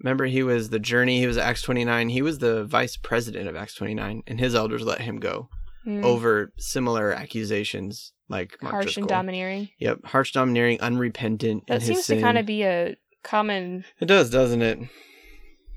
remember 0.00 0.24
he 0.26 0.42
was 0.42 0.70
the 0.70 0.78
journey 0.78 1.18
he 1.18 1.26
was 1.26 1.38
acts 1.38 1.62
29 1.62 2.08
he 2.08 2.22
was 2.22 2.38
the 2.38 2.64
vice 2.64 2.96
president 2.96 3.48
of 3.48 3.56
acts 3.56 3.74
29 3.74 4.22
and 4.26 4.40
his 4.40 4.54
elders 4.54 4.82
let 4.82 5.00
him 5.00 5.18
go 5.20 5.48
Hmm. 5.84 6.04
over 6.04 6.52
similar 6.58 7.10
accusations 7.10 8.12
like 8.28 8.56
Mark 8.62 8.72
harsh 8.74 8.84
Driscoll. 8.84 9.04
and 9.04 9.08
domineering. 9.08 9.70
yep 9.78 10.04
harsh 10.04 10.32
domineering 10.32 10.78
unrepentant 10.80 11.66
That 11.68 11.80
seems 11.82 12.06
to 12.08 12.20
kind 12.20 12.36
of 12.36 12.44
be 12.44 12.64
a 12.64 12.96
common 13.22 13.84
it 13.98 14.04
does 14.06 14.28
doesn't 14.28 14.60
it 14.60 14.78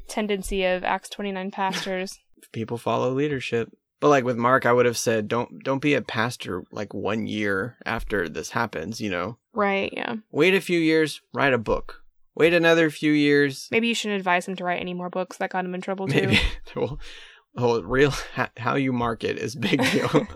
tendency 0.07 0.63
of 0.65 0.83
Acts 0.83 1.09
29 1.09 1.51
pastors. 1.51 2.19
People 2.53 2.77
follow 2.77 3.11
leadership. 3.11 3.69
But 3.99 4.09
like 4.09 4.23
with 4.23 4.37
Mark, 4.37 4.65
I 4.65 4.73
would 4.73 4.85
have 4.85 4.97
said, 4.97 5.27
don't 5.27 5.63
don't 5.63 5.81
be 5.81 5.93
a 5.93 6.01
pastor 6.01 6.63
like 6.71 6.93
one 6.93 7.27
year 7.27 7.77
after 7.85 8.29
this 8.29 8.49
happens. 8.51 9.01
You 9.01 9.09
know, 9.09 9.37
right, 9.53 9.91
yeah. 9.93 10.15
wait 10.31 10.55
a 10.55 10.61
few 10.61 10.79
years, 10.79 11.21
write 11.33 11.53
a 11.53 11.57
book. 11.57 12.01
Wait 12.35 12.53
another 12.53 12.89
few 12.89 13.11
years, 13.11 13.67
Maybe 13.69 13.87
you 13.87 13.93
shouldn't 13.93 14.17
advise 14.17 14.47
him 14.47 14.55
to 14.55 14.63
write 14.63 14.81
any 14.81 14.95
more 14.95 15.09
books. 15.09 15.37
That 15.37 15.51
got 15.51 15.65
him 15.65 15.75
in 15.75 15.81
trouble 15.81 16.07
too. 16.07 16.15
maybe. 16.15 16.39
well, 16.75 16.99
oh, 17.57 17.81
real 17.81 18.09
ha- 18.09 18.49
how 18.57 18.75
you 18.75 18.91
market 18.91 19.37
is 19.37 19.55
big 19.55 19.83
deal. 19.91 20.27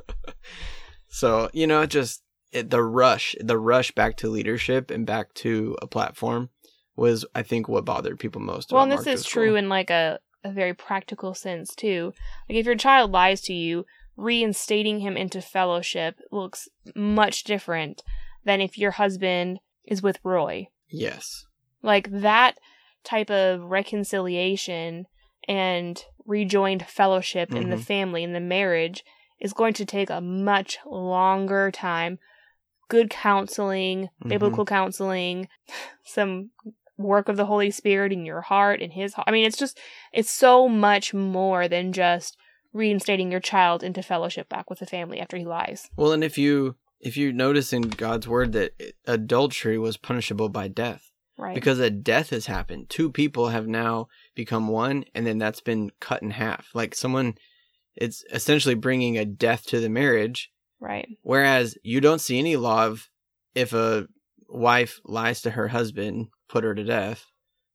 so 1.08 1.50
you 1.54 1.66
know, 1.66 1.86
just 1.86 2.22
it, 2.52 2.70
the 2.70 2.84
rush, 2.84 3.36
the 3.40 3.58
rush 3.58 3.92
back 3.92 4.18
to 4.18 4.30
leadership 4.30 4.92
and 4.92 5.06
back 5.06 5.34
to 5.36 5.76
a 5.82 5.88
platform 5.88 6.50
was, 6.96 7.26
I 7.36 7.44
think, 7.44 7.68
what 7.68 7.86
bothered 7.86 8.20
people 8.20 8.42
most. 8.42 8.72
Well, 8.72 8.84
and 8.84 8.92
this 8.92 9.06
Mark 9.06 9.16
is 9.16 9.26
true 9.26 9.56
in 9.56 9.70
like 9.70 9.90
a, 9.90 10.20
a 10.44 10.52
very 10.52 10.74
practical 10.74 11.34
sense 11.34 11.76
too. 11.76 12.14
Like 12.50 12.58
if 12.58 12.66
your 12.66 12.76
child 12.76 13.12
lies 13.12 13.42
to 13.42 13.54
you, 13.54 13.86
reinstating 14.16 15.00
him 15.00 15.16
into 15.16 15.42
fellowship 15.42 16.20
looks 16.32 16.68
much 16.96 17.44
different 17.44 18.02
than 18.44 18.62
if 18.62 18.78
your 18.78 18.92
husband 18.92 19.60
is 19.86 20.02
with 20.02 20.20
Roy. 20.24 20.68
Yes. 20.90 21.46
Like 21.82 22.10
that 22.12 22.58
type 23.04 23.30
of 23.30 23.62
reconciliation 23.64 25.06
and 25.48 26.04
rejoined 26.26 26.86
fellowship 26.86 27.54
in 27.54 27.70
the 27.70 27.78
Mhm. 27.78 27.84
family, 27.86 28.24
in 28.24 28.34
the 28.34 28.40
marriage, 28.40 29.04
is 29.40 29.54
going 29.54 29.74
to 29.76 29.86
take 29.86 30.10
a 30.10 30.20
much 30.20 30.78
longer 30.86 31.72
time. 31.72 32.20
Good 32.90 33.10
counseling, 33.10 34.10
biblical 34.28 34.66
counseling, 34.66 35.48
some 36.04 36.52
work 36.98 37.30
of 37.30 37.38
the 37.38 37.46
Holy 37.46 37.72
Spirit 37.72 38.12
in 38.12 38.26
your 38.26 38.42
heart 38.42 38.82
and 38.82 38.92
his 38.94 39.14
heart. 39.14 39.28
I 39.28 39.32
mean, 39.32 39.46
it's 39.46 39.58
just, 39.58 39.80
it's 40.14 40.32
so 40.32 40.68
much 40.68 41.14
more 41.14 41.68
than 41.68 41.94
just 41.94 42.38
reinstating 42.74 43.32
your 43.32 43.40
child 43.40 43.84
into 43.84 44.02
fellowship 44.04 44.50
back 44.50 44.70
with 44.70 44.80
the 44.80 44.86
family 44.86 45.20
after 45.20 45.38
he 45.38 45.46
lies. 45.46 45.90
Well, 45.96 46.12
and 46.12 46.24
if 46.24 46.38
you 46.38 46.76
if 47.00 47.16
you 47.16 47.32
notice 47.32 47.72
in 47.74 47.82
God's 47.84 48.28
word 48.28 48.54
that 48.54 48.72
adultery 49.06 49.78
was 49.78 49.98
punishable 49.98 50.50
by 50.50 50.68
death 50.68 51.12
Right. 51.38 51.54
because 51.54 51.80
a 51.80 51.92
death 51.92 52.32
has 52.32 52.48
happened. 52.48 52.90
Two 52.90 53.12
people 53.12 53.50
have 53.50 53.68
now 53.68 54.08
become 54.34 54.68
one, 54.68 55.06
and 55.14 55.26
then 55.26 55.38
that's 55.38 55.62
been 55.62 55.92
cut 56.00 56.24
in 56.24 56.32
half. 56.32 56.68
Like 56.74 56.96
someone, 56.96 57.36
it's 57.96 58.24
essentially 58.34 58.74
bringing 58.74 59.18
a 59.18 59.26
death 59.26 59.66
to 59.68 59.80
the 59.80 59.90
marriage. 59.90 60.50
right. 60.80 61.08
Whereas 61.22 61.78
you 61.84 62.02
don't 62.02 62.22
see 62.22 62.40
any 62.40 62.56
law 62.56 62.88
of 62.88 63.08
if 63.54 63.74
a 63.74 64.08
wife 64.50 65.00
lies 65.06 65.42
to 65.44 65.52
her 65.52 65.68
husband, 65.68 66.28
put 66.50 66.64
her 66.64 66.74
to 66.76 66.84
death, 66.84 67.26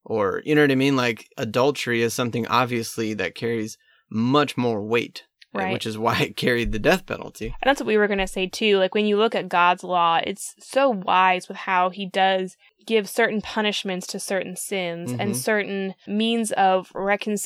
or 0.04 0.42
you 0.44 0.54
know 0.54 0.62
what 0.62 0.70
I 0.70 0.76
mean. 0.76 0.96
Like 0.96 1.28
adultery 1.36 2.02
is 2.02 2.14
something 2.14 2.46
obviously 2.46 3.14
that 3.14 3.34
carries 3.34 3.76
much 4.10 4.56
more 4.56 4.82
weight, 4.82 5.24
uh, 5.54 5.58
Right. 5.58 5.72
which 5.72 5.86
is 5.86 5.96
why 5.98 6.18
it 6.20 6.36
carried 6.36 6.72
the 6.72 6.78
death 6.78 7.06
penalty. 7.06 7.46
And 7.46 7.68
that's 7.68 7.80
what 7.80 7.86
we 7.86 7.96
were 7.96 8.06
going 8.08 8.18
to 8.18 8.26
say 8.26 8.46
too. 8.46 8.78
Like 8.78 8.94
when 8.94 9.06
you 9.06 9.16
look 9.16 9.34
at 9.34 9.48
God's 9.48 9.84
law, 9.84 10.20
it's 10.24 10.54
so 10.60 10.90
wise 10.90 11.48
with 11.48 11.56
how 11.58 11.90
he 11.90 12.06
does 12.06 12.56
give 12.84 13.08
certain 13.08 13.40
punishments 13.40 14.06
to 14.08 14.18
certain 14.18 14.56
sins 14.56 15.12
and 15.12 15.32
Mhm. 15.32 15.36
certain 15.36 15.94
means 16.06 16.50
of 16.52 16.90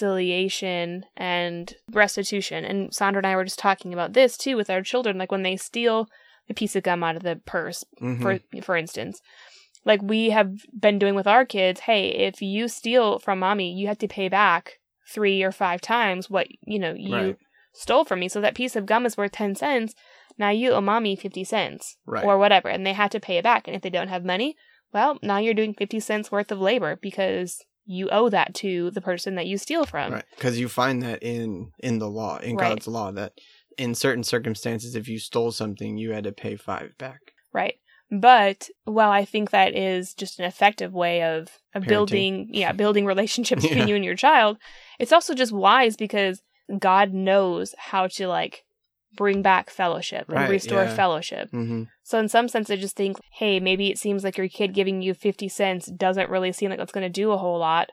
reconciliation 0.01 1.05
and 1.17 1.75
restitution. 1.93 2.65
And 2.65 2.95
Sandra 2.95 3.19
and 3.21 3.27
I 3.27 3.37
were 3.37 3.45
just 3.45 3.59
talking 3.59 3.93
about 3.93 4.12
this 4.12 4.37
too 4.37 4.57
with 4.57 4.71
our 4.71 4.83
children. 4.83 5.19
Like 5.19 5.33
when 5.33 5.43
they 5.43 5.57
steal 5.57 6.09
a 6.49 6.55
piece 6.55 6.77
of 6.77 6.85
gum 6.85 7.03
out 7.03 7.17
of 7.17 7.23
the 7.23 7.37
purse, 7.45 7.85
Mhm. 8.01 8.23
for 8.23 8.62
for 8.62 8.77
instance. 8.77 9.21
Like 9.87 10.03
we 10.03 10.31
have 10.31 10.53
been 10.79 10.99
doing 10.99 11.14
with 11.14 11.27
our 11.29 11.46
kids, 11.46 11.81
hey, 11.81 12.09
if 12.09 12.42
you 12.42 12.68
steal 12.68 13.18
from 13.20 13.38
mommy, 13.38 13.72
you 13.72 13.87
have 13.87 13.99
to 13.99 14.09
pay 14.09 14.29
back 14.29 14.81
three 15.09 15.42
or 15.42 15.53
five 15.53 15.81
times 15.81 16.29
what 16.29 16.49
you 16.66 16.79
know 16.79 16.92
you 16.92 17.14
Right. 17.14 17.37
stole 17.72 18.05
from 18.05 18.20
me. 18.20 18.29
So 18.29 18.40
that 18.40 18.57
piece 18.57 18.75
of 18.77 18.85
gum 18.85 19.07
is 19.07 19.16
worth 19.16 19.33
ten 19.33 19.55
cents. 19.55 19.94
Now 20.37 20.51
you 20.51 20.72
owe 20.72 20.81
mommy 20.81 21.16
fifty 21.16 21.44
cents 21.44 21.96
Right. 22.05 22.25
or 22.25 22.37
whatever, 22.37 22.68
and 22.68 22.85
they 22.85 22.92
have 22.92 23.11
to 23.11 23.20
pay 23.20 23.38
it 23.38 23.44
back. 23.44 23.66
And 23.66 23.77
if 23.77 23.81
they 23.83 23.88
don't 23.90 24.09
have 24.09 24.25
money, 24.25 24.57
well, 24.92 25.18
now 25.22 25.38
you're 25.38 25.55
doing 25.55 25.72
fifty 25.72 26.01
cents 26.01 26.31
worth 26.33 26.51
of 26.51 26.61
labor 26.61 26.96
because 27.01 27.62
you 27.85 28.09
owe 28.11 28.29
that 28.29 28.53
to 28.57 28.90
the 28.90 29.01
person 29.01 29.37
that 29.37 29.46
you 29.46 29.57
steal 29.57 29.87
from. 29.87 30.14
right 30.14 30.25
because 30.35 30.59
you 30.59 30.68
find 30.68 31.01
that 31.05 31.22
in 31.22 31.70
in 31.79 32.01
the 32.01 32.11
law 32.11 32.38
in 32.38 32.57
Right. 32.57 32.70
god's 32.70 32.88
law 32.88 33.12
that 33.12 33.38
in 33.79 33.94
certain 33.94 34.25
circumstances 34.25 34.96
if 34.96 35.07
you 35.07 35.20
stole 35.20 35.53
something 35.53 35.96
you 35.96 36.11
had 36.11 36.25
to 36.25 36.33
pay 36.33 36.57
five 36.57 36.99
back 36.99 37.20
Right. 37.53 37.77
But 38.11 38.69
while 38.85 39.11
I 39.11 39.25
think 39.25 39.51
that 39.51 39.75
is 39.75 40.14
just 40.14 40.38
an 40.38 40.45
effective 40.45 40.92
way 40.92 41.23
of, 41.23 41.49
of 41.75 41.85
building, 41.85 42.49
yeah, 42.51 42.73
building 42.83 43.05
relationships 43.05 43.62
between 43.62 43.88
you 43.88 43.97
and 43.97 44.05
your 44.05 44.14
child, 44.14 44.59
it's 44.99 45.12
also 45.12 45.35
just 45.35 45.53
wise 45.53 45.97
because 45.97 46.42
God 46.79 47.12
knows 47.12 47.75
how 47.79 48.07
to 48.09 48.29
like 48.29 48.64
bring 49.16 49.42
back 49.42 49.71
fellowship 49.71 50.29
and 50.29 50.49
restore 50.49 50.85
yeah. 50.85 50.95
fellowship. 50.95 51.51
mm-hmm. 51.51 51.85
So 52.05 52.19
in 52.19 52.29
some 52.29 52.49
sense, 52.49 52.71
I 52.71 52.77
just 52.77 52.97
think, 52.97 53.16
hey, 53.33 53.59
maybe 53.59 53.90
it 53.90 53.99
seems 53.99 54.23
like 54.23 54.37
your 54.37 54.49
kid 54.49 54.75
giving 54.75 55.03
you 55.03 55.14
50 55.14 55.49
cents 55.49 55.87
doesn't 55.87 56.31
really 56.31 56.53
seem 56.53 56.71
like 56.71 56.79
that's 56.79 56.92
going 56.92 57.07
to 57.07 57.11
do 57.11 57.33
a 57.33 57.38
whole 57.38 57.59
lot. 57.59 57.90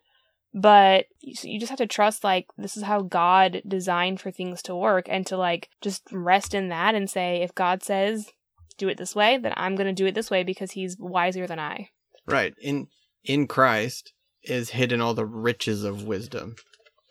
But 0.53 1.05
you 1.21 1.59
just 1.59 1.71
have 1.71 1.79
to 1.79 1.87
trust, 1.87 2.23
like, 2.23 2.45
this 2.57 2.77
is 2.77 2.83
how 2.83 3.01
God 3.01 3.63
designed 3.67 4.21
for 4.21 4.29
things 4.29 4.61
to 4.63 4.75
work 4.75 5.07
and 5.09 5.25
to, 5.25 5.35
like, 5.35 5.69
just 5.81 6.03
rest 6.11 6.53
in 6.53 6.69
that 6.69 6.93
and 6.93 7.09
say, 7.09 7.41
if 7.41 7.55
God 7.55 7.81
says, 7.81 8.29
do 8.77 8.87
it 8.89 8.97
this 8.97 9.15
way, 9.15 9.37
then 9.37 9.53
I'm 9.57 9.75
going 9.75 9.87
to 9.87 9.93
do 9.93 10.05
it 10.05 10.15
this 10.15 10.31
way 10.31 10.43
because 10.43 10.71
he's 10.71 10.97
wiser 10.99 11.47
than 11.47 11.59
I. 11.59 11.89
right 12.27 12.53
in 12.61 12.87
in 13.23 13.47
christ 13.47 14.13
is 14.43 14.71
hidden 14.71 14.99
all 15.01 15.13
the 15.13 15.25
riches 15.25 15.83
of 15.83 16.03
wisdom 16.03 16.55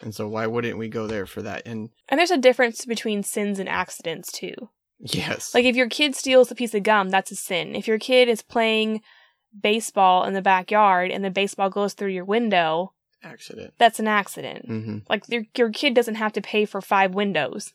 and 0.03 0.14
so 0.14 0.27
why 0.29 0.46
wouldn't 0.46 0.77
we 0.79 0.88
go 0.88 1.07
there 1.07 1.27
for 1.27 1.42
that 1.42 1.62
and 1.66 1.88
And 2.09 2.18
there's 2.18 2.31
a 2.31 2.37
difference 2.38 2.85
between 2.85 3.22
sins 3.22 3.59
and 3.59 3.68
accidents, 3.68 4.33
too. 4.33 4.55
yes 4.98 5.55
Like, 5.55 5.64
if 5.64 5.77
your 5.77 5.88
kid 5.88 6.14
steals 6.16 6.51
a 6.51 6.55
piece 6.55 6.75
of 6.75 6.83
gum, 6.83 7.09
that's 7.11 7.31
a 7.31 7.37
sin. 7.37 7.75
If 7.77 7.87
your 7.87 7.98
kid 7.98 8.29
is 8.29 8.42
playing 8.42 9.01
baseball 9.61 10.25
in 10.25 10.35
the 10.35 10.42
backyard 10.42 11.11
and 11.11 11.25
the 11.25 11.31
baseball 11.31 11.70
goes 11.70 11.94
through 11.94 12.11
your 12.11 12.25
window, 12.25 12.92
accident 13.25 13.75
that's 13.79 14.01
an 14.01 14.09
accident. 14.09 14.69
mm-hmm. 14.69 14.99
Like 15.09 15.25
your 15.29 15.45
your 15.57 15.71
kid 15.71 15.95
doesn't 15.95 16.17
have 16.17 16.33
to 16.35 16.41
pay 16.41 16.65
for 16.65 16.81
five 16.81 17.15
windows. 17.15 17.73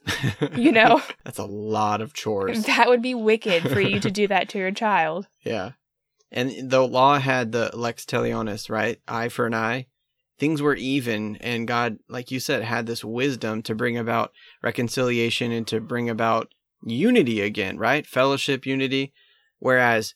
You 0.56 0.72
know? 0.72 1.02
that's 1.24 1.40
a 1.40 1.46
lot 1.46 2.02
of 2.02 2.14
chores 2.14 2.66
that 2.66 2.88
would 2.88 3.02
be 3.02 3.16
wicked 3.16 3.64
for 3.64 3.82
you 3.82 4.00
to 4.00 4.12
do 4.20 4.28
that 4.28 4.50
to 4.50 4.58
your 4.58 4.72
child. 4.72 5.28
Yeah. 5.44 5.72
And 6.32 6.70
the 6.70 6.86
law 6.86 7.20
had 7.20 7.52
the 7.52 7.72
lex 7.74 8.06
talionis, 8.06 8.70
right? 8.70 9.00
Eye 9.08 9.30
for 9.30 9.46
an 9.46 9.54
eye. 9.54 9.88
Things 10.40 10.62
were 10.62 10.76
even, 10.76 11.38
and 11.38 11.68
God, 11.68 11.98
like 12.08 12.30
you 12.30 12.40
said, 12.40 12.64
had 12.64 12.86
this 12.86 13.04
wisdom 13.04 13.64
to 13.64 13.74
bring 13.74 13.98
about 13.98 14.32
reconciliation 14.62 15.52
and 15.52 15.66
to 15.68 15.80
bring 15.80 16.10
about 16.10 16.54
unity 16.84 17.42
again, 17.42 17.78
right? 17.78 18.06
Fellowship, 18.06 18.66
unity. 18.66 19.14
Whereas 19.60 20.14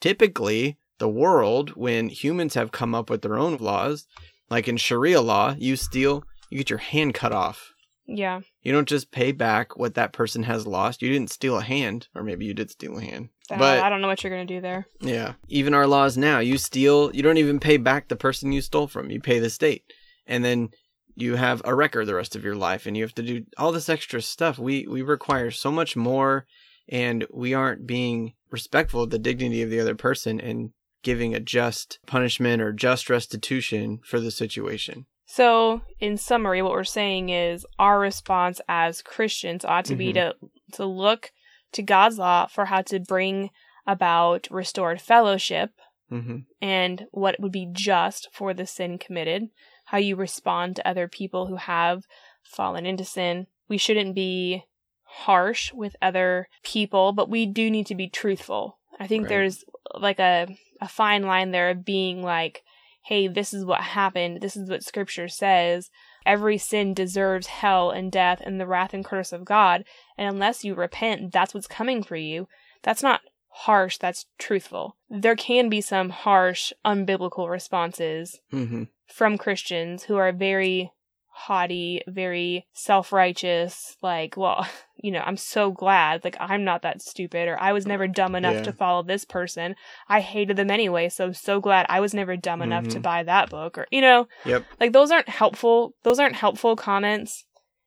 typically, 0.00 0.76
the 0.98 1.08
world, 1.08 1.70
when 1.70 2.08
humans 2.08 2.54
have 2.54 2.72
come 2.72 2.94
up 2.94 3.08
with 3.08 3.22
their 3.22 3.38
own 3.38 3.56
laws, 3.56 4.06
like 4.50 4.68
in 4.68 4.76
Sharia 4.76 5.20
law, 5.20 5.54
you 5.58 5.76
steal, 5.76 6.24
you 6.50 6.58
get 6.58 6.70
your 6.70 6.78
hand 6.78 7.14
cut 7.14 7.32
off. 7.32 7.72
Yeah. 8.06 8.40
You 8.62 8.72
don't 8.72 8.88
just 8.88 9.10
pay 9.10 9.32
back 9.32 9.78
what 9.78 9.94
that 9.94 10.12
person 10.12 10.42
has 10.42 10.66
lost. 10.66 11.00
You 11.00 11.10
didn't 11.10 11.30
steal 11.30 11.56
a 11.56 11.62
hand, 11.62 12.08
or 12.14 12.22
maybe 12.22 12.44
you 12.44 12.52
did 12.52 12.70
steal 12.70 12.98
a 12.98 13.02
hand. 13.02 13.30
Uh, 13.50 13.56
But- 13.56 13.82
I 13.82 13.88
don't 13.88 14.02
know 14.02 14.08
what 14.08 14.22
you're 14.22 14.30
gonna 14.32 14.44
do 14.44 14.60
there. 14.60 14.86
Yeah. 15.00 15.34
Even 15.48 15.72
our 15.72 15.86
laws 15.86 16.16
now, 16.18 16.38
you 16.38 16.58
steal, 16.58 17.10
you 17.14 17.22
don't 17.22 17.38
even 17.38 17.60
pay 17.60 17.78
back 17.78 18.08
the 18.08 18.16
person 18.16 18.52
you 18.52 18.60
stole 18.60 18.88
from. 18.88 19.10
You 19.10 19.20
pay 19.20 19.38
the 19.38 19.48
state. 19.50 19.84
And 20.26 20.44
then 20.44 20.68
you 21.14 21.36
have 21.36 21.62
a 21.64 21.74
record 21.74 22.06
the 22.06 22.14
rest 22.14 22.34
of 22.36 22.44
your 22.44 22.56
life 22.56 22.86
and 22.86 22.96
you 22.96 23.04
have 23.04 23.14
to 23.14 23.22
do 23.22 23.44
all 23.56 23.72
this 23.72 23.88
extra 23.88 24.20
stuff. 24.20 24.58
We 24.58 24.86
we 24.86 25.00
require 25.00 25.50
so 25.50 25.70
much 25.70 25.94
more 25.96 26.44
and 26.88 27.24
we 27.32 27.54
aren't 27.54 27.86
being 27.86 28.34
respectful 28.50 29.02
of 29.04 29.10
the 29.10 29.18
dignity 29.18 29.62
of 29.62 29.70
the 29.70 29.80
other 29.80 29.94
person 29.94 30.40
and 30.40 30.70
giving 31.04 31.34
a 31.34 31.40
just 31.40 31.98
punishment 32.06 32.60
or 32.60 32.72
just 32.72 33.08
restitution 33.08 34.00
for 34.04 34.18
the 34.18 34.30
situation. 34.32 35.06
So, 35.26 35.82
in 36.00 36.16
summary, 36.18 36.60
what 36.62 36.72
we're 36.72 36.84
saying 36.84 37.28
is 37.30 37.64
our 37.78 37.98
response 38.00 38.60
as 38.68 39.00
Christians 39.02 39.64
ought 39.64 39.84
to 39.86 39.96
be 39.96 40.12
Mhm. 40.12 40.14
to 40.14 40.34
to 40.72 40.84
look 40.86 41.30
to 41.72 41.82
God's 41.82 42.18
law 42.18 42.46
for 42.46 42.64
how 42.66 42.82
to 42.82 42.98
bring 43.00 43.50
about 43.86 44.48
restored 44.50 45.00
fellowship 45.00 45.70
hmm 46.08 46.38
and 46.60 47.06
what 47.10 47.38
would 47.40 47.52
be 47.52 47.68
just 47.70 48.28
for 48.32 48.54
the 48.54 48.66
sin 48.66 48.98
committed, 48.98 49.48
how 49.86 49.98
you 49.98 50.16
respond 50.16 50.76
to 50.76 50.88
other 50.88 51.06
people 51.08 51.46
who 51.46 51.56
have 51.56 52.04
fallen 52.42 52.86
into 52.86 53.04
sin. 53.04 53.46
We 53.68 53.76
shouldn't 53.78 54.14
be 54.14 54.64
harsh 55.02 55.72
with 55.72 55.96
other 56.02 56.48
people, 56.62 57.12
but 57.12 57.28
we 57.28 57.44
do 57.46 57.70
need 57.70 57.86
to 57.86 57.94
be 57.94 58.08
truthful. 58.08 58.78
I 58.98 59.06
think 59.06 59.24
Right. 59.24 59.28
there's 59.30 59.64
like 59.92 60.18
a, 60.18 60.56
a 60.80 60.88
fine 60.88 61.24
line 61.24 61.50
there 61.50 61.70
of 61.70 61.84
being 61.84 62.22
like, 62.22 62.62
hey, 63.04 63.28
this 63.28 63.52
is 63.52 63.64
what 63.64 63.80
happened, 63.80 64.40
this 64.40 64.56
is 64.56 64.68
what 64.68 64.82
scripture 64.82 65.28
says. 65.28 65.90
Every 66.24 66.56
sin 66.56 66.94
deserves 66.94 67.48
hell 67.48 67.90
and 67.90 68.10
death 68.10 68.40
and 68.42 68.58
the 68.58 68.66
wrath 68.66 68.94
and 68.94 69.04
curse 69.04 69.30
of 69.32 69.44
God. 69.44 69.84
And 70.16 70.26
unless 70.26 70.64
you 70.64 70.74
repent, 70.74 71.32
that's 71.32 71.52
what's 71.52 71.66
coming 71.66 72.02
for 72.02 72.16
you. 72.16 72.48
That's 72.82 73.02
not 73.02 73.20
harsh, 73.48 73.98
that's 73.98 74.26
truthful. 74.38 74.96
There 75.10 75.36
can 75.36 75.68
be 75.68 75.82
some 75.82 76.10
harsh, 76.10 76.72
unbiblical 76.84 77.48
responses 77.48 78.40
hmm 78.50 78.84
from 79.06 79.36
Christians 79.36 80.04
who 80.04 80.16
are 80.16 80.32
very 80.32 80.90
haughty, 81.36 82.00
very 82.06 82.64
self 82.72 83.12
righteous, 83.12 83.96
like, 84.02 84.36
well, 84.36 84.66
you 84.96 85.10
know, 85.10 85.20
I'm 85.20 85.36
so 85.36 85.70
glad, 85.72 86.22
like, 86.24 86.36
I'm 86.38 86.62
not 86.64 86.82
that 86.82 87.02
stupid, 87.02 87.48
or 87.48 87.60
I 87.60 87.72
was 87.72 87.86
never 87.86 88.06
dumb 88.06 88.34
enough 88.34 88.54
Yeah. 88.54 88.62
to 88.62 88.72
follow 88.72 89.02
this 89.02 89.24
person. 89.24 89.74
I 90.08 90.20
hated 90.20 90.56
them 90.56 90.70
anyway, 90.70 91.08
so 91.08 91.24
I'm 91.26 91.34
so 91.34 91.60
glad 91.60 91.86
I 91.88 92.00
was 92.00 92.14
never 92.14 92.36
dumb 92.36 92.62
enough 92.62 92.86
to 92.88 92.98
Mhm. 92.98 93.02
buy 93.02 93.22
that 93.24 93.50
book, 93.50 93.76
or, 93.76 93.86
you 93.90 94.00
know, 94.00 94.28
Yep. 94.46 94.64
like, 94.80 94.92
those 94.92 95.10
aren't 95.10 95.28
helpful. 95.28 95.94
Those 96.04 96.18
aren't 96.20 96.36
helpful 96.36 96.76
comments. 96.76 97.44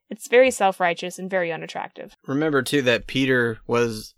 It's 0.10 0.28
very 0.28 0.52
self 0.52 0.80
righteous 0.80 1.18
and 1.18 1.30
very 1.30 1.52
unattractive. 1.52 2.16
Remember 2.28 2.62
too 2.62 2.82
that 2.84 3.08
Peter 3.08 3.60
was 3.68 4.14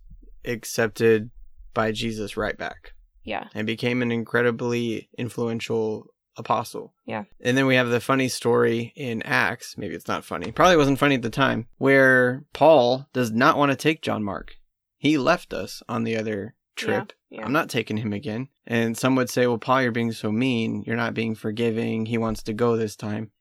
accepted 0.46 1.30
by 1.74 1.92
Jesus 1.92 2.36
right 2.38 2.58
back 2.58 2.94
Yeah. 3.24 3.48
and 3.54 3.66
became 3.68 4.02
an 4.02 4.12
incredibly 4.12 5.10
influential 5.18 6.08
apostle. 6.38 6.94
Yeah. 7.06 7.26
And 7.42 7.58
then 7.58 7.66
we 7.66 7.76
have 7.76 7.90
the 7.90 8.00
funny 8.00 8.30
story 8.30 8.94
in 8.96 9.22
Acts. 9.24 9.78
Maybe 9.78 9.96
it's 9.96 10.08
not 10.08 10.26
funny. 10.26 10.52
Probably 10.52 10.78
wasn't 10.78 11.00
funny 11.00 11.16
at 11.16 11.22
the 11.22 11.30
time, 11.30 11.68
where 11.78 12.44
Paul 12.54 13.08
does 13.14 13.32
not 13.32 13.58
want 13.58 13.72
to 13.72 13.76
take 13.76 14.02
John 14.02 14.24
Mark. 14.24 14.56
He 14.98 15.18
left 15.18 15.54
us 15.54 15.82
on 15.90 16.04
the 16.04 16.18
other 16.18 16.56
trip. 16.76 17.14
Yeah. 17.30 17.46
I'm 17.46 17.52
not 17.52 17.70
taking 17.70 17.98
him 17.98 18.14
again. 18.14 18.48
And 18.66 18.98
some 18.98 19.16
would 19.16 19.30
say, 19.30 19.48
well, 19.48 19.58
Paul, 19.58 19.82
you're 19.84 19.92
being 19.92 20.12
so 20.12 20.32
mean. 20.32 20.84
You're 20.86 20.96
not 20.96 21.14
being 21.14 21.36
forgiving. 21.36 22.06
He 22.06 22.18
wants 22.18 22.44
to 22.44 22.54
go 22.54 22.76
this 22.76 22.96
time. 22.96 23.32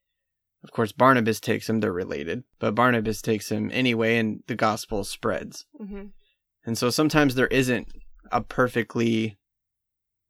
Of 0.64 0.72
course, 0.72 0.92
Barnabas 0.92 1.40
takes 1.40 1.68
him. 1.68 1.80
They're 1.80 1.92
related. 1.92 2.42
But 2.58 2.74
Barnabas 2.74 3.22
takes 3.22 3.50
him 3.50 3.70
anyway, 3.72 4.16
and 4.16 4.42
the 4.46 4.56
gospel 4.56 5.04
spreads. 5.04 5.66
hmm 5.76 6.06
And 6.64 6.76
so 6.76 6.90
sometimes 6.90 7.34
there 7.34 7.46
isn't 7.46 7.88
a 8.32 8.40
perfectly 8.42 9.38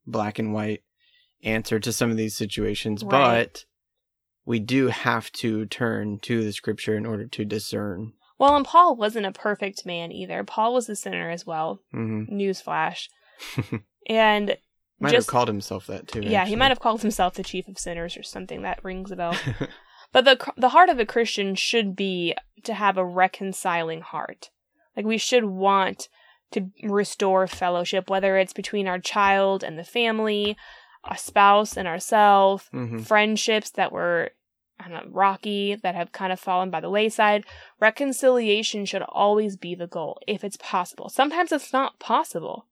black 0.07 0.39
and 0.39 0.53
white 0.53 0.83
answer 1.43 1.79
to 1.81 1.93
some 1.93 2.11
of 2.11 2.17
these 2.17 2.37
situations, 2.37 3.03
Right. 3.05 3.11
but 3.53 3.65
we 4.45 4.59
do 4.59 4.89
have 4.89 5.31
to 5.33 5.67
turn 5.67 6.19
to 6.21 6.43
the 6.43 6.53
scripture 6.53 6.97
in 6.97 7.07
order 7.07 7.27
to 7.27 7.45
discern. 7.45 8.13
Well, 8.39 8.57
and 8.57 8.65
Paul 8.65 8.97
wasn't 8.97 9.27
a 9.27 9.33
perfect 9.33 9.85
man 9.85 10.13
either. 10.13 10.45
Paul 10.45 10.75
was 10.75 10.89
a 10.89 10.97
sinner 10.97 11.31
as 11.31 11.45
well. 11.47 11.81
hmm 11.91 12.25
Newsflash. 12.25 13.09
And 14.09 14.57
Might 15.01 15.11
just 15.11 15.27
have 15.27 15.31
called 15.33 15.49
himself 15.49 15.87
that 15.89 16.09
too. 16.09 16.23
yeah, 16.23 16.47
he 16.47 16.57
might 16.57 16.71
have 16.71 16.81
called 16.81 17.03
himself 17.03 17.35
the 17.35 17.43
chief 17.43 17.69
of 17.69 17.79
sinners 17.79 18.17
or 18.17 18.23
something. 18.23 18.63
That 18.63 18.83
rings 18.83 19.11
a 19.11 19.17
bell. 19.17 19.37
But 20.13 20.25
the 20.25 20.53
the 20.57 20.71
heart 20.71 20.89
of 20.89 20.99
a 20.99 21.05
Christian 21.05 21.55
should 21.55 21.95
be 21.95 22.35
to 22.65 22.73
have 22.73 22.97
a 22.97 23.05
reconciling 23.05 24.01
heart. 24.01 24.49
Like 24.97 25.05
we 25.05 25.19
should 25.19 25.45
want 25.45 26.09
to 26.53 26.71
restore 26.83 27.47
fellowship, 27.47 28.09
whether 28.09 28.39
it's 28.39 28.55
between 28.55 28.89
our 28.89 28.99
child 28.99 29.63
and 29.63 29.79
the 29.79 29.85
family, 29.85 30.57
a 31.05 31.17
spouse 31.19 31.77
and 31.77 31.87
ourselves, 31.89 32.65
hmm 32.71 32.99
friendships 32.99 33.71
that 33.71 33.93
were 33.93 34.31
I 34.81 34.89
don't 34.89 35.07
know, 35.07 35.13
rocky, 35.13 35.75
that 35.75 35.97
have 35.97 36.13
kind 36.13 36.33
of 36.33 36.39
fallen 36.39 36.71
by 36.71 36.81
the 36.81 36.89
wayside. 36.89 37.45
Reconciliation 37.81 38.85
should 38.85 39.03
always 39.03 39.57
be 39.57 39.75
the 39.75 39.89
goal, 39.89 40.21
if 40.29 40.45
it's 40.45 40.57
possible. 40.57 41.09
Sometimes 41.09 41.51
it's 41.51 41.73
not 41.73 41.99
possible. 41.99 42.67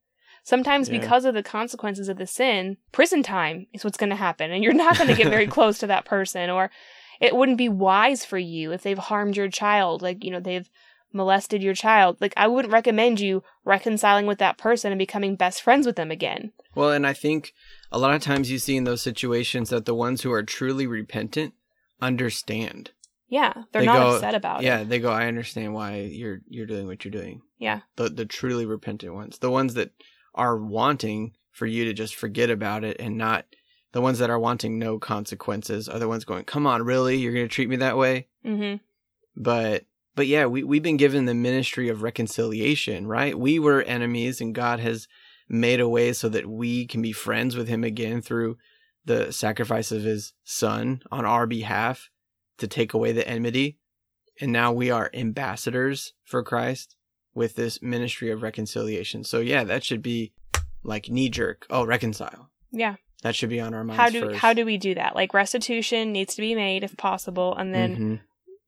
Sometimes 0.44 0.88
Yeah. 0.88 1.00
because 1.00 1.24
of 1.24 1.34
the 1.34 1.42
consequences 1.42 2.08
of 2.08 2.16
the 2.18 2.26
sin, 2.26 2.76
prison 2.92 3.24
time 3.24 3.66
is 3.72 3.82
what's 3.82 3.96
going 3.96 4.10
to 4.10 4.16
happen, 4.16 4.52
and 4.52 4.62
you're 4.62 4.72
not 4.72 4.96
going 4.96 5.08
to 5.08 5.16
get 5.16 5.28
very 5.30 5.46
close 5.56 5.78
to 5.78 5.88
that 5.88 6.04
person, 6.04 6.48
or 6.48 6.70
it 7.20 7.34
wouldn't 7.34 7.58
be 7.58 7.68
wise 7.68 8.24
for 8.24 8.38
you 8.38 8.70
if 8.72 8.82
they've 8.82 8.98
harmed 8.98 9.36
your 9.36 9.48
child, 9.48 10.00
like, 10.02 10.22
you 10.22 10.30
know, 10.30 10.38
they've 10.38 10.70
molested 11.16 11.62
your 11.62 11.74
child. 11.74 12.18
Like, 12.20 12.34
I 12.36 12.46
wouldn't 12.46 12.72
recommend 12.72 13.18
you 13.20 13.42
reconciling 13.64 14.26
with 14.26 14.38
that 14.38 14.58
person 14.58 14.92
and 14.92 14.98
becoming 14.98 15.34
best 15.36 15.62
friends 15.62 15.86
with 15.86 15.96
them 15.96 16.10
again. 16.10 16.52
Well, 16.74 16.90
and 16.90 17.06
I 17.06 17.12
think 17.12 17.52
a 17.90 17.98
lot 17.98 18.14
of 18.14 18.22
times 18.22 18.50
you 18.50 18.58
see 18.58 18.76
in 18.76 18.84
those 18.84 19.02
situations 19.02 19.70
that 19.70 19.84
the 19.86 19.94
ones 19.94 20.22
who 20.22 20.32
are 20.32 20.42
truly 20.42 20.86
repentant 20.86 21.54
understand. 22.00 22.90
Yeah, 23.28 23.52
they're 23.72 23.82
They 23.82 23.86
not 23.86 23.98
go- 23.98 24.14
upset 24.16 24.34
about 24.34 24.62
yeah, 24.62 24.76
it. 24.76 24.78
Yeah, 24.80 24.84
they 24.84 24.98
go, 25.00 25.10
I 25.10 25.26
understand 25.26 25.74
why 25.74 25.96
you're 26.02 26.40
you're 26.48 26.66
doing 26.66 26.86
what 26.86 27.04
you're 27.04 27.10
doing. 27.12 27.42
Yeah. 27.58 27.80
The 27.96 28.08
the 28.08 28.24
truly 28.26 28.66
repentant 28.66 29.14
ones. 29.14 29.38
The 29.38 29.50
ones 29.50 29.74
that 29.74 29.90
are 30.34 30.56
wanting 30.56 31.32
for 31.50 31.66
you 31.66 31.84
to 31.86 31.92
just 31.92 32.14
forget 32.14 32.50
about 32.50 32.84
it 32.84 32.98
and 33.00 33.16
not 33.18 33.46
the 33.92 34.00
ones 34.00 34.18
that 34.18 34.30
are 34.30 34.38
wanting 34.38 34.78
no 34.78 34.98
consequences 34.98 35.88
are 35.88 35.98
the 35.98 36.06
ones 36.08 36.24
going, 36.24 36.44
Come 36.44 36.66
on, 36.66 36.82
really? 36.84 37.16
You're 37.16 37.32
gonna 37.32 37.48
treat 37.48 37.68
me 37.68 37.76
that 37.76 37.96
way? 37.96 38.28
Mm-hmm. 38.44 38.76
But 39.42 39.84
but 40.16 40.26
yeah, 40.26 40.46
we, 40.46 40.64
we've 40.64 40.82
been 40.82 40.96
given 40.96 41.26
the 41.26 41.34
ministry 41.34 41.88
of 41.88 42.02
reconciliation, 42.02 43.06
right? 43.06 43.38
We 43.38 43.58
were 43.58 43.82
enemies 43.82 44.40
and 44.40 44.54
God 44.54 44.80
has 44.80 45.06
made 45.48 45.78
a 45.80 45.88
way 45.88 46.12
so 46.12 46.28
that 46.30 46.46
we 46.46 46.86
can 46.86 47.00
be 47.02 47.12
friends 47.12 47.54
with 47.56 47.68
him 47.68 47.84
again 47.84 48.20
through 48.20 48.56
the 49.04 49.30
sacrifice 49.32 49.92
of 49.92 50.02
his 50.02 50.32
son 50.42 51.00
on 51.12 51.24
our 51.24 51.46
behalf 51.46 52.10
to 52.58 52.66
take 52.66 52.92
away 52.94 53.12
the 53.12 53.26
enmity. 53.28 53.78
And 54.40 54.50
now 54.52 54.72
we 54.72 54.90
are 54.90 55.10
ambassadors 55.14 56.12
for 56.24 56.42
Christ 56.42 56.96
with 57.34 57.54
this 57.54 57.80
ministry 57.80 58.30
of 58.30 58.42
reconciliation. 58.42 59.22
So 59.22 59.40
yeah, 59.40 59.62
that 59.64 59.84
should 59.84 60.02
be 60.02 60.32
like 60.82 61.08
knee 61.08 61.28
jerk. 61.28 61.66
Oh, 61.70 61.84
reconcile. 61.84 62.50
Yeah. 62.72 62.96
That 63.22 63.34
should 63.34 63.48
be 63.50 63.60
on 63.60 63.74
our 63.74 63.84
minds 63.84 64.00
how 64.00 64.10
do 64.10 64.20
first. 64.20 64.38
how 64.38 64.52
do 64.52 64.64
we 64.64 64.76
do 64.78 64.94
that? 64.94 65.14
Like 65.14 65.34
restitution 65.34 66.12
needs 66.12 66.34
to 66.34 66.42
be 66.42 66.54
made 66.54 66.82
if 66.84 66.96
possible, 66.96 67.54
and 67.56 67.74
then 67.74 67.96
Mhm. 67.96 68.20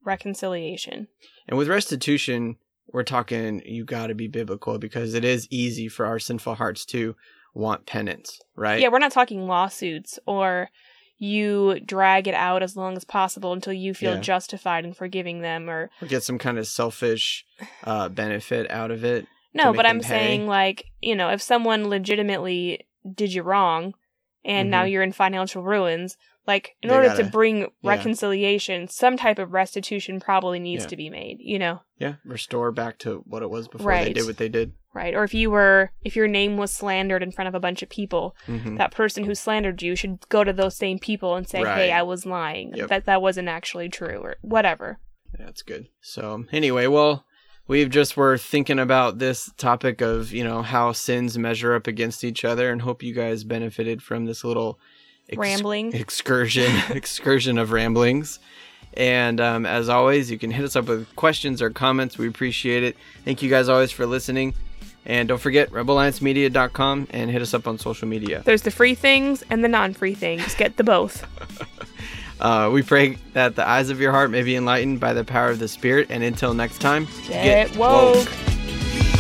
Reconciliation. 0.09 1.09
And 1.47 1.57
with 1.59 1.69
restitution, 1.69 2.57
we're 2.93 3.03
talking 3.05 3.63
you 3.65 3.85
got 3.85 4.09
to 4.09 4.15
be 4.15 4.27
biblical 4.29 4.79
because 4.79 5.15
it 5.15 5.25
is 5.25 5.47
easy 5.51 5.89
for 5.89 6.07
our 6.07 6.19
sinful 6.19 6.55
hearts 6.57 6.85
to 6.87 7.15
want 7.55 7.87
penance, 7.87 8.41
right? 8.57 8.81
Yeah, 8.81 8.89
we're 8.89 8.99
not 8.99 9.13
talking 9.13 9.47
lawsuits 9.47 10.19
or 10.27 10.71
you 11.19 11.81
drag 11.85 12.29
it 12.29 12.35
out 12.35 12.63
as 12.63 12.77
long 12.77 12.97
as 12.97 13.05
possible 13.05 13.53
until 13.53 13.73
you 13.73 13.93
feel 13.95 14.15
Yeah. 14.15 14.21
justified 14.21 14.85
in 14.85 14.93
forgiving 14.93 15.41
them 15.43 15.69
or 15.69 15.91
Or 16.01 16.07
get 16.09 16.23
some 16.23 16.39
kind 16.39 16.59
of 16.59 16.67
selfish 16.67 17.45
uh, 17.85 18.09
benefit 18.21 18.71
out 18.71 18.91
of 18.91 19.05
it. 19.05 19.27
no, 19.55 19.73
but 19.73 19.87
I'm 19.87 20.01
pay. 20.01 20.09
saying 20.09 20.47
like, 20.47 20.85
you 21.03 21.17
know, 21.17 21.31
if 21.31 21.43
someone 21.43 21.89
legitimately 21.89 22.87
did 23.15 23.33
you 23.33 23.43
wrong 23.43 23.95
and 24.45 24.71
now 24.71 24.85
Mhm. 24.85 24.91
you're 24.93 25.03
in 25.03 25.13
financial 25.13 25.63
ruins, 25.63 26.17
like 26.49 26.75
in 26.83 26.89
They 26.89 26.95
order 26.97 27.09
gotta- 27.09 27.23
to 27.23 27.31
bring 27.31 27.59
yeah. 27.61 27.67
reconciliation, 27.85 28.89
some 28.89 29.17
type 29.17 29.39
of 29.39 29.53
restitution 29.53 30.19
probably 30.19 30.59
needs 30.59 30.85
Yeah. 30.85 30.89
to 30.89 30.97
be 30.97 31.11
made, 31.11 31.37
you 31.41 31.59
know. 31.59 31.81
Yeah, 31.99 32.15
restore 32.25 32.73
back 32.73 32.99
to 33.01 33.23
what 33.27 33.43
it 33.43 33.51
was 33.51 33.69
before 33.69 33.93
they 33.95 34.13
did 34.13 34.27
what 34.27 34.39
they 34.39 34.49
did. 34.49 34.73
Right? 34.95 35.15
Or 35.15 35.23
if 35.23 35.35
you 35.35 35.51
were 35.51 35.91
if 36.03 36.17
your 36.17 36.27
name 36.27 36.57
was 36.57 36.73
slandered 36.73 37.23
in 37.23 37.31
front 37.31 37.47
of 37.49 37.55
a 37.55 37.61
bunch 37.61 37.83
of 37.83 37.89
people, 37.89 38.35
hmm 38.47 38.75
that 38.77 38.91
person 38.91 39.25
who 39.25 39.35
slandered 39.35 39.81
you 39.83 39.95
should 39.95 40.19
go 40.29 40.43
to 40.43 40.53
those 40.53 40.75
same 40.77 40.99
people 40.99 41.37
and 41.37 41.47
say, 41.49 41.63
Right. 41.63 41.77
"Hey, 41.77 41.93
I 41.93 42.03
was 42.03 42.27
lying. 42.27 42.73
Yep. 42.75 42.89
That 42.89 43.05
that 43.05 43.23
wasn't 43.23 43.49
actually 43.49 43.89
true 43.91 44.19
or 44.19 44.37
whatever." 44.41 44.99
That's 45.39 45.63
good. 45.63 45.89
So 46.01 46.45
anyway, 46.51 46.87
well, 46.87 47.25
we've 47.69 47.91
just 47.91 48.17
were 48.17 48.39
thinking 48.39 48.79
about 48.79 49.19
this 49.19 49.53
topic 49.59 50.01
of 50.01 50.33
you 50.33 50.43
know 50.43 50.63
how 50.63 50.93
sins 50.93 51.37
measure 51.37 51.75
up 51.75 51.87
against 51.87 52.25
each 52.25 52.45
other, 52.45 52.71
and 52.73 52.81
hope 52.83 53.03
you 53.03 53.15
guys 53.15 53.45
benefited 53.45 54.03
from 54.03 54.25
this 54.25 54.43
little 54.43 54.81
ex- 55.29 55.39
Rambling. 55.39 55.93
excursion 55.95 56.71
excursion 56.91 57.59
of 57.59 57.73
ramblings. 57.73 58.39
And 58.95 59.41
um, 59.41 59.67
as 59.67 59.89
always, 59.89 60.31
you 60.31 60.39
can 60.39 60.51
hit 60.51 60.65
us 60.65 60.75
up 60.75 60.87
with 60.87 61.15
questions 61.15 61.63
or 61.63 61.71
comments. 61.71 62.19
We 62.19 62.27
appreciate 62.27 62.83
it. 62.83 62.97
Thank 63.25 63.43
you 63.43 63.51
guys 63.51 63.69
always 63.69 63.91
for 63.93 64.07
listening. 64.07 64.55
And 65.07 65.29
don't 65.29 65.41
forget, 65.41 65.71
rebelalliancemedia.com 65.71 67.07
and 67.11 67.31
hit 67.31 67.41
us 67.41 67.55
up 67.55 67.67
on 67.69 67.79
social 67.79 68.09
media. 68.09 68.43
There's 68.45 68.63
the 68.63 68.71
free 68.71 68.95
things 68.95 69.43
and 69.51 69.63
the 69.63 69.69
non-free 69.69 70.15
things. 70.15 70.55
Get 70.55 70.77
the 70.77 70.85
both. 70.85 71.27
Uh, 72.41 72.71
we 72.73 72.83
pray 72.83 73.19
that 73.33 73.57
the 73.57 73.69
eyes 73.69 73.91
of 73.91 74.01
your 74.01 74.13
heart 74.13 74.31
may 74.31 74.43
be 74.43 74.55
enlightened 74.55 75.01
by 75.01 75.13
the 75.13 75.25
power 75.25 75.51
of 75.51 75.59
the 75.59 75.67
Spirit. 75.67 76.07
And 76.09 76.23
until 76.23 76.55
next 76.55 76.81
time, 76.81 77.09
Get 77.27 77.75
woke. 77.77 78.29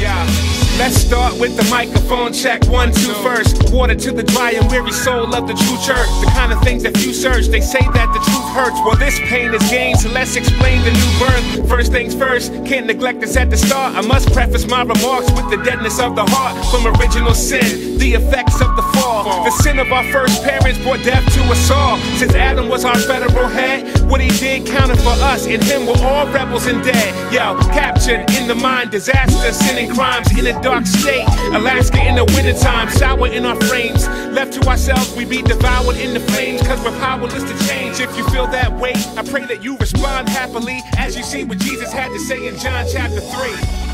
Yeah. 0.01 0.48
Let's 0.79 0.95
start 0.95 1.35
with 1.41 1.57
the 1.57 1.65
microphone 1.75 2.33
check. 2.33 2.65
One, 2.69 2.93
two, 2.93 3.13
first. 3.15 3.73
Water 3.73 3.97
to 3.97 4.13
the 4.13 4.23
dry 4.23 4.53
and 4.53 4.71
weary 4.71 4.93
soul 4.93 5.35
of 5.35 5.49
the 5.49 5.55
true 5.55 5.77
church. 5.83 6.09
The 6.23 6.31
kind 6.33 6.53
of 6.53 6.63
things 6.63 6.85
that 6.85 6.97
few 6.97 7.13
search. 7.13 7.47
They 7.49 7.61
say 7.61 7.81
that 7.81 8.09
the 8.15 8.21
truth 8.23 8.38
hurts. 8.49 8.79
Well, 8.85 8.97
this 8.97 9.19
pain 9.21 9.55
is 9.55 9.63
gain, 9.71 9.97
so 9.97 10.09
let's 10.11 10.37
explain 10.37 10.83
the 10.85 10.93
new 10.93 11.11
birth. 11.19 11.69
First 11.69 11.93
things 11.93 12.15
first, 12.15 12.53
can't 12.65 12.87
neglect 12.87 13.21
this 13.21 13.37
at 13.37 13.51
the 13.51 13.57
start. 13.57 13.95
I 13.95 14.03
must 14.03 14.33
preface 14.33 14.67
my 14.69 14.83
remarks 14.83 15.31
with 15.33 15.51
the 15.51 15.59
deadness 15.65 16.01
of 16.01 16.17
the 16.17 16.25
heart 16.25 16.55
from 16.71 16.87
original 16.99 17.35
sin, 17.35 17.99
the 17.99 18.15
effects 18.15 18.61
of 18.61 18.75
the 18.77 18.83
fall. 18.95 19.45
The 19.45 19.51
sin 19.63 19.79
of 19.79 19.93
our 19.93 20.05
first 20.13 20.43
parents 20.43 20.79
brought 20.81 21.03
death 21.05 21.25
to 21.35 21.43
us 21.45 21.71
all. 21.71 21.99
Since 22.19 22.35
Adam 22.35 22.69
was 22.69 22.85
our 22.85 22.99
federal 22.99 23.49
head, 23.49 23.99
what 24.11 24.21
he 24.21 24.31
did 24.39 24.67
counted 24.67 24.99
for 24.99 25.17
us. 25.31 25.47
In 25.47 25.61
him, 25.61 25.87
we're 25.87 26.03
all 26.07 26.27
rebels 26.29 26.67
and 26.67 26.83
dead. 26.85 27.33
Yo, 27.33 27.59
captured 27.73 28.29
in 28.37 28.49
the 28.49 28.55
mind, 28.55 28.91
disaster, 28.91 29.53
sin 29.53 29.79
and 29.79 29.95
crimes 29.95 30.31
in 30.39 30.47
a 30.47 30.63
dark 30.63 30.87
state. 30.87 31.27
Alaska 31.53 32.07
in 32.07 32.15
the 32.15 32.25
wintertime, 32.37 32.89
sour 32.89 33.29
in 33.29 33.45
our 33.45 33.57
frames. 33.63 34.07
Left 34.33 34.53
to 34.55 34.69
ourselves, 34.69 35.15
we 35.17 35.25
be 35.25 35.43
devoured 35.43 35.97
in 35.97 36.15
the 36.15 36.21
flames, 36.21 36.63
cause 36.63 36.83
we're 36.85 36.99
powerless 37.01 37.43
to 37.43 37.67
change. 37.67 38.01
If 38.01 38.17
you 38.17 38.25
feel 38.31 38.38
that 38.47 38.73
way, 38.79 38.93
I 39.17 39.23
pray 39.23 39.47
that 39.47 39.63
you 39.65 39.77
respond 39.79 40.29
happily 40.29 40.81
as 40.97 41.17
you 41.17 41.23
see 41.23 41.45
what 41.45 41.59
Jesus 41.59 41.93
had 41.93 42.09
to 42.09 42.19
say 42.21 42.47
in 42.47 42.57
John 42.59 42.87
chapter 42.91 43.21
3. 43.21 43.88